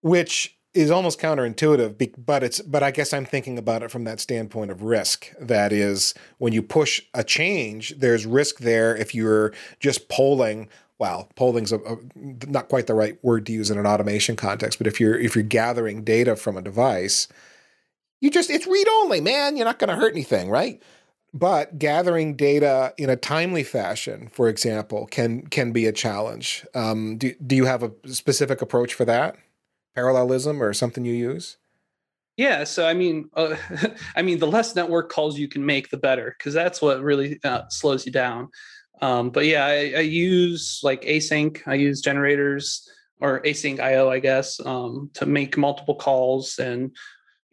which 0.00 0.56
is 0.72 0.90
almost 0.90 1.20
counterintuitive 1.20 2.12
but 2.24 2.42
it's 2.42 2.60
but 2.60 2.82
i 2.82 2.90
guess 2.90 3.12
i'm 3.12 3.24
thinking 3.24 3.56
about 3.58 3.84
it 3.84 3.92
from 3.92 4.02
that 4.02 4.18
standpoint 4.18 4.72
of 4.72 4.82
risk. 4.82 5.32
That 5.40 5.72
is 5.72 6.14
when 6.38 6.52
you 6.52 6.62
push 6.62 7.00
a 7.14 7.22
change 7.22 7.94
there's 7.96 8.26
risk 8.26 8.58
there 8.58 8.96
if 8.96 9.14
you're 9.14 9.52
just 9.78 10.08
polling 10.08 10.68
well 10.98 11.28
polling's 11.36 11.70
a, 11.70 11.78
a, 11.78 11.96
not 12.48 12.68
quite 12.68 12.88
the 12.88 12.94
right 12.94 13.22
word 13.22 13.46
to 13.46 13.52
use 13.52 13.70
in 13.70 13.78
an 13.78 13.86
automation 13.86 14.34
context 14.34 14.78
but 14.78 14.88
if 14.88 14.98
you're 14.98 15.16
if 15.16 15.36
you're 15.36 15.44
gathering 15.44 16.02
data 16.02 16.34
from 16.34 16.56
a 16.56 16.62
device 16.62 17.28
you 18.20 18.30
just 18.30 18.50
it's 18.50 18.66
read 18.66 18.88
only 18.88 19.20
man. 19.20 19.56
You're 19.56 19.66
not 19.66 19.78
going 19.78 19.90
to 19.90 19.96
hurt 19.96 20.12
anything 20.12 20.50
right 20.50 20.82
but 21.34 21.78
gathering 21.78 22.36
data 22.36 22.94
in 22.96 23.10
a 23.10 23.16
timely 23.16 23.64
fashion 23.64 24.30
for 24.32 24.48
example 24.48 25.06
can 25.06 25.46
can 25.48 25.72
be 25.72 25.84
a 25.84 25.92
challenge 25.92 26.64
um, 26.74 27.18
do, 27.18 27.34
do 27.46 27.54
you 27.56 27.66
have 27.66 27.82
a 27.82 27.92
specific 28.06 28.62
approach 28.62 28.94
for 28.94 29.04
that 29.04 29.36
parallelism 29.94 30.62
or 30.62 30.72
something 30.72 31.04
you 31.04 31.14
use? 31.14 31.56
Yeah, 32.36 32.64
so 32.64 32.86
I 32.86 32.94
mean, 32.94 33.30
uh, 33.34 33.56
I 34.16 34.22
mean, 34.22 34.38
the 34.38 34.46
less 34.46 34.74
network 34.74 35.10
calls 35.10 35.38
you 35.38 35.48
can 35.48 35.64
make, 35.64 35.90
the 35.90 35.96
better, 35.96 36.34
because 36.36 36.52
that's 36.52 36.82
what 36.82 37.00
really 37.00 37.38
uh, 37.44 37.62
slows 37.68 38.04
you 38.04 38.12
down. 38.12 38.48
Um, 39.00 39.30
but 39.30 39.46
yeah, 39.46 39.66
I, 39.66 39.92
I, 39.96 40.00
use 40.00 40.80
like 40.82 41.02
async. 41.02 41.60
I 41.66 41.74
use 41.74 42.00
generators 42.00 42.88
or 43.20 43.42
async 43.42 43.80
IO, 43.80 44.08
I 44.08 44.20
guess, 44.20 44.64
um, 44.64 45.10
to 45.14 45.26
make 45.26 45.58
multiple 45.58 45.96
calls 45.96 46.58
and 46.58 46.92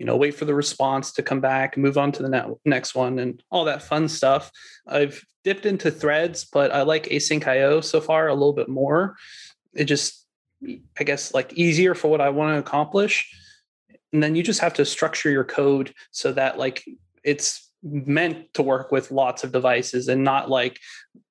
you 0.01 0.07
know 0.07 0.17
wait 0.17 0.33
for 0.33 0.45
the 0.45 0.55
response 0.55 1.11
to 1.11 1.21
come 1.21 1.41
back, 1.41 1.77
move 1.77 1.95
on 1.95 2.11
to 2.13 2.23
the 2.23 2.57
next 2.65 2.95
one, 2.95 3.19
and 3.19 3.43
all 3.51 3.65
that 3.65 3.83
fun 3.83 4.07
stuff. 4.07 4.51
I've 4.87 5.23
dipped 5.43 5.67
into 5.67 5.91
threads, 5.91 6.43
but 6.43 6.71
I 6.71 6.81
like 6.81 7.03
async 7.09 7.45
IO 7.45 7.81
so 7.81 8.01
far 8.01 8.27
a 8.27 8.33
little 8.33 8.53
bit 8.53 8.67
more. 8.67 9.15
It 9.75 9.85
just 9.85 10.25
I 10.99 11.03
guess 11.03 11.35
like 11.35 11.53
easier 11.53 11.93
for 11.93 12.07
what 12.07 12.19
I 12.19 12.29
want 12.29 12.55
to 12.55 12.59
accomplish. 12.59 13.29
And 14.11 14.23
then 14.23 14.33
you 14.33 14.41
just 14.41 14.59
have 14.61 14.73
to 14.73 14.85
structure 14.85 15.29
your 15.29 15.43
code 15.43 15.93
so 16.09 16.31
that 16.33 16.57
like 16.57 16.83
it's 17.23 17.69
meant 17.83 18.51
to 18.55 18.63
work 18.63 18.91
with 18.91 19.11
lots 19.11 19.43
of 19.43 19.51
devices 19.51 20.07
and 20.07 20.23
not 20.23 20.49
like 20.49 20.79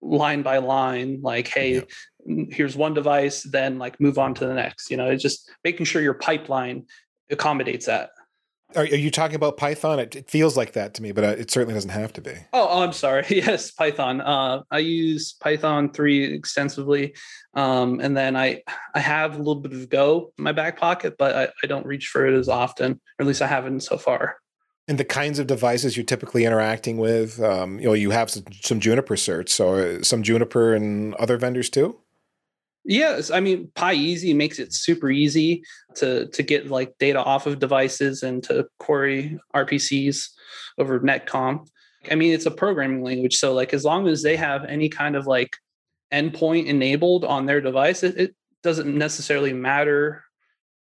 line 0.01 0.43
by 0.43 0.59
line, 0.59 1.19
like, 1.23 1.49
hey, 1.49 1.87
yeah. 2.27 2.45
here's 2.51 2.77
one 2.77 2.95
device, 2.95 3.43
then 3.43 3.81
like 3.81 4.01
move 4.01 4.17
on 4.17 4.33
to 4.35 4.47
the 4.47 4.55
next. 4.55 4.93
You 4.93 4.97
know, 4.97 5.11
it's 5.11 5.23
just 5.25 5.51
making 5.65 5.87
sure 5.87 6.01
your 6.01 6.15
pipeline 6.15 6.87
accommodates 7.31 7.87
that. 7.87 8.11
Are, 8.77 8.83
are 8.83 8.87
you 8.87 9.11
talking 9.11 9.35
about 9.35 9.57
Python? 9.57 9.99
It, 9.99 10.17
it, 10.17 10.31
feels 10.31 10.57
like 10.57 10.73
that 10.73 10.95
to 10.95 11.03
me, 11.03 11.13
but 11.13 11.25
uh, 11.25 11.29
it 11.39 11.51
certainly 11.51 11.75
doesn't 11.75 11.91
have 11.91 12.13
to 12.15 12.21
be. 12.21 12.33
Oh, 12.53 12.69
oh 12.71 12.83
I'm 12.83 12.93
sorry. 12.93 13.25
Yes, 13.31 13.71
Python. 13.71 14.21
Uh, 14.21 14.63
I 14.71 14.79
use 14.79 15.33
Python 15.33 15.93
three 15.93 16.25
extensively, 16.35 17.15
um, 17.55 18.01
and 18.01 18.17
then 18.17 18.37
I 18.37 18.63
I 18.95 19.01
have 19.01 19.35
a 19.35 19.39
little 19.39 19.57
bit 19.57 19.73
of 19.73 19.89
Go 19.89 20.33
in 20.37 20.45
my 20.45 20.53
back 20.53 20.79
pocket, 20.79 21.17
but 21.19 21.35
I, 21.35 21.49
I 21.65 21.67
don't 21.67 21.87
reach 21.87 22.09
for 22.09 22.27
it 22.27 22.35
as 22.35 22.49
often, 22.49 22.93
or 22.93 23.23
at 23.23 23.27
least 23.27 23.43
I 23.43 23.47
haven't 23.47 23.81
so 23.81 23.97
far. 23.97 24.37
And 24.87 24.99
the 24.99 25.05
kinds 25.05 25.39
of 25.39 25.47
devices 25.47 25.97
you're 25.97 26.05
typically 26.05 26.45
interacting 26.45 26.99
with, 26.99 27.41
um, 27.41 27.79
you 27.79 27.87
know, 27.87 27.93
you 27.93 28.11
have 28.11 28.29
some, 28.29 28.45
some 28.63 28.81
Juniper 28.81 29.15
certs, 29.15 29.51
so 29.51 29.75
uh, 29.75 30.03
some 30.03 30.23
Juniper 30.23 30.75
and 30.75 31.15
other 31.15 31.37
vendors 31.37 31.71
too. 31.71 31.97
Yes, 32.85 33.31
I 33.31 33.41
mean 33.41 33.71
PyEZ 33.75 34.35
makes 34.35 34.59
it 34.59 34.73
super 34.73 35.11
easy 35.11 35.63
to 35.97 36.27
to 36.29 36.43
get 36.43 36.71
like 36.71 36.97
data 36.99 37.23
off 37.23 37.47
of 37.47 37.59
devices 37.59 38.23
and 38.23 38.43
to 38.45 38.67
query 38.79 39.39
RPCs 39.55 40.31
over 40.79 41.01
NetConf. 41.01 41.69
I 42.11 42.15
mean 42.15 42.33
it's 42.33 42.47
a 42.47 42.51
programming 42.51 43.03
language, 43.03 43.37
so 43.37 43.53
like 43.53 43.75
as 43.75 43.85
long 43.85 44.09
as 44.09 44.23
they 44.23 44.37
have 44.37 44.65
any 44.65 44.89
kind 44.89 45.15
of 45.15 45.27
like 45.27 45.57
endpoint 46.13 46.67
enabled 46.67 47.25
on 47.25 47.47
their 47.47 47.61
device, 47.61 48.03
it, 48.03 48.17
it 48.17 48.35
doesn't 48.63 48.97
necessarily 48.97 49.53
matter 49.53 50.25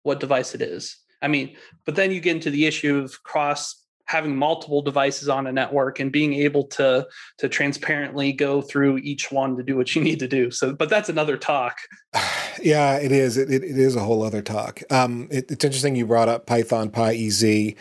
what 0.03 0.21
device 0.21 0.55
it 0.55 0.63
is. 0.63 0.97
I 1.23 1.29
mean, 1.29 1.57
but 1.87 1.95
then 1.95 2.11
you 2.11 2.21
get 2.21 2.37
into 2.37 2.51
the 2.51 2.67
issue 2.67 2.99
of 2.99 3.23
cross 3.23 3.84
having 4.07 4.37
multiple 4.37 4.83
devices 4.83 5.29
on 5.29 5.47
a 5.47 5.53
network 5.53 5.99
and 5.99 6.13
being 6.13 6.35
able 6.35 6.65
to 6.65 7.07
to 7.39 7.49
transparently 7.49 8.33
go 8.33 8.61
through 8.61 8.99
each 8.99 9.33
one 9.33 9.57
to 9.57 9.63
do 9.63 9.77
what 9.77 9.95
you 9.95 10.03
need 10.03 10.19
to 10.19 10.29
do. 10.29 10.51
So 10.51 10.73
but 10.73 10.89
that's 10.89 11.09
another 11.09 11.37
talk. 11.37 11.79
Yeah 12.63 12.99
it 12.99 13.11
is. 13.11 13.37
It, 13.37 13.51
it, 13.51 13.65
it 13.65 13.77
is 13.77 13.97
a 13.97 14.01
whole 14.01 14.23
other 14.23 14.41
talk. 14.41 14.81
Um, 14.89 15.27
it, 15.31 15.51
it's 15.51 15.65
interesting 15.65 15.97
you 15.97 16.07
brought 16.07 16.29
up 16.29 16.47
python 16.47 16.89
pyez 16.89 17.77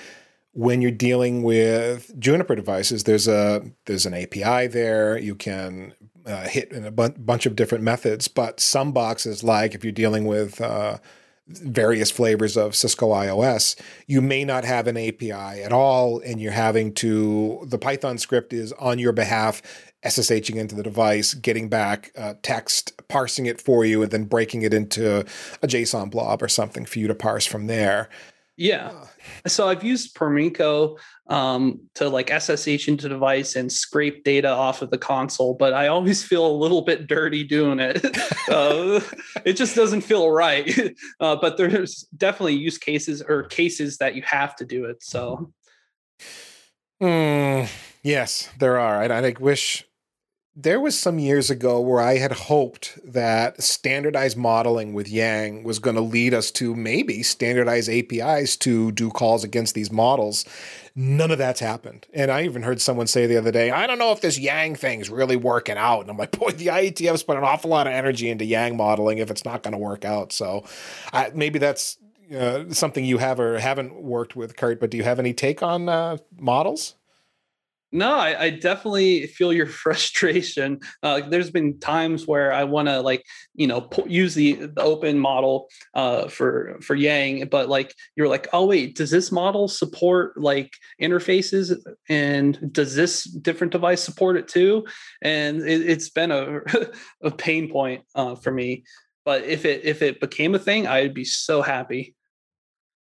when 0.53 0.81
you're 0.81 0.91
dealing 0.91 1.43
with 1.43 2.11
juniper 2.19 2.55
devices 2.55 3.03
there's 3.03 3.27
a 3.27 3.61
there's 3.85 4.07
an 4.07 4.15
api 4.15 4.67
there. 4.67 5.17
You 5.17 5.35
can 5.35 5.93
uh, 6.25 6.47
hit 6.47 6.71
in 6.71 6.85
a 6.85 6.91
bu- 6.91 7.09
bunch 7.19 7.45
of 7.45 7.55
different 7.55 7.83
methods 7.83 8.27
but 8.27 8.59
some 8.59 8.91
boxes 8.91 9.43
like 9.43 9.75
if 9.75 9.83
you're 9.83 9.93
dealing 9.93 10.25
with 10.25 10.59
uh, 10.59 10.97
various 11.47 12.09
flavors 12.09 12.55
of 12.55 12.75
Cisco 12.75 13.09
IOS, 13.09 13.79
you 14.07 14.21
may 14.21 14.45
not 14.45 14.63
have 14.63 14.87
an 14.87 14.97
API 14.97 15.31
at 15.31 15.73
all, 15.73 16.19
and 16.19 16.41
you're 16.41 16.51
having 16.51 16.93
to, 16.95 17.65
the 17.67 17.77
Python 17.77 18.17
script 18.17 18.53
is 18.53 18.71
on 18.73 18.99
your 18.99 19.11
behalf, 19.11 19.61
SSHing 20.05 20.55
into 20.55 20.75
the 20.75 20.83
device, 20.83 21.33
getting 21.33 21.69
back 21.69 22.11
uh, 22.17 22.35
text, 22.41 22.93
parsing 23.07 23.45
it 23.45 23.61
for 23.61 23.85
you, 23.85 24.01
and 24.01 24.11
then 24.11 24.25
breaking 24.25 24.61
it 24.61 24.73
into 24.73 25.19
a 25.61 25.67
JSON 25.67 26.09
blob 26.09 26.41
or 26.41 26.47
something 26.47 26.85
for 26.85 26.99
you 26.99 27.07
to 27.07 27.15
parse 27.15 27.45
from 27.45 27.67
there. 27.67 28.09
Yeah. 28.55 29.05
So 29.47 29.67
I've 29.67 29.83
used 29.83 30.15
Paramiko 30.15 30.97
um, 31.27 31.79
to 31.95 32.09
like 32.09 32.29
SSH 32.29 32.87
into 32.87 33.07
device 33.07 33.55
and 33.55 33.71
scrape 33.71 34.23
data 34.23 34.49
off 34.49 34.81
of 34.81 34.89
the 34.89 34.97
console, 34.97 35.53
but 35.53 35.73
I 35.73 35.87
always 35.87 36.23
feel 36.29 36.45
a 36.45 36.51
little 36.55 36.81
bit 36.81 37.07
dirty 37.07 37.43
doing 37.43 37.79
it. 37.79 38.03
uh, 38.49 38.99
it 39.45 39.53
just 39.53 39.75
doesn't 39.75 40.01
feel 40.01 40.29
right. 40.29 40.93
Uh, 41.19 41.35
but 41.35 41.57
there's 41.57 42.05
definitely 42.17 42.55
use 42.55 42.77
cases 42.77 43.21
or 43.21 43.43
cases 43.43 43.97
that 43.97 44.15
you 44.15 44.21
have 44.23 44.55
to 44.55 44.65
do 44.65 44.85
it. 44.85 45.01
So. 45.01 45.51
Mm, 47.01 47.69
yes, 48.03 48.49
there 48.59 48.77
are. 48.77 49.01
And 49.03 49.13
I 49.13 49.33
wish 49.39 49.85
there 50.55 50.79
was 50.79 50.99
some 50.99 51.17
years 51.17 51.49
ago 51.49 51.81
where 51.81 51.99
I 51.99 52.17
had 52.17 52.31
hoped 52.31 52.99
that 53.03 53.61
standardized 53.63 54.37
modeling 54.37 54.93
with 54.93 55.09
Yang 55.09 55.63
was 55.63 55.79
going 55.79 55.95
to 55.95 56.01
lead 56.01 56.33
us 56.33 56.51
to 56.51 56.75
maybe 56.75 57.23
standardized 57.23 57.89
APIs 57.89 58.55
to 58.57 58.91
do 58.91 59.09
calls 59.09 59.43
against 59.43 59.73
these 59.73 59.91
models. 59.91 60.45
None 60.95 61.31
of 61.31 61.39
that's 61.39 61.59
happened. 61.59 62.05
And 62.13 62.29
I 62.29 62.43
even 62.43 62.61
heard 62.61 62.79
someone 62.79 63.07
say 63.07 63.25
the 63.25 63.37
other 63.37 63.51
day, 63.51 63.71
I 63.71 63.87
don't 63.87 63.97
know 63.97 64.11
if 64.11 64.21
this 64.21 64.37
Yang 64.37 64.75
thing's 64.75 65.09
really 65.09 65.35
working 65.35 65.77
out. 65.77 66.01
And 66.01 66.11
I'm 66.11 66.17
like, 66.17 66.37
boy, 66.37 66.51
the 66.51 66.67
IETF's 66.67 67.23
put 67.23 67.37
an 67.37 67.43
awful 67.43 67.71
lot 67.71 67.87
of 67.87 67.93
energy 67.93 68.29
into 68.29 68.45
Yang 68.45 68.77
modeling 68.77 69.17
if 69.17 69.31
it's 69.31 69.45
not 69.45 69.63
going 69.63 69.71
to 69.71 69.79
work 69.79 70.05
out. 70.05 70.31
So 70.31 70.65
I, 71.11 71.31
maybe 71.33 71.57
that's 71.57 71.97
uh, 72.31 72.65
something 72.69 73.03
you 73.03 73.17
have 73.17 73.39
or 73.39 73.57
haven't 73.57 74.03
worked 74.03 74.35
with, 74.35 74.55
Curt, 74.55 74.79
but 74.79 74.91
do 74.91 74.97
you 74.97 75.03
have 75.03 75.17
any 75.17 75.33
take 75.33 75.63
on 75.63 75.89
uh, 75.89 76.17
models? 76.37 76.93
No, 77.95 78.11
I, 78.11 78.45
I, 78.45 78.49
definitely 78.49 79.27
feel 79.27 79.53
your 79.53 79.67
frustration. 79.83 80.79
Uh, 81.03 81.21
there's 81.21 81.51
been 81.51 81.79
times 81.79 82.25
where 82.25 82.51
I 82.51 82.63
want 82.63 82.87
to 82.87 83.01
like 83.01 83.23
you 83.53 83.67
know 83.67 83.87
use 84.07 84.33
the, 84.33 84.53
the 84.53 84.81
open 84.81 85.19
model 85.19 85.69
uh, 85.93 86.27
for 86.27 86.79
for 86.81 86.95
Yang, 86.95 87.47
but 87.49 87.69
like 87.69 87.93
you're 88.15 88.27
like, 88.27 88.47
oh 88.51 88.65
wait, 88.65 88.95
does 88.95 89.11
this 89.11 89.31
model 89.31 89.67
support 89.67 90.35
like 90.41 90.73
interfaces, 90.99 91.77
and 92.09 92.73
does 92.73 92.95
this 92.95 93.25
different 93.25 93.71
device 93.71 94.03
support 94.03 94.37
it 94.37 94.47
too? 94.47 94.85
And 95.21 95.61
it, 95.61 95.87
has 95.87 96.09
been 96.09 96.31
a 96.31 96.61
a 97.21 97.29
pain 97.29 97.71
point 97.71 98.03
uh, 98.15 98.33
for 98.33 98.51
me. 98.51 98.85
But 99.23 99.43
if 99.43 99.65
it 99.65 99.85
if 99.85 100.01
it 100.01 100.19
became 100.19 100.55
a 100.55 100.59
thing, 100.59 100.87
I'd 100.87 101.13
be 101.13 101.25
so 101.25 101.61
happy. 101.61 102.15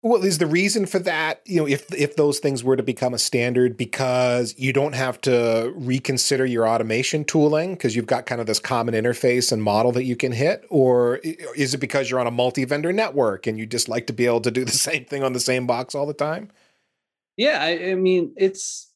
Well, 0.02 0.24
is 0.24 0.38
the 0.38 0.47
reason 0.47 0.86
for 0.86 1.00
that, 1.00 1.41
you 1.45 1.58
know, 1.58 1.68
if 1.68 1.93
if 1.93 2.16
those 2.16 2.39
things 2.39 2.64
were 2.64 2.78
to 2.78 2.84
become 2.84 3.14
a 3.14 3.20
standard 3.20 3.76
because 3.76 4.56
you 4.58 4.72
don't 4.72 4.95
have 4.95 5.20
to 5.22 5.74
reconsider 5.76 6.45
your 6.45 6.66
automation 6.66 7.26
tooling 7.26 7.74
because 7.74 7.97
you've 7.97 8.06
got 8.06 8.26
kind 8.26 8.39
of 8.39 8.47
this 8.47 8.60
common 8.60 8.93
interface 8.93 9.52
and 9.52 9.62
model 9.62 9.91
that 9.91 10.06
you 10.06 10.16
can 10.16 10.32
hit 10.32 10.66
or 10.70 11.18
is 11.18 11.74
it 11.74 11.80
because 11.80 12.10
you're 12.10 12.22
on 12.22 12.28
a 12.28 12.32
multi-vendor 12.32 12.93
network 12.93 13.45
and 13.45 13.60
you 13.60 13.66
just 13.66 13.89
like 13.89 14.08
to 14.08 14.14
be 14.14 14.26
able 14.26 14.39
to 14.39 14.52
do 14.52 14.64
the 14.64 14.72
same 14.89 15.04
thing 15.04 15.22
on 15.22 15.34
the 15.34 15.39
same 15.39 15.68
box 15.68 15.93
all 15.93 16.06
the 16.06 16.14
time? 16.14 16.50
Yeah, 17.36 17.62
I, 17.62 17.91
I 17.91 17.95
mean, 17.95 18.34
it's 18.38 18.93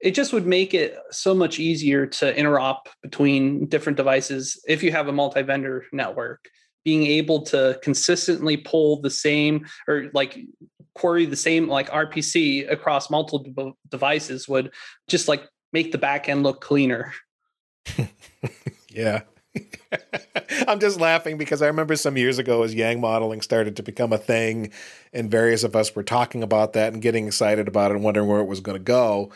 it 0.00 0.16
just 0.16 0.32
would 0.32 0.46
make 0.46 0.74
it 0.74 0.96
so 1.12 1.32
much 1.32 1.60
easier 1.60 2.06
to 2.06 2.34
interop 2.34 2.86
between 3.02 3.66
different 3.68 3.96
devices 3.96 4.60
if 4.66 4.82
you 4.82 4.90
have 4.90 5.06
a 5.06 5.12
multi-vendor 5.12 5.84
network 5.92 6.40
being 6.84 7.06
able 7.06 7.42
to 7.42 7.78
consistently 7.82 8.56
pull 8.56 9.00
the 9.00 9.10
same 9.10 9.66
or 9.88 10.10
like 10.12 10.38
query 10.94 11.26
the 11.26 11.36
same 11.36 11.68
like 11.68 11.90
RPC 11.90 12.70
across 12.70 13.10
multiple 13.10 13.76
devices 13.90 14.48
would 14.48 14.72
just 15.08 15.28
like 15.28 15.48
make 15.72 15.92
the 15.92 15.98
backend 15.98 16.42
look 16.42 16.60
cleaner. 16.60 17.12
Yeah. 18.94 19.22
I'm 20.68 20.80
just 20.80 21.00
laughing 21.00 21.36
because 21.36 21.60
I 21.62 21.66
remember 21.66 21.96
some 21.96 22.16
years 22.16 22.38
ago 22.38 22.62
as 22.62 22.74
Yang 22.74 23.00
modeling 23.00 23.40
started 23.40 23.76
to 23.76 23.82
become 23.82 24.12
a 24.12 24.18
thing, 24.18 24.72
and 25.12 25.30
various 25.30 25.64
of 25.64 25.76
us 25.76 25.94
were 25.94 26.02
talking 26.02 26.42
about 26.42 26.72
that 26.72 26.92
and 26.92 27.02
getting 27.02 27.26
excited 27.26 27.68
about 27.68 27.90
it 27.90 27.96
and 27.96 28.04
wondering 28.04 28.28
where 28.28 28.40
it 28.40 28.46
was 28.46 28.60
going 28.60 28.78
to 28.78 28.82
go. 28.82 29.30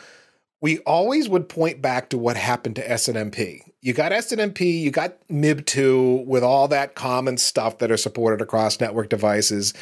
We 0.61 0.79
always 0.79 1.29
would 1.29 1.47
point 1.47 1.81
back 1.81 2.09
to 2.09 2.17
what 2.17 2.37
happened 2.37 2.77
to 2.77 2.87
SNMP. 2.87 3.61
You 3.81 3.93
got 3.93 4.11
SNMP, 4.11 4.81
you 4.81 4.91
got 4.91 5.15
MIB2 5.29 6.25
with 6.25 6.43
all 6.43 6.67
that 6.67 6.95
common 6.95 7.37
stuff 7.37 7.77
that 7.77 7.91
are 7.91 7.97
supported 7.97 8.41
across 8.41 8.79
network 8.79 9.09
devices. 9.09 9.73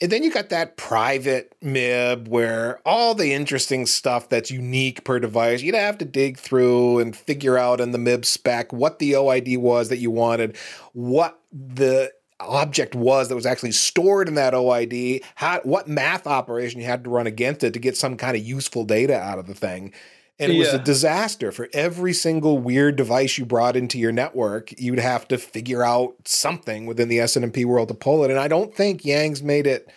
And 0.00 0.10
then 0.12 0.22
you 0.22 0.32
got 0.32 0.50
that 0.50 0.76
private 0.76 1.54
MIB 1.62 2.28
where 2.28 2.80
all 2.84 3.14
the 3.14 3.32
interesting 3.32 3.86
stuff 3.86 4.28
that's 4.28 4.50
unique 4.50 5.04
per 5.04 5.18
device, 5.18 5.62
you'd 5.62 5.74
have 5.74 5.98
to 5.98 6.04
dig 6.04 6.38
through 6.38 6.98
and 6.98 7.16
figure 7.16 7.56
out 7.56 7.80
in 7.80 7.92
the 7.92 7.98
MIB 7.98 8.24
spec 8.24 8.72
what 8.72 8.98
the 8.98 9.12
OID 9.12 9.58
was 9.58 9.88
that 9.88 9.98
you 9.98 10.10
wanted, 10.10 10.56
what 10.92 11.40
the 11.52 12.12
object 12.40 12.94
was 12.94 13.28
that 13.28 13.36
was 13.36 13.46
actually 13.46 13.72
stored 13.72 14.28
in 14.28 14.34
that 14.34 14.52
OID, 14.52 15.22
how, 15.36 15.60
what 15.62 15.88
math 15.88 16.26
operation 16.26 16.80
you 16.80 16.86
had 16.86 17.04
to 17.04 17.10
run 17.10 17.26
against 17.26 17.64
it 17.64 17.72
to 17.72 17.78
get 17.78 17.96
some 17.96 18.16
kind 18.16 18.36
of 18.36 18.44
useful 18.44 18.84
data 18.84 19.18
out 19.18 19.38
of 19.38 19.46
the 19.46 19.54
thing. 19.54 19.92
And 20.38 20.50
it 20.50 20.56
yeah. 20.56 20.60
was 20.60 20.74
a 20.74 20.78
disaster 20.80 21.52
for 21.52 21.68
every 21.72 22.12
single 22.12 22.58
weird 22.58 22.96
device 22.96 23.38
you 23.38 23.46
brought 23.46 23.76
into 23.76 23.98
your 23.98 24.10
network. 24.10 24.72
You'd 24.80 24.98
have 24.98 25.28
to 25.28 25.38
figure 25.38 25.84
out 25.84 26.14
something 26.24 26.86
within 26.86 27.08
the 27.08 27.18
SNMP 27.18 27.64
world 27.64 27.88
to 27.88 27.94
pull 27.94 28.24
it. 28.24 28.30
And 28.30 28.40
I 28.40 28.48
don't 28.48 28.74
think 28.74 29.04
Yang's 29.04 29.42
made 29.42 29.66
it 29.66 29.88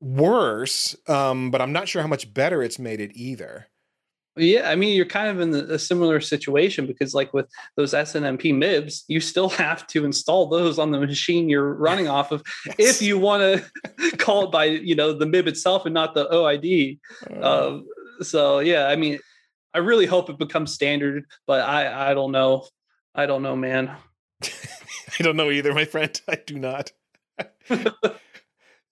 worse, 0.00 0.96
um, 1.08 1.50
but 1.50 1.60
I'm 1.60 1.72
not 1.72 1.88
sure 1.88 2.00
how 2.00 2.08
much 2.08 2.32
better 2.32 2.62
it's 2.62 2.78
made 2.78 3.00
it 3.00 3.12
either. 3.14 3.66
Yeah, 4.36 4.68
I 4.68 4.74
mean, 4.74 4.96
you're 4.96 5.06
kind 5.06 5.28
of 5.28 5.40
in 5.40 5.54
a 5.54 5.78
similar 5.78 6.20
situation 6.20 6.86
because, 6.86 7.14
like 7.14 7.32
with 7.32 7.46
those 7.76 7.94
SNMP 7.94 8.52
MIBs, 8.52 9.04
you 9.06 9.20
still 9.20 9.48
have 9.50 9.86
to 9.88 10.04
install 10.04 10.48
those 10.48 10.76
on 10.78 10.90
the 10.90 10.98
machine 10.98 11.48
you're 11.48 11.72
running 11.72 12.08
off 12.08 12.32
of 12.32 12.42
yes. 12.78 12.96
if 12.96 13.02
you 13.02 13.16
want 13.16 13.42
to 13.42 14.16
call 14.16 14.46
it 14.46 14.50
by 14.50 14.64
you 14.64 14.96
know 14.96 15.12
the 15.12 15.26
MIB 15.26 15.46
itself 15.46 15.86
and 15.86 15.94
not 15.94 16.14
the 16.14 16.26
OID. 16.30 16.98
Uh, 17.30 17.68
um, 17.68 17.86
so 18.22 18.58
yeah, 18.58 18.88
I 18.88 18.96
mean, 18.96 19.20
I 19.74 19.78
really 19.78 20.06
hope 20.06 20.30
it 20.30 20.38
becomes 20.38 20.72
standard, 20.72 21.26
but 21.46 21.60
I 21.60 22.10
I 22.10 22.14
don't 22.14 22.32
know. 22.32 22.66
I 23.14 23.26
don't 23.26 23.42
know, 23.42 23.56
man. 23.56 23.90
I 24.42 25.22
don't 25.22 25.36
know 25.36 25.50
either, 25.50 25.74
my 25.74 25.84
friend. 25.84 26.18
I 26.28 26.36
do 26.46 26.58
not. 26.58 26.92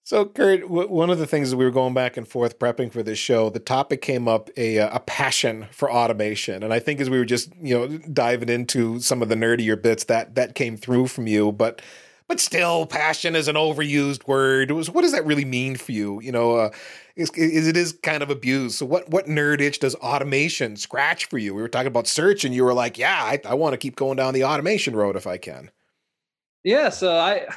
so, 0.03 0.25
Curt, 0.25 0.61
w- 0.61 0.89
one 0.89 1.09
of 1.09 1.19
the 1.19 1.27
things 1.27 1.51
that 1.51 1.57
we 1.57 1.65
were 1.65 1.71
going 1.71 1.93
back 1.93 2.17
and 2.17 2.27
forth 2.27 2.59
prepping 2.59 2.91
for 2.91 3.03
this 3.03 3.17
show, 3.19 3.49
the 3.49 3.59
topic 3.59 4.01
came 4.01 4.27
up 4.27 4.49
a 4.57 4.79
uh, 4.79 4.97
a 4.97 4.99
passion 4.99 5.67
for 5.71 5.91
automation, 5.91 6.63
and 6.63 6.73
I 6.73 6.79
think 6.79 6.99
as 6.99 7.09
we 7.09 7.17
were 7.17 7.25
just 7.25 7.51
you 7.61 7.77
know 7.77 7.97
diving 7.97 8.49
into 8.49 8.99
some 8.99 9.21
of 9.21 9.29
the 9.29 9.35
nerdier 9.35 9.81
bits 9.81 10.03
that 10.05 10.35
that 10.35 10.55
came 10.55 10.75
through 10.75 11.07
from 11.07 11.27
you, 11.27 11.51
but 11.51 11.81
but 12.27 12.39
still, 12.39 12.85
passion 12.85 13.35
is 13.35 13.47
an 13.47 13.55
overused 13.55 14.27
word. 14.27 14.71
Was, 14.71 14.89
what 14.89 15.01
does 15.01 15.11
that 15.11 15.25
really 15.25 15.45
mean 15.45 15.75
for 15.75 15.91
you? 15.91 16.21
You 16.21 16.31
know, 16.31 16.55
uh, 16.55 16.69
is, 17.15 17.29
is, 17.31 17.67
it 17.67 17.77
is 17.77 17.97
kind 18.03 18.23
of 18.23 18.29
abused. 18.29 18.75
So, 18.75 18.85
what 18.85 19.09
what 19.09 19.27
nerd 19.27 19.61
itch 19.61 19.79
does 19.79 19.95
automation 19.95 20.75
scratch 20.75 21.25
for 21.25 21.37
you? 21.37 21.53
We 21.53 21.61
were 21.61 21.67
talking 21.67 21.87
about 21.87 22.07
search, 22.07 22.45
and 22.45 22.53
you 22.53 22.63
were 22.63 22.73
like, 22.73 22.97
"Yeah, 22.97 23.21
I, 23.23 23.39
I 23.45 23.53
want 23.55 23.73
to 23.73 23.77
keep 23.77 23.95
going 23.95 24.17
down 24.17 24.33
the 24.33 24.45
automation 24.45 24.95
road 24.95 25.15
if 25.15 25.27
I 25.27 25.37
can." 25.37 25.69
Yeah. 26.63 26.89
So 26.89 27.17
I 27.17 27.47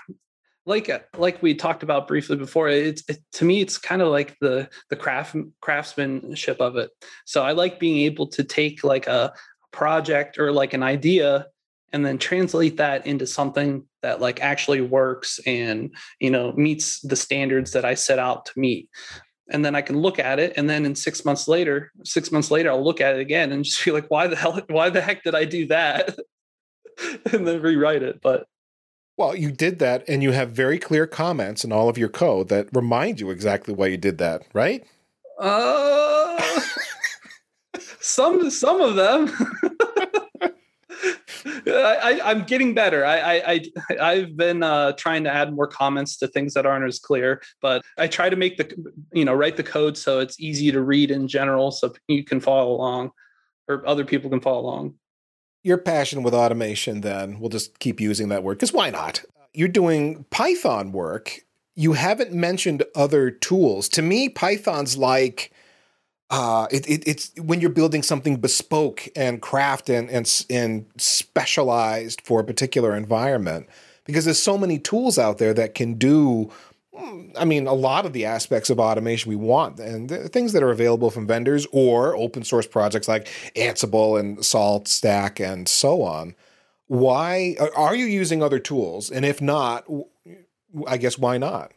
like 0.66 0.90
like 1.16 1.42
we 1.42 1.54
talked 1.54 1.82
about 1.82 2.08
briefly 2.08 2.36
before. 2.36 2.68
It's 2.68 3.02
it, 3.08 3.18
to 3.34 3.44
me, 3.44 3.60
it's 3.60 3.78
kind 3.78 4.02
of 4.02 4.08
like 4.08 4.36
the 4.40 4.68
the 4.90 4.96
craft 4.96 5.36
craftsmanship 5.60 6.60
of 6.60 6.76
it. 6.76 6.90
So 7.24 7.42
I 7.42 7.52
like 7.52 7.78
being 7.78 7.98
able 8.04 8.26
to 8.28 8.44
take 8.44 8.82
like 8.84 9.06
a 9.06 9.32
project 9.72 10.38
or 10.38 10.52
like 10.52 10.74
an 10.74 10.82
idea 10.82 11.46
and 11.92 12.04
then 12.04 12.18
translate 12.18 12.76
that 12.76 13.06
into 13.06 13.26
something 13.26 13.84
that 14.02 14.20
like 14.20 14.40
actually 14.40 14.80
works 14.80 15.40
and 15.46 15.94
you 16.20 16.30
know 16.30 16.52
meets 16.52 17.00
the 17.00 17.16
standards 17.16 17.72
that 17.72 17.84
i 17.84 17.94
set 17.94 18.18
out 18.18 18.46
to 18.46 18.52
meet. 18.56 18.88
And 19.48 19.64
then 19.64 19.76
i 19.76 19.80
can 19.80 20.00
look 20.00 20.18
at 20.18 20.38
it 20.38 20.54
and 20.56 20.68
then 20.68 20.84
in 20.84 20.94
six 20.94 21.24
months 21.24 21.46
later 21.46 21.92
six 22.04 22.32
months 22.32 22.50
later 22.50 22.70
i'll 22.70 22.82
look 22.82 23.00
at 23.00 23.14
it 23.14 23.20
again 23.20 23.52
and 23.52 23.64
just 23.68 23.80
feel 23.80 23.94
like 23.94 24.10
why 24.10 24.26
the 24.26 24.36
hell 24.36 24.60
why 24.68 24.90
the 24.90 25.00
heck 25.00 25.22
did 25.22 25.34
i 25.34 25.44
do 25.44 25.66
that? 25.66 26.16
And 27.30 27.46
then 27.46 27.60
rewrite 27.60 28.02
it 28.02 28.22
but 28.22 28.46
well 29.18 29.36
you 29.36 29.52
did 29.52 29.80
that 29.80 30.02
and 30.08 30.22
you 30.22 30.32
have 30.32 30.50
very 30.50 30.78
clear 30.78 31.06
comments 31.06 31.62
in 31.62 31.70
all 31.70 31.90
of 31.90 31.98
your 31.98 32.08
code 32.08 32.48
that 32.48 32.68
remind 32.72 33.20
you 33.20 33.28
exactly 33.28 33.74
why 33.74 33.88
you 33.88 33.98
did 33.98 34.16
that 34.16 34.42
right? 34.54 34.82
Uh 35.38 36.40
some 38.00 38.48
some 38.50 38.80
of 38.80 38.94
them 38.94 39.30
I, 41.88 42.30
am 42.30 42.44
getting 42.44 42.74
better. 42.74 43.04
I, 43.04 43.60
I, 43.98 44.16
have 44.16 44.36
been 44.36 44.62
uh, 44.62 44.92
trying 44.92 45.24
to 45.24 45.30
add 45.32 45.54
more 45.54 45.66
comments 45.66 46.16
to 46.18 46.28
things 46.28 46.54
that 46.54 46.66
aren't 46.66 46.86
as 46.86 46.98
clear, 46.98 47.42
but 47.60 47.82
I 47.98 48.06
try 48.06 48.28
to 48.28 48.36
make 48.36 48.56
the, 48.56 48.92
you 49.12 49.24
know, 49.24 49.34
write 49.34 49.56
the 49.56 49.62
code 49.62 49.96
so 49.96 50.20
it's 50.20 50.38
easy 50.40 50.70
to 50.72 50.80
read 50.80 51.10
in 51.10 51.28
general, 51.28 51.70
so 51.70 51.94
you 52.08 52.24
can 52.24 52.40
follow 52.40 52.72
along, 52.72 53.10
or 53.68 53.86
other 53.86 54.04
people 54.04 54.30
can 54.30 54.40
follow 54.40 54.60
along. 54.60 54.94
Your 55.62 55.78
passion 55.78 56.22
with 56.22 56.34
automation, 56.34 57.00
then 57.00 57.40
we'll 57.40 57.50
just 57.50 57.78
keep 57.78 58.00
using 58.00 58.28
that 58.28 58.42
word 58.42 58.54
because 58.54 58.72
why 58.72 58.90
not? 58.90 59.24
You're 59.52 59.68
doing 59.68 60.24
Python 60.30 60.92
work. 60.92 61.40
You 61.74 61.94
haven't 61.94 62.32
mentioned 62.32 62.84
other 62.94 63.30
tools. 63.30 63.88
To 63.90 64.02
me, 64.02 64.28
Python's 64.28 64.96
like 64.96 65.52
uh, 66.30 66.66
it, 66.70 66.88
it, 66.88 67.06
it's 67.06 67.32
when 67.36 67.60
you're 67.60 67.70
building 67.70 68.02
something 68.02 68.36
bespoke 68.36 69.08
and 69.14 69.40
craft 69.40 69.88
and, 69.88 70.10
and 70.10 70.44
and 70.50 70.86
specialized 70.96 72.20
for 72.22 72.40
a 72.40 72.44
particular 72.44 72.96
environment 72.96 73.68
because 74.04 74.24
there's 74.24 74.42
so 74.42 74.58
many 74.58 74.78
tools 74.78 75.18
out 75.18 75.38
there 75.38 75.54
that 75.54 75.74
can 75.74 75.94
do 75.94 76.50
I 77.36 77.44
mean, 77.44 77.66
a 77.66 77.74
lot 77.74 78.06
of 78.06 78.12
the 78.12 78.24
aspects 78.24 78.70
of 78.70 78.80
automation 78.80 79.28
we 79.28 79.36
want 79.36 79.78
and 79.78 80.10
things 80.32 80.52
that 80.52 80.62
are 80.62 80.70
available 80.70 81.10
from 81.10 81.26
vendors 81.26 81.66
or 81.70 82.16
open 82.16 82.42
source 82.42 82.66
projects 82.66 83.06
like 83.06 83.28
Ansible 83.54 84.18
and 84.18 84.44
Salt 84.44 84.88
Stack 84.88 85.38
and 85.38 85.68
so 85.68 86.02
on. 86.02 86.34
Why 86.86 87.56
are 87.74 87.94
you 87.94 88.06
using 88.06 88.42
other 88.42 88.58
tools? 88.58 89.10
And 89.10 89.24
if 89.24 89.42
not, 89.42 89.84
I 90.86 90.96
guess 90.96 91.18
why 91.18 91.36
not? 91.36 91.72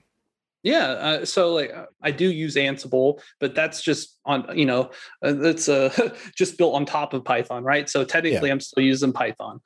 Yeah, 0.62 0.88
uh, 0.88 1.26
so 1.26 1.54
like 1.54 1.74
uh, 1.74 1.86
I 2.02 2.12
do 2.12 2.30
use 2.30 2.56
Ansible, 2.56 3.22
but 3.40 3.56
that's 3.56 3.82
just 3.82 4.20
on 4.26 4.58
you 4.58 4.66
know 4.66 4.92
uh, 5.24 5.34
that's 5.34 5.70
uh, 5.70 6.12
just 6.36 6.58
built 6.58 6.76
on 6.76 6.86
top 6.86 7.14
of 7.14 7.24
Python, 7.24 7.64
right? 7.64 7.90
So 7.90 8.04
technically, 8.04 8.48
yeah. 8.50 8.54
I'm 8.54 8.60
still 8.60 8.84
using 8.84 9.14
Python 9.14 9.62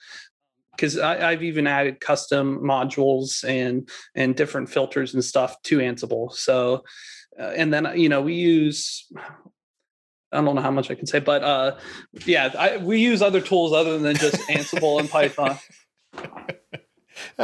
because 0.76 0.98
I've 0.98 1.44
even 1.44 1.68
added 1.68 2.00
custom 2.00 2.60
modules 2.60 3.44
and 3.48 3.90
and 4.16 4.36
different 4.36 4.70
filters 4.70 5.14
and 5.14 5.24
stuff 5.24 5.62
to 5.64 5.80
Ansible. 5.80 6.32
So, 6.32 6.84
uh, 7.40 7.54
and 7.56 7.74
then 7.74 7.92
you 7.96 8.10
know 8.10 8.22
we 8.22 8.36
use 8.36 9.12
I 10.32 10.42
don't 10.42 10.56
know 10.56 10.62
how 10.62 10.72
much 10.72 10.92
I 10.92 10.96
can 10.96 11.08
say, 11.08 11.20
but 11.20 11.44
uh, 11.44 11.78
yeah, 12.26 12.52
I, 12.58 12.78
we 12.78 13.00
use 13.00 13.22
other 13.22 13.42
tools 13.42 13.74
other 13.74 13.98
than 13.98 14.16
just 14.16 14.36
Ansible 14.48 15.00
and 15.00 15.10
Python. 15.10 15.58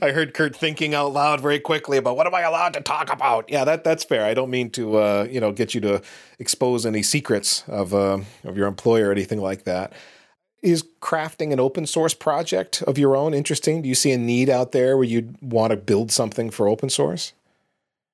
I 0.00 0.10
heard 0.10 0.34
Curt 0.34 0.54
thinking 0.54 0.94
out 0.94 1.12
loud 1.12 1.40
very 1.40 1.60
quickly 1.60 1.98
about 1.98 2.16
what 2.16 2.26
am 2.26 2.34
I 2.34 2.42
allowed 2.42 2.74
to 2.74 2.80
talk 2.80 3.12
about? 3.12 3.50
Yeah, 3.50 3.64
that 3.64 3.84
that's 3.84 4.04
fair. 4.04 4.24
I 4.24 4.34
don't 4.34 4.50
mean 4.50 4.70
to 4.70 4.98
uh, 4.98 5.28
you 5.30 5.40
know 5.40 5.52
get 5.52 5.74
you 5.74 5.80
to 5.82 6.02
expose 6.38 6.86
any 6.86 7.02
secrets 7.02 7.64
of 7.68 7.94
uh, 7.94 8.20
of 8.44 8.56
your 8.56 8.66
employer 8.66 9.08
or 9.08 9.12
anything 9.12 9.40
like 9.40 9.64
that. 9.64 9.92
Is 10.62 10.84
crafting 11.00 11.52
an 11.52 11.60
open 11.60 11.86
source 11.86 12.14
project 12.14 12.82
of 12.82 12.98
your 12.98 13.16
own 13.16 13.34
interesting? 13.34 13.82
Do 13.82 13.88
you 13.88 13.94
see 13.94 14.12
a 14.12 14.18
need 14.18 14.48
out 14.48 14.72
there 14.72 14.96
where 14.96 15.06
you'd 15.06 15.40
want 15.40 15.70
to 15.70 15.76
build 15.76 16.10
something 16.10 16.50
for 16.50 16.68
open 16.68 16.90
source? 16.90 17.32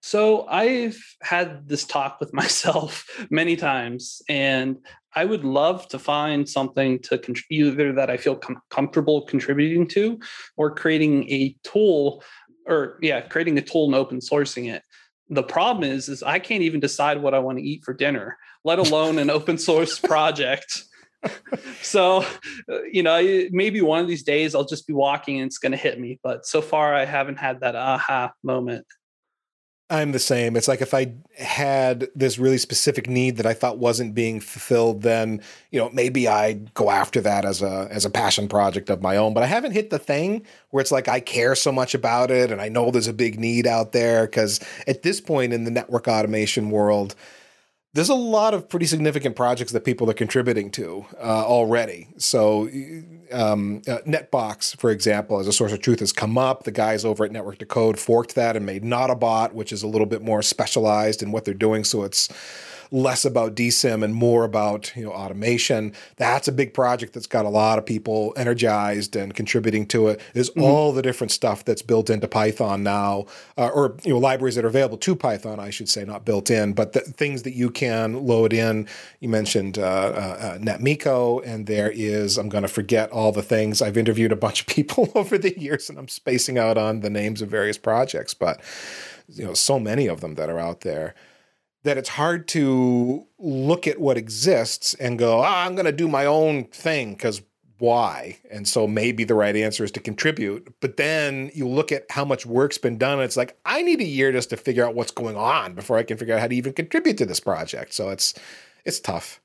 So 0.03 0.47
I've 0.49 0.99
had 1.23 1.69
this 1.69 1.85
talk 1.85 2.19
with 2.21 2.35
myself 2.35 3.27
many 3.31 3.57
times, 3.57 4.21
and 4.29 4.79
I 5.15 5.25
would 5.25 5.45
love 5.45 5.89
to 5.89 5.99
find 5.99 6.49
something 6.49 6.99
to 7.01 7.21
either 7.51 7.93
that 7.93 8.11
I 8.11 8.17
feel 8.17 8.37
com- 8.37 8.63
comfortable 8.71 9.23
contributing 9.23 9.87
to, 9.89 10.19
or 10.57 10.75
creating 10.75 11.29
a 11.31 11.55
tool, 11.63 12.23
or 12.67 12.99
yeah, 13.03 13.21
creating 13.21 13.59
a 13.59 13.63
tool 13.63 13.87
and 13.87 13.95
open 13.95 14.21
sourcing 14.21 14.73
it. 14.73 14.83
The 15.29 15.43
problem 15.43 15.91
is, 15.91 16.09
is 16.09 16.23
I 16.23 16.39
can't 16.39 16.63
even 16.63 16.81
decide 16.81 17.23
what 17.23 17.35
I 17.35 17.39
want 17.39 17.59
to 17.59 17.65
eat 17.65 17.85
for 17.85 17.95
dinner, 17.95 18.37
let 18.65 18.79
alone 18.79 19.19
an 19.19 19.31
open 19.31 19.59
source 19.59 19.99
project. 20.13 20.85
so, 21.83 22.25
uh, 22.71 22.83
you 22.91 23.03
know, 23.03 23.47
maybe 23.51 23.81
one 23.81 24.01
of 24.01 24.09
these 24.09 24.25
days 24.25 24.55
I'll 24.55 24.65
just 24.65 24.87
be 24.87 24.93
walking 24.93 25.39
and 25.39 25.47
it's 25.47 25.59
going 25.59 25.73
to 25.73 25.79
hit 25.79 26.01
me. 26.01 26.19
But 26.23 26.47
so 26.47 26.61
far, 26.61 26.95
I 26.95 27.05
haven't 27.05 27.39
had 27.39 27.61
that 27.61 27.77
aha 27.77 28.33
moment. 28.43 28.87
I'm 29.93 30.13
the 30.13 30.19
same. 30.19 30.57
It's 30.57 30.69
like 30.69 30.81
if 30.81 30.95
I 30.95 31.13
had 31.37 32.09
this 32.15 32.39
really 32.39 32.57
specific 32.57 33.11
need 33.11 33.37
that 33.37 33.45
I 33.45 33.53
thought 33.53 33.77
wasn't 33.77 34.15
being 34.15 34.41
fulfilled, 34.41 35.03
then 35.03 35.43
you 35.71 35.79
know 35.79 35.91
maybe 35.91 36.27
I'd 36.27 36.73
go 36.73 36.91
after 36.91 37.21
that 37.21 37.45
as 37.45 37.61
a 37.61 37.89
as 37.91 38.07
a 38.07 38.11
passion 38.11 38.49
project 38.49 38.89
of 38.89 39.03
my 39.03 39.19
own. 39.19 39.35
But 39.35 39.43
I 39.43 39.47
haven't 39.47 39.73
hit 39.73 39.91
the 39.91 39.99
thing 39.99 40.47
where 40.71 40.81
it's 40.81 40.93
like 40.93 41.09
I 41.09 41.21
care 41.21 41.55
so 41.55 41.71
much 41.71 41.95
about 41.95 42.31
it, 42.31 42.51
and 42.51 42.63
I 42.63 42.71
know 42.71 42.91
there's 42.91 43.07
a 43.07 43.13
big 43.13 43.39
need 43.39 43.67
out 43.67 43.93
there. 43.93 44.25
Because 44.25 44.61
at 44.87 45.03
this 45.03 45.21
point 45.21 45.53
in 45.53 45.65
the 45.65 45.71
network 45.71 46.09
automation 46.09 46.71
world, 46.71 47.15
there's 47.95 48.09
a 48.09 48.15
lot 48.15 48.55
of 48.55 48.69
pretty 48.69 48.87
significant 48.87 49.37
projects 49.37 49.73
that 49.73 49.85
people 49.85 50.09
are 50.09 50.15
contributing 50.15 50.71
to 50.71 51.05
uh, 51.19 51.47
already. 51.47 52.09
So, 52.17 52.69
um, 53.31 53.83
uh, 53.87 53.99
Netbox, 54.07 54.77
for 54.79 54.91
example, 54.91 55.39
as 55.39 55.47
a 55.47 55.53
source 55.53 55.73
of 55.73 55.81
truth, 55.81 56.01
has 56.01 56.13
come 56.13 56.39
up. 56.39 56.65
The 56.65 56.73
guys 56.73 57.05
over 57.05 57.25
at 57.25 57.33
Network 57.33 57.59
to 57.59 57.67
Code 57.67 57.99
forked 57.99 58.35
that 58.35 58.57
and 58.57 58.65
made 58.65 58.83
Nautobot, 58.83 59.53
which 59.53 59.73
is 59.73 59.83
a 59.83 59.87
little 59.87 60.07
bit 60.07 60.23
more 60.23 60.41
specialized 60.41 61.23
in 61.23 61.33
what 61.33 61.45
they're 61.45 61.53
doing. 61.53 61.85
So 61.85 62.03
it's 62.03 62.31
less 62.93 63.25
about 63.25 63.55
DCIM 63.57 64.05
and 64.05 64.15
more 64.15 64.45
about 64.45 64.95
you 64.95 65.05
know 65.05 65.13
automation. 65.13 65.93
That's 66.17 66.47
a 66.47 66.53
big 66.53 66.75
project 66.75 67.15
that's 67.15 67.27
got 67.27 67.47
a 67.47 67.49
lot 67.49 67.79
of 67.79 67.87
people 67.87 68.35
energized 68.37 69.17
and 69.17 69.35
contributing 69.35 69.87
to 69.87 70.09
it. 70.09 70.21
Is 70.35 70.51
mm-hmm. 70.51 70.63
all 70.63 70.93
the 70.93 71.03
different 71.03 71.33
stuff 71.33 71.65
that's 71.65 71.83
built 71.83 72.11
into 72.11 72.29
Python 72.29 72.83
now, 72.83 73.27
uh, 73.57 73.69
or 73.69 73.97
you 74.05 74.13
know 74.13 74.19
libraries 74.19 74.55
that 74.55 74.65
are 74.65 74.69
available 74.69 74.99
to 74.99 75.17
Python, 75.17 75.59
I 75.59 75.71
should 75.71 75.89
say, 75.89 76.05
not 76.05 76.25
built 76.25 76.51
in, 76.51 76.75
but 76.75 76.93
the 76.93 77.01
things 77.01 77.43
that 77.43 77.55
you 77.55 77.71
can 77.71 78.27
load 78.27 78.53
in. 78.53 78.87
You 79.21 79.31
mentioned 79.31 79.79
uh, 79.79 79.83
uh, 79.83 80.39
uh 80.41 80.59
NetMiko, 80.59 81.45
and 81.45 81.67
there 81.67 81.91
is 81.91 82.37
I'm 82.37 82.51
going 82.51 82.63
to 82.63 82.69
forget 82.69 83.11
all 83.11 83.33
the 83.33 83.43
things. 83.43 83.81
I've 83.81 83.97
interviewed 83.97 84.33
a 84.33 84.37
bunch 84.37 84.61
of 84.61 84.67
people 84.67 85.11
over 85.15 85.39
the 85.39 85.59
years, 85.59 85.89
and 85.89 85.99
I'm 85.99 86.09
spacing 86.09 86.59
out 86.59 86.77
on 86.77 87.01
the 87.01 87.11
names 87.11 87.41
of 87.41 87.49
various 87.49 87.79
projects, 87.79 88.35
but 88.35 88.61
you 89.29 89.45
know 89.45 89.55
so 89.55 89.81
many 89.81 90.07
of 90.07 90.21
them 90.21 90.35
that 90.35 90.51
are 90.51 90.59
out 90.59 90.83
there 90.83 91.15
that 91.85 91.99
it's 91.99 92.11
hard 92.11 92.47
to 92.49 93.27
look 93.39 93.87
at 93.87 94.01
what 94.01 94.17
exists 94.17 94.95
and 94.95 95.19
go, 95.19 95.41
oh, 95.41 95.45
I'm 95.45 95.75
going 95.75 95.87
to 95.87 95.93
do 95.93 96.09
my 96.09 96.27
own 96.27 96.65
thing 96.65 97.15
because 97.15 97.43
why? 97.79 98.39
And 98.49 98.69
so 98.69 98.87
maybe 98.87 99.25
the 99.25 99.35
right 99.35 99.57
answer 99.57 99.83
is 99.83 99.91
to 99.93 100.01
contribute. 100.01 100.73
But 100.81 100.97
then 100.97 101.51
you 101.53 101.67
look 101.67 101.91
at 101.91 102.05
how 102.11 102.25
much 102.25 102.47
work's 102.47 102.79
been 102.79 102.97
done, 102.97 103.15
and 103.15 103.23
it's 103.23 103.37
like, 103.37 103.59
I 103.67 103.83
need 103.83 104.01
a 104.01 104.05
year 104.05 104.31
just 104.31 104.51
to 104.51 104.57
figure 104.57 104.87
out 104.87 104.95
what's 104.95 105.11
going 105.11 105.37
on 105.37 105.75
before 105.75 105.99
I 105.99 106.05
can 106.05 106.17
figure 106.17 106.35
out 106.35 106.41
how 106.41 106.47
to 106.47 106.55
even 106.55 106.75
contribute 106.75 107.19
to 107.19 107.27
this 107.27 107.41
project. 107.41 107.93
So 107.93 108.11
it's 108.11 108.35
it's 108.85 109.01
tough. 109.01 109.41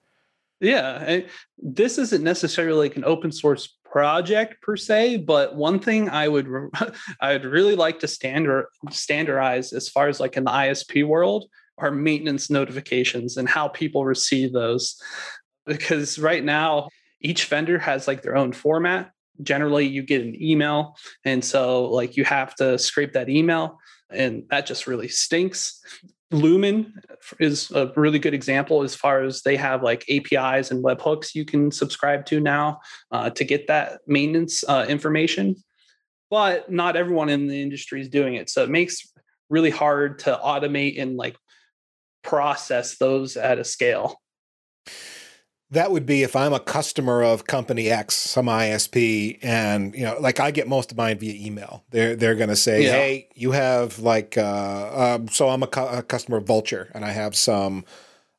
Yeah, 0.59 1.21
this 1.57 1.97
isn't 1.97 2.23
necessarily 2.23 2.89
like 2.89 2.95
an 2.95 3.05
open 3.05 3.31
source 3.31 3.75
project 3.83 4.61
per 4.61 4.75
se, 4.75 5.17
but 5.17 5.55
one 5.55 5.79
thing 5.79 6.07
I 6.07 6.27
would 6.27 6.47
I 7.21 7.33
would 7.33 7.45
really 7.45 7.75
like 7.75 7.99
to 8.01 8.07
standard 8.07 8.67
standardize 8.91 9.73
as 9.73 9.89
far 9.89 10.09
as 10.09 10.19
like 10.19 10.37
in 10.37 10.43
the 10.43 10.51
ISP 10.51 11.07
world 11.07 11.45
are 11.77 11.91
maintenance 11.91 12.49
notifications 12.49 13.37
and 13.37 13.47
how 13.47 13.67
people 13.67 14.05
receive 14.05 14.53
those. 14.53 14.99
Because 15.65 16.17
right 16.17 16.43
now, 16.43 16.89
each 17.21 17.45
vendor 17.45 17.77
has 17.79 18.07
like 18.07 18.21
their 18.21 18.37
own 18.37 18.51
format. 18.51 19.11
Generally, 19.43 19.87
you 19.87 20.01
get 20.01 20.21
an 20.21 20.41
email. 20.41 20.95
And 21.25 21.43
so, 21.43 21.85
like, 21.85 22.17
you 22.17 22.23
have 22.23 22.55
to 22.55 22.77
scrape 22.79 23.13
that 23.13 23.29
email, 23.29 23.77
and 24.09 24.43
that 24.49 24.65
just 24.65 24.87
really 24.87 25.07
stinks. 25.07 25.79
Lumen 26.31 26.93
is 27.39 27.71
a 27.71 27.91
really 27.95 28.19
good 28.19 28.33
example 28.33 28.83
as 28.83 28.93
far 28.93 29.23
as 29.23 29.43
they 29.43 29.55
have 29.55 29.81
like 29.81 30.03
APIs 30.09 30.71
and 30.71 30.83
webhooks 30.83 31.33
you 31.33 31.45
can 31.45 31.71
subscribe 31.71 32.25
to 32.25 32.41
now 32.41 32.79
uh, 33.11 33.29
to 33.29 33.45
get 33.45 33.67
that 33.67 34.01
maintenance 34.07 34.63
uh, 34.67 34.85
information. 34.89 35.55
But 36.29 36.69
not 36.69 36.97
everyone 36.97 37.29
in 37.29 37.47
the 37.47 37.61
industry 37.61 38.01
is 38.01 38.09
doing 38.09 38.35
it. 38.35 38.49
So 38.49 38.61
it 38.63 38.69
makes 38.69 39.13
really 39.49 39.69
hard 39.69 40.19
to 40.19 40.37
automate 40.43 41.01
and 41.01 41.15
like 41.15 41.37
process 42.27 42.97
those 42.97 43.37
at 43.37 43.57
a 43.57 43.63
scale? 43.63 44.21
That 45.71 45.91
would 45.91 46.05
be 46.05 46.23
if 46.23 46.35
I'm 46.35 46.53
a 46.53 46.59
customer 46.59 47.23
of 47.23 47.45
company 47.45 47.89
X, 47.89 48.15
some 48.15 48.45
ISP, 48.45 49.39
and 49.41 49.93
you 49.95 50.03
know, 50.03 50.17
like 50.19 50.39
I 50.39 50.51
get 50.51 50.67
most 50.67 50.91
of 50.91 50.97
mine 50.97 51.19
via 51.19 51.33
email. 51.33 51.83
They're 51.89 52.15
they're 52.15 52.35
going 52.35 52.49
to 52.49 52.55
say, 52.55 52.83
yeah. 52.83 52.91
"Hey, 52.91 53.29
you 53.35 53.51
have 53.51 53.99
like," 53.99 54.37
uh, 54.37 55.15
um, 55.15 55.27
so 55.27 55.49
I'm 55.49 55.63
a, 55.63 55.67
cu- 55.67 55.81
a, 55.81 56.03
customer 56.03 56.37
of 56.37 56.45
Vultr, 56.45 56.89
and 56.93 57.03
I 57.03 57.11
have 57.11 57.35
some 57.35 57.83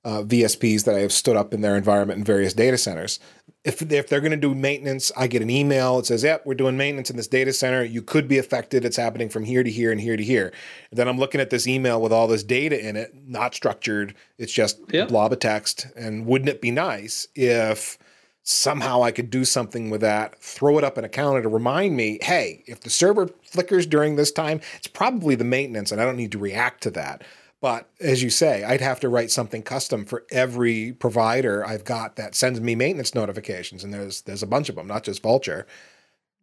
uh, 0.08 0.22
VSPs 0.22 0.84
that 0.84 0.94
I 0.94 1.00
have 1.00 1.12
stood 1.12 1.36
up 1.36 1.52
in 1.52 1.60
their 1.60 1.76
environment 1.76 2.18
in 2.18 2.24
various 2.24 2.54
data 2.54 2.78
centers 2.78 3.20
if, 3.68 3.82
if 3.92 4.08
they're 4.08 4.20
going 4.20 4.30
to 4.30 4.36
do 4.36 4.54
maintenance, 4.54 5.10
I 5.16 5.26
get 5.26 5.42
an 5.42 5.50
email. 5.50 5.98
It 5.98 6.06
says, 6.06 6.22
yep, 6.22 6.46
we're 6.46 6.54
doing 6.54 6.76
maintenance 6.76 7.10
in 7.10 7.16
this 7.16 7.26
data 7.26 7.52
center. 7.52 7.84
You 7.84 8.00
could 8.02 8.28
be 8.28 8.38
affected. 8.38 8.84
It's 8.84 8.96
happening 8.96 9.28
from 9.28 9.44
here 9.44 9.62
to 9.62 9.70
here 9.70 9.92
and 9.92 10.00
here 10.00 10.16
to 10.16 10.22
here. 10.22 10.52
And 10.90 10.98
then 10.98 11.08
I'm 11.08 11.18
looking 11.18 11.40
at 11.40 11.50
this 11.50 11.66
email 11.66 12.00
with 12.00 12.12
all 12.12 12.28
this 12.28 12.42
data 12.42 12.80
in 12.80 12.96
it, 12.96 13.12
not 13.26 13.54
structured. 13.54 14.14
It's 14.38 14.52
just 14.52 14.78
yep. 14.90 15.08
a 15.08 15.10
blob 15.10 15.32
of 15.32 15.40
text. 15.40 15.86
And 15.96 16.24
wouldn't 16.24 16.48
it 16.48 16.62
be 16.62 16.70
nice 16.70 17.26
if 17.34 17.98
somehow 18.42 19.02
I 19.02 19.10
could 19.10 19.28
do 19.28 19.44
something 19.44 19.90
with 19.90 20.00
that, 20.00 20.40
throw 20.40 20.78
it 20.78 20.84
up 20.84 20.96
in 20.96 21.04
a 21.04 21.08
counter 21.08 21.42
to 21.42 21.48
remind 21.48 21.96
me, 21.96 22.18
hey, 22.22 22.64
if 22.66 22.80
the 22.80 22.90
server 22.90 23.28
flickers 23.42 23.86
during 23.86 24.16
this 24.16 24.32
time, 24.32 24.60
it's 24.78 24.86
probably 24.86 25.34
the 25.34 25.44
maintenance 25.44 25.92
and 25.92 26.00
I 26.00 26.06
don't 26.06 26.16
need 26.16 26.32
to 26.32 26.38
react 26.38 26.82
to 26.84 26.90
that. 26.92 27.22
But 27.60 27.88
as 28.00 28.22
you 28.22 28.30
say, 28.30 28.62
I'd 28.62 28.80
have 28.80 29.00
to 29.00 29.08
write 29.08 29.30
something 29.30 29.62
custom 29.62 30.04
for 30.04 30.24
every 30.30 30.92
provider 30.92 31.66
I've 31.66 31.84
got 31.84 32.16
that 32.16 32.36
sends 32.36 32.60
me 32.60 32.76
maintenance 32.76 33.14
notifications, 33.14 33.82
and 33.82 33.92
there's 33.92 34.22
there's 34.22 34.42
a 34.42 34.46
bunch 34.46 34.68
of 34.68 34.76
them, 34.76 34.86
not 34.86 35.02
just 35.02 35.22
Vultr. 35.22 35.64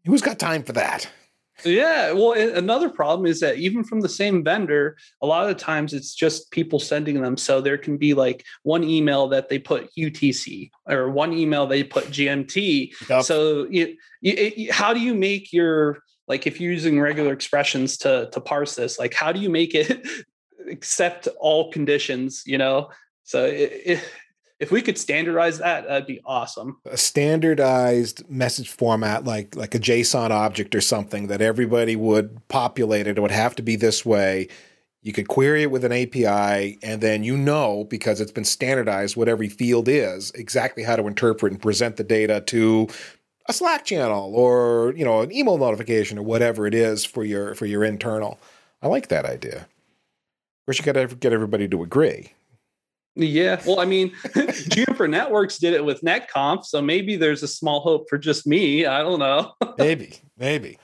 Who's 0.05 0.21
got 0.21 0.39
time 0.39 0.63
for 0.63 0.73
that? 0.73 1.09
Yeah, 1.63 2.11
well, 2.11 2.33
another 2.33 2.89
problem 2.89 3.25
is 3.25 3.39
that 3.39 3.57
even 3.57 3.85
from 3.85 4.01
the 4.01 4.09
same 4.09 4.43
vendor, 4.43 4.97
a 5.21 5.25
lot 5.25 5.49
of 5.49 5.55
times 5.55 5.93
it's 5.93 6.13
just 6.13 6.51
people 6.51 6.79
sending 6.79 7.21
them. 7.21 7.37
So 7.37 7.61
there 7.61 7.77
can 7.77 7.95
be 7.95 8.13
like 8.13 8.43
one 8.63 8.83
email 8.83 9.29
that 9.29 9.47
they 9.47 9.57
put 9.57 9.89
UTC 9.97 10.69
or 10.87 11.09
one 11.09 11.31
email 11.31 11.65
they 11.65 11.83
put 11.83 12.05
GMT. 12.07 12.91
Yep. 13.09 13.23
So 13.23 13.67
you, 13.69 13.95
you, 14.19 14.71
how 14.73 14.93
do 14.93 14.99
you 14.99 15.13
make 15.13 15.53
your 15.53 15.99
like 16.27 16.45
if 16.45 16.59
you're 16.59 16.73
using 16.73 16.99
regular 16.99 17.31
expressions 17.31 17.97
to 17.99 18.29
to 18.33 18.41
parse 18.41 18.75
this, 18.75 18.99
like 18.99 19.13
how 19.13 19.31
do 19.31 19.39
you 19.39 19.49
make 19.49 19.73
it 19.73 20.05
accept 20.69 21.27
all 21.39 21.71
conditions, 21.71 22.43
you 22.45 22.57
know? 22.57 22.89
So 23.23 23.45
if, 23.45 24.07
if 24.59 24.71
we 24.71 24.81
could 24.81 24.97
standardize 24.97 25.57
that, 25.59 25.87
that'd 25.87 26.07
be 26.07 26.21
awesome. 26.25 26.77
A 26.85 26.97
standardized 26.97 28.29
message 28.29 28.69
format 28.69 29.25
like 29.25 29.55
like 29.55 29.75
a 29.75 29.79
JSON 29.79 30.29
object 30.29 30.73
or 30.75 30.81
something 30.81 31.27
that 31.27 31.41
everybody 31.41 31.95
would 31.95 32.47
populate 32.47 33.07
it. 33.07 33.17
It 33.17 33.21
would 33.21 33.31
have 33.31 33.55
to 33.55 33.63
be 33.63 33.75
this 33.75 34.05
way. 34.05 34.47
You 35.01 35.13
could 35.13 35.27
query 35.27 35.63
it 35.63 35.71
with 35.71 35.85
an 35.85 35.91
API, 35.91 36.79
and 36.81 36.99
then 36.99 37.23
you 37.23 37.37
know 37.37 37.83
because 37.83 38.19
it's 38.19 38.31
been 38.31 38.45
standardized 38.45 39.15
what 39.15 39.27
every 39.27 39.49
field 39.49 39.87
is, 39.87 40.31
exactly 40.31 40.83
how 40.83 40.95
to 40.95 41.05
interpret 41.05 41.51
and 41.51 41.61
present 41.61 41.97
the 41.97 42.03
data 42.03 42.41
to 42.47 42.87
a 43.47 43.53
Slack 43.53 43.85
channel 43.85 44.33
or 44.35 44.93
you 44.95 45.05
know 45.05 45.21
an 45.21 45.31
email 45.31 45.57
notification 45.57 46.17
or 46.17 46.23
whatever 46.23 46.65
it 46.65 46.73
is 46.73 47.03
for 47.03 47.23
your 47.23 47.55
for 47.55 47.65
your 47.65 47.83
internal. 47.83 48.39
I 48.81 48.87
like 48.87 49.09
that 49.09 49.25
idea 49.25 49.67
course, 50.65 50.79
you 50.79 50.85
got 50.85 50.93
to 50.93 51.15
get 51.15 51.33
everybody 51.33 51.67
to 51.67 51.83
agree. 51.83 52.31
Yeah, 53.15 53.61
well, 53.65 53.79
I 53.79 53.85
mean, 53.85 54.11
Juniper 54.69 55.07
Networks 55.07 55.57
did 55.57 55.73
it 55.73 55.85
with 55.85 56.01
NetConf, 56.01 56.65
so 56.65 56.81
maybe 56.81 57.15
there's 57.15 57.43
a 57.43 57.47
small 57.47 57.79
hope 57.79 58.09
for 58.09 58.17
just 58.17 58.45
me. 58.45 58.85
I 58.85 59.03
don't 59.03 59.19
know. 59.19 59.53
maybe, 59.77 60.15
maybe. 60.37 60.77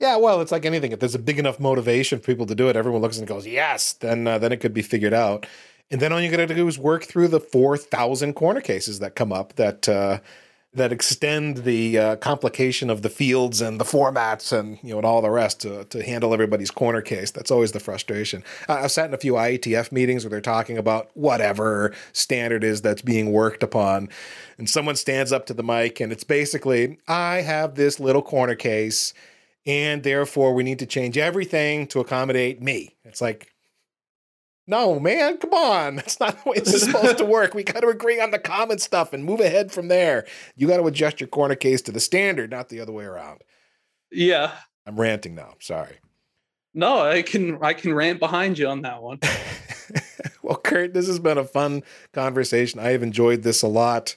Yeah, 0.00 0.16
well, 0.16 0.40
it's 0.40 0.50
like 0.50 0.64
anything. 0.64 0.92
If 0.92 1.00
there's 1.00 1.14
a 1.14 1.18
big 1.18 1.38
enough 1.38 1.60
motivation 1.60 2.18
for 2.18 2.26
people 2.26 2.46
to 2.46 2.54
do 2.54 2.68
it, 2.68 2.76
everyone 2.76 3.02
looks 3.02 3.18
and 3.18 3.28
goes, 3.28 3.46
"Yes." 3.46 3.92
Then, 3.92 4.26
uh, 4.26 4.38
then 4.38 4.50
it 4.50 4.58
could 4.58 4.72
be 4.72 4.82
figured 4.82 5.12
out. 5.12 5.46
And 5.90 6.00
then 6.00 6.12
all 6.12 6.20
you 6.20 6.30
got 6.30 6.38
to 6.38 6.54
do 6.54 6.66
is 6.66 6.78
work 6.78 7.04
through 7.04 7.28
the 7.28 7.40
four 7.40 7.76
thousand 7.76 8.32
corner 8.32 8.62
cases 8.62 9.00
that 9.00 9.14
come 9.14 9.32
up 9.32 9.54
that 9.56 9.86
uh, 9.88 10.20
that 10.74 10.92
extend 10.92 11.58
the 11.58 11.98
uh, 11.98 12.16
complication 12.16 12.90
of 12.90 13.02
the 13.02 13.08
fields 13.08 13.60
and 13.60 13.80
the 13.80 13.84
formats 13.84 14.52
and 14.56 14.78
you 14.82 14.90
know 14.90 14.98
and 14.98 15.06
all 15.06 15.22
the 15.22 15.30
rest 15.30 15.60
to, 15.60 15.84
to 15.84 16.02
handle 16.02 16.34
everybody's 16.34 16.70
corner 16.70 17.00
case. 17.00 17.30
That's 17.30 17.50
always 17.50 17.72
the 17.72 17.80
frustration. 17.80 18.42
I've 18.68 18.90
sat 18.90 19.08
in 19.08 19.14
a 19.14 19.18
few 19.18 19.34
IETF 19.34 19.92
meetings 19.92 20.24
where 20.24 20.30
they're 20.30 20.40
talking 20.40 20.76
about 20.76 21.10
whatever 21.14 21.94
standard 22.12 22.64
is 22.64 22.82
that's 22.82 23.02
being 23.02 23.32
worked 23.32 23.62
upon, 23.62 24.08
and 24.58 24.68
someone 24.68 24.96
stands 24.96 25.32
up 25.32 25.46
to 25.46 25.54
the 25.54 25.62
mic 25.62 26.00
and 26.00 26.12
it's 26.12 26.24
basically, 26.24 26.98
"I 27.06 27.42
have 27.42 27.76
this 27.76 28.00
little 28.00 28.22
corner 28.22 28.54
case." 28.54 29.14
And 29.66 30.02
therefore, 30.02 30.52
we 30.52 30.62
need 30.62 30.78
to 30.80 30.86
change 30.86 31.16
everything 31.16 31.86
to 31.86 32.00
accommodate 32.00 32.60
me. 32.60 32.96
It's 33.02 33.22
like, 33.22 33.53
no, 34.66 34.98
man, 34.98 35.38
come 35.38 35.52
on. 35.52 35.96
That's 35.96 36.20
not 36.20 36.42
the 36.42 36.50
way 36.50 36.58
this 36.58 36.74
is 36.74 36.82
supposed 36.82 37.18
to 37.18 37.24
work. 37.24 37.54
We 37.54 37.64
got 37.64 37.80
to 37.80 37.88
agree 37.88 38.20
on 38.20 38.30
the 38.30 38.38
common 38.38 38.78
stuff 38.78 39.12
and 39.12 39.24
move 39.24 39.40
ahead 39.40 39.72
from 39.72 39.88
there. 39.88 40.26
You 40.56 40.66
got 40.66 40.78
to 40.78 40.86
adjust 40.86 41.20
your 41.20 41.28
corner 41.28 41.54
case 41.54 41.82
to 41.82 41.92
the 41.92 42.00
standard, 42.00 42.50
not 42.50 42.68
the 42.68 42.80
other 42.80 42.92
way 42.92 43.04
around. 43.04 43.42
Yeah. 44.10 44.52
I'm 44.86 45.00
ranting 45.00 45.34
now. 45.34 45.54
Sorry. 45.60 45.98
No, 46.74 47.00
I 47.02 47.22
can 47.22 47.62
I 47.62 47.72
can 47.72 47.94
rant 47.94 48.18
behind 48.18 48.58
you 48.58 48.66
on 48.66 48.82
that 48.82 49.00
one. 49.00 49.20
well, 50.42 50.56
Curt, 50.56 50.92
this 50.92 51.06
has 51.06 51.20
been 51.20 51.38
a 51.38 51.44
fun 51.44 51.84
conversation. 52.12 52.80
I 52.80 52.90
have 52.90 53.02
enjoyed 53.02 53.42
this 53.42 53.62
a 53.62 53.68
lot. 53.68 54.16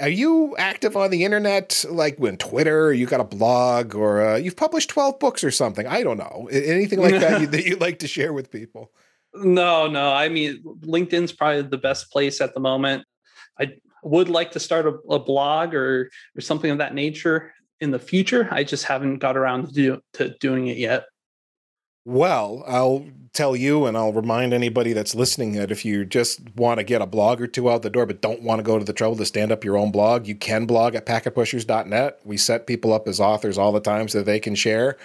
Are 0.00 0.08
you 0.08 0.54
active 0.56 0.96
on 0.96 1.10
the 1.10 1.24
internet, 1.24 1.84
like 1.90 2.16
when 2.18 2.36
Twitter? 2.36 2.92
you 2.92 3.04
got 3.04 3.20
a 3.20 3.24
blog, 3.24 3.94
or 3.94 4.24
uh, 4.24 4.36
you've 4.36 4.56
published 4.56 4.90
twelve 4.90 5.18
books 5.18 5.42
or 5.42 5.50
something? 5.50 5.86
I 5.88 6.04
don't 6.04 6.16
know. 6.16 6.48
Anything 6.52 7.00
like 7.00 7.20
that 7.20 7.40
you, 7.40 7.46
that 7.48 7.66
you'd 7.66 7.80
like 7.80 7.98
to 7.98 8.08
share 8.08 8.32
with 8.32 8.52
people? 8.52 8.92
No, 9.34 9.86
no. 9.86 10.12
I 10.12 10.28
mean, 10.28 10.62
LinkedIn's 10.80 11.32
probably 11.32 11.62
the 11.62 11.78
best 11.78 12.10
place 12.10 12.40
at 12.40 12.54
the 12.54 12.60
moment. 12.60 13.04
I 13.58 13.74
would 14.02 14.28
like 14.28 14.52
to 14.52 14.60
start 14.60 14.86
a, 14.86 14.94
a 15.08 15.18
blog 15.18 15.74
or 15.74 16.10
or 16.36 16.40
something 16.40 16.70
of 16.70 16.78
that 16.78 16.94
nature 16.94 17.52
in 17.80 17.90
the 17.90 17.98
future. 17.98 18.48
I 18.50 18.64
just 18.64 18.84
haven't 18.84 19.18
got 19.18 19.36
around 19.36 19.68
to, 19.68 19.72
do, 19.72 20.00
to 20.14 20.34
doing 20.38 20.68
it 20.68 20.76
yet. 20.76 21.04
Well, 22.04 22.64
I'll 22.66 23.06
tell 23.32 23.54
you 23.54 23.86
and 23.86 23.96
I'll 23.96 24.12
remind 24.12 24.52
anybody 24.52 24.92
that's 24.92 25.14
listening 25.14 25.52
that 25.52 25.70
if 25.70 25.84
you 25.84 26.04
just 26.04 26.40
want 26.56 26.78
to 26.78 26.84
get 26.84 27.02
a 27.02 27.06
blog 27.06 27.40
or 27.40 27.46
two 27.46 27.70
out 27.70 27.82
the 27.82 27.90
door 27.90 28.06
but 28.06 28.20
don't 28.20 28.42
want 28.42 28.58
to 28.58 28.62
go 28.62 28.78
to 28.78 28.84
the 28.84 28.92
trouble 28.92 29.16
to 29.16 29.26
stand 29.26 29.52
up 29.52 29.64
your 29.64 29.76
own 29.76 29.92
blog, 29.92 30.26
you 30.26 30.34
can 30.34 30.66
blog 30.66 30.94
at 30.94 31.06
packetpushers.net. 31.06 32.20
We 32.24 32.36
set 32.36 32.66
people 32.66 32.92
up 32.92 33.06
as 33.06 33.20
authors 33.20 33.58
all 33.58 33.72
the 33.72 33.80
time 33.80 34.08
so 34.08 34.22
they 34.22 34.40
can 34.40 34.54
share. 34.54 34.96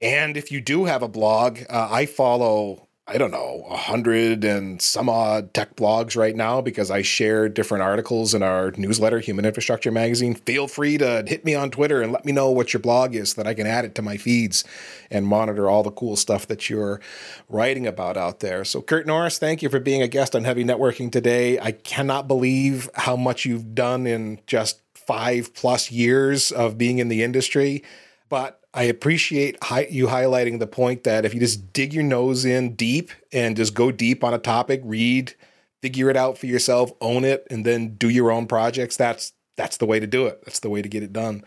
And 0.00 0.36
if 0.36 0.50
you 0.50 0.60
do 0.60 0.84
have 0.84 1.02
a 1.02 1.08
blog, 1.08 1.60
uh, 1.68 1.88
I 1.90 2.06
follow 2.06 2.88
I 3.08 3.18
don't 3.18 3.32
know, 3.32 3.66
a 3.68 3.76
hundred 3.76 4.44
and 4.44 4.80
some 4.80 5.08
odd 5.08 5.52
tech 5.52 5.74
blogs 5.74 6.16
right 6.16 6.36
now 6.36 6.60
because 6.60 6.88
I 6.88 7.02
share 7.02 7.48
different 7.48 7.82
articles 7.82 8.32
in 8.32 8.44
our 8.44 8.70
newsletter, 8.76 9.18
Human 9.18 9.44
Infrastructure 9.44 9.90
Magazine. 9.90 10.36
Feel 10.36 10.68
free 10.68 10.98
to 10.98 11.24
hit 11.26 11.44
me 11.44 11.52
on 11.56 11.72
Twitter 11.72 12.00
and 12.00 12.12
let 12.12 12.24
me 12.24 12.30
know 12.30 12.52
what 12.52 12.72
your 12.72 12.80
blog 12.80 13.16
is 13.16 13.32
so 13.32 13.42
that 13.42 13.48
I 13.48 13.54
can 13.54 13.66
add 13.66 13.84
it 13.84 13.96
to 13.96 14.02
my 14.02 14.16
feeds 14.18 14.62
and 15.10 15.26
monitor 15.26 15.68
all 15.68 15.82
the 15.82 15.90
cool 15.90 16.14
stuff 16.14 16.46
that 16.46 16.70
you're 16.70 17.00
writing 17.48 17.88
about 17.88 18.16
out 18.16 18.38
there. 18.38 18.64
So, 18.64 18.80
Curt 18.80 19.04
Norris, 19.04 19.36
thank 19.36 19.62
you 19.62 19.68
for 19.68 19.80
being 19.80 20.00
a 20.00 20.08
guest 20.08 20.36
on 20.36 20.44
Heavy 20.44 20.64
Networking 20.64 21.10
today. 21.10 21.58
I 21.58 21.72
cannot 21.72 22.28
believe 22.28 22.88
how 22.94 23.16
much 23.16 23.44
you've 23.44 23.74
done 23.74 24.06
in 24.06 24.38
just 24.46 24.80
five 24.94 25.52
plus 25.54 25.90
years 25.90 26.52
of 26.52 26.78
being 26.78 26.98
in 26.98 27.08
the 27.08 27.24
industry. 27.24 27.82
But 28.28 28.61
I 28.74 28.84
appreciate 28.84 29.58
hi- 29.62 29.88
you 29.90 30.06
highlighting 30.06 30.58
the 30.58 30.66
point 30.66 31.04
that 31.04 31.24
if 31.24 31.34
you 31.34 31.40
just 31.40 31.72
dig 31.72 31.92
your 31.92 32.04
nose 32.04 32.44
in 32.44 32.74
deep 32.74 33.10
and 33.32 33.56
just 33.56 33.74
go 33.74 33.92
deep 33.92 34.24
on 34.24 34.32
a 34.32 34.38
topic, 34.38 34.80
read, 34.84 35.34
figure 35.82 36.08
it 36.08 36.16
out 36.16 36.38
for 36.38 36.46
yourself, 36.46 36.90
own 37.00 37.24
it, 37.24 37.46
and 37.50 37.66
then 37.66 37.96
do 37.96 38.08
your 38.08 38.30
own 38.30 38.46
projects. 38.46 38.96
That's 38.96 39.32
that's 39.56 39.76
the 39.76 39.86
way 39.86 40.00
to 40.00 40.06
do 40.06 40.26
it. 40.26 40.42
That's 40.44 40.60
the 40.60 40.70
way 40.70 40.80
to 40.80 40.88
get 40.88 41.02
it 41.02 41.12
done. 41.12 41.44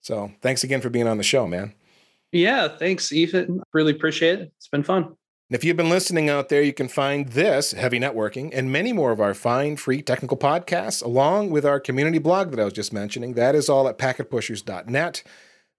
So 0.00 0.32
thanks 0.40 0.62
again 0.62 0.80
for 0.80 0.90
being 0.90 1.08
on 1.08 1.18
the 1.18 1.24
show, 1.24 1.46
man. 1.46 1.74
Yeah, 2.32 2.68
thanks, 2.68 3.12
Ethan. 3.12 3.62
Really 3.72 3.92
appreciate 3.92 4.38
it. 4.38 4.52
It's 4.56 4.68
been 4.68 4.84
fun. 4.84 5.16
If 5.50 5.64
you've 5.64 5.76
been 5.76 5.90
listening 5.90 6.28
out 6.28 6.48
there, 6.48 6.62
you 6.62 6.72
can 6.72 6.86
find 6.86 7.28
this, 7.30 7.72
Heavy 7.72 7.98
Networking, 7.98 8.50
and 8.52 8.70
many 8.70 8.92
more 8.92 9.10
of 9.10 9.20
our 9.20 9.34
fine, 9.34 9.74
free 9.74 10.00
technical 10.00 10.36
podcasts, 10.36 11.02
along 11.02 11.50
with 11.50 11.66
our 11.66 11.80
community 11.80 12.20
blog 12.20 12.52
that 12.52 12.60
I 12.60 12.64
was 12.64 12.72
just 12.72 12.92
mentioning. 12.92 13.34
That 13.34 13.56
is 13.56 13.68
all 13.68 13.88
at 13.88 13.98
packetpushers.net. 13.98 15.24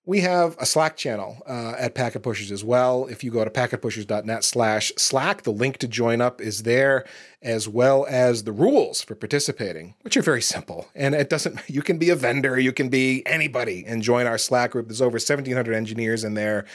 We 0.03 0.21
have 0.21 0.57
a 0.57 0.65
Slack 0.65 0.97
channel 0.97 1.43
uh, 1.47 1.75
at 1.77 1.93
Packet 1.93 2.23
Pushers 2.23 2.51
as 2.51 2.63
well. 2.63 3.05
If 3.05 3.23
you 3.23 3.29
go 3.29 3.45
to 3.45 3.51
packetpushers.net 3.51 4.43
slash 4.43 4.91
Slack, 4.97 5.43
the 5.43 5.51
link 5.51 5.77
to 5.77 5.87
join 5.87 6.21
up 6.21 6.41
is 6.41 6.63
there, 6.63 7.05
as 7.43 7.69
well 7.69 8.07
as 8.09 8.43
the 8.43 8.51
rules 8.51 9.03
for 9.03 9.13
participating, 9.13 9.93
which 10.01 10.17
are 10.17 10.23
very 10.23 10.41
simple. 10.41 10.87
And 10.95 11.13
it 11.13 11.29
doesn't, 11.29 11.61
you 11.69 11.83
can 11.83 11.99
be 11.99 12.09
a 12.09 12.15
vendor, 12.15 12.59
you 12.59 12.73
can 12.73 12.89
be 12.89 13.21
anybody 13.27 13.83
and 13.85 14.01
join 14.01 14.25
our 14.25 14.39
Slack 14.39 14.71
group. 14.71 14.87
There's 14.87 15.03
over 15.03 15.15
1,700 15.15 15.75
engineers 15.75 16.23
in 16.23 16.33
there 16.33 16.65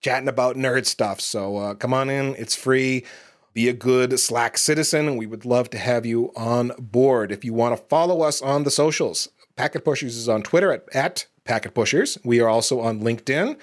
chatting 0.00 0.28
about 0.28 0.56
nerd 0.56 0.86
stuff. 0.86 1.20
So 1.20 1.58
uh, 1.58 1.74
come 1.74 1.92
on 1.92 2.08
in, 2.08 2.34
it's 2.36 2.56
free. 2.56 3.04
Be 3.52 3.68
a 3.68 3.74
good 3.74 4.18
Slack 4.18 4.56
citizen, 4.56 5.16
we 5.18 5.26
would 5.26 5.44
love 5.44 5.68
to 5.70 5.78
have 5.78 6.06
you 6.06 6.32
on 6.34 6.72
board. 6.78 7.30
If 7.30 7.44
you 7.44 7.52
want 7.52 7.76
to 7.76 7.84
follow 7.88 8.22
us 8.22 8.40
on 8.40 8.64
the 8.64 8.70
socials, 8.70 9.28
Packet 9.56 9.84
Pushers 9.84 10.16
is 10.16 10.30
on 10.30 10.42
Twitter 10.42 10.72
at, 10.72 10.84
at 10.94 11.26
Packet 11.50 11.74
Pushers. 11.74 12.16
We 12.22 12.38
are 12.38 12.48
also 12.48 12.78
on 12.78 13.00
LinkedIn. 13.00 13.58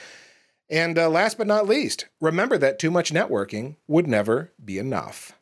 And 0.70 1.00
uh, 1.00 1.10
last 1.10 1.38
but 1.38 1.48
not 1.48 1.70
least, 1.70 2.08
remember 2.20 2.58
that 2.58 2.80
too 2.80 2.92
much 2.92 3.14
networking 3.14 3.78
would 3.88 4.08
never 4.08 4.52
be 4.64 4.78
enough. 4.78 5.37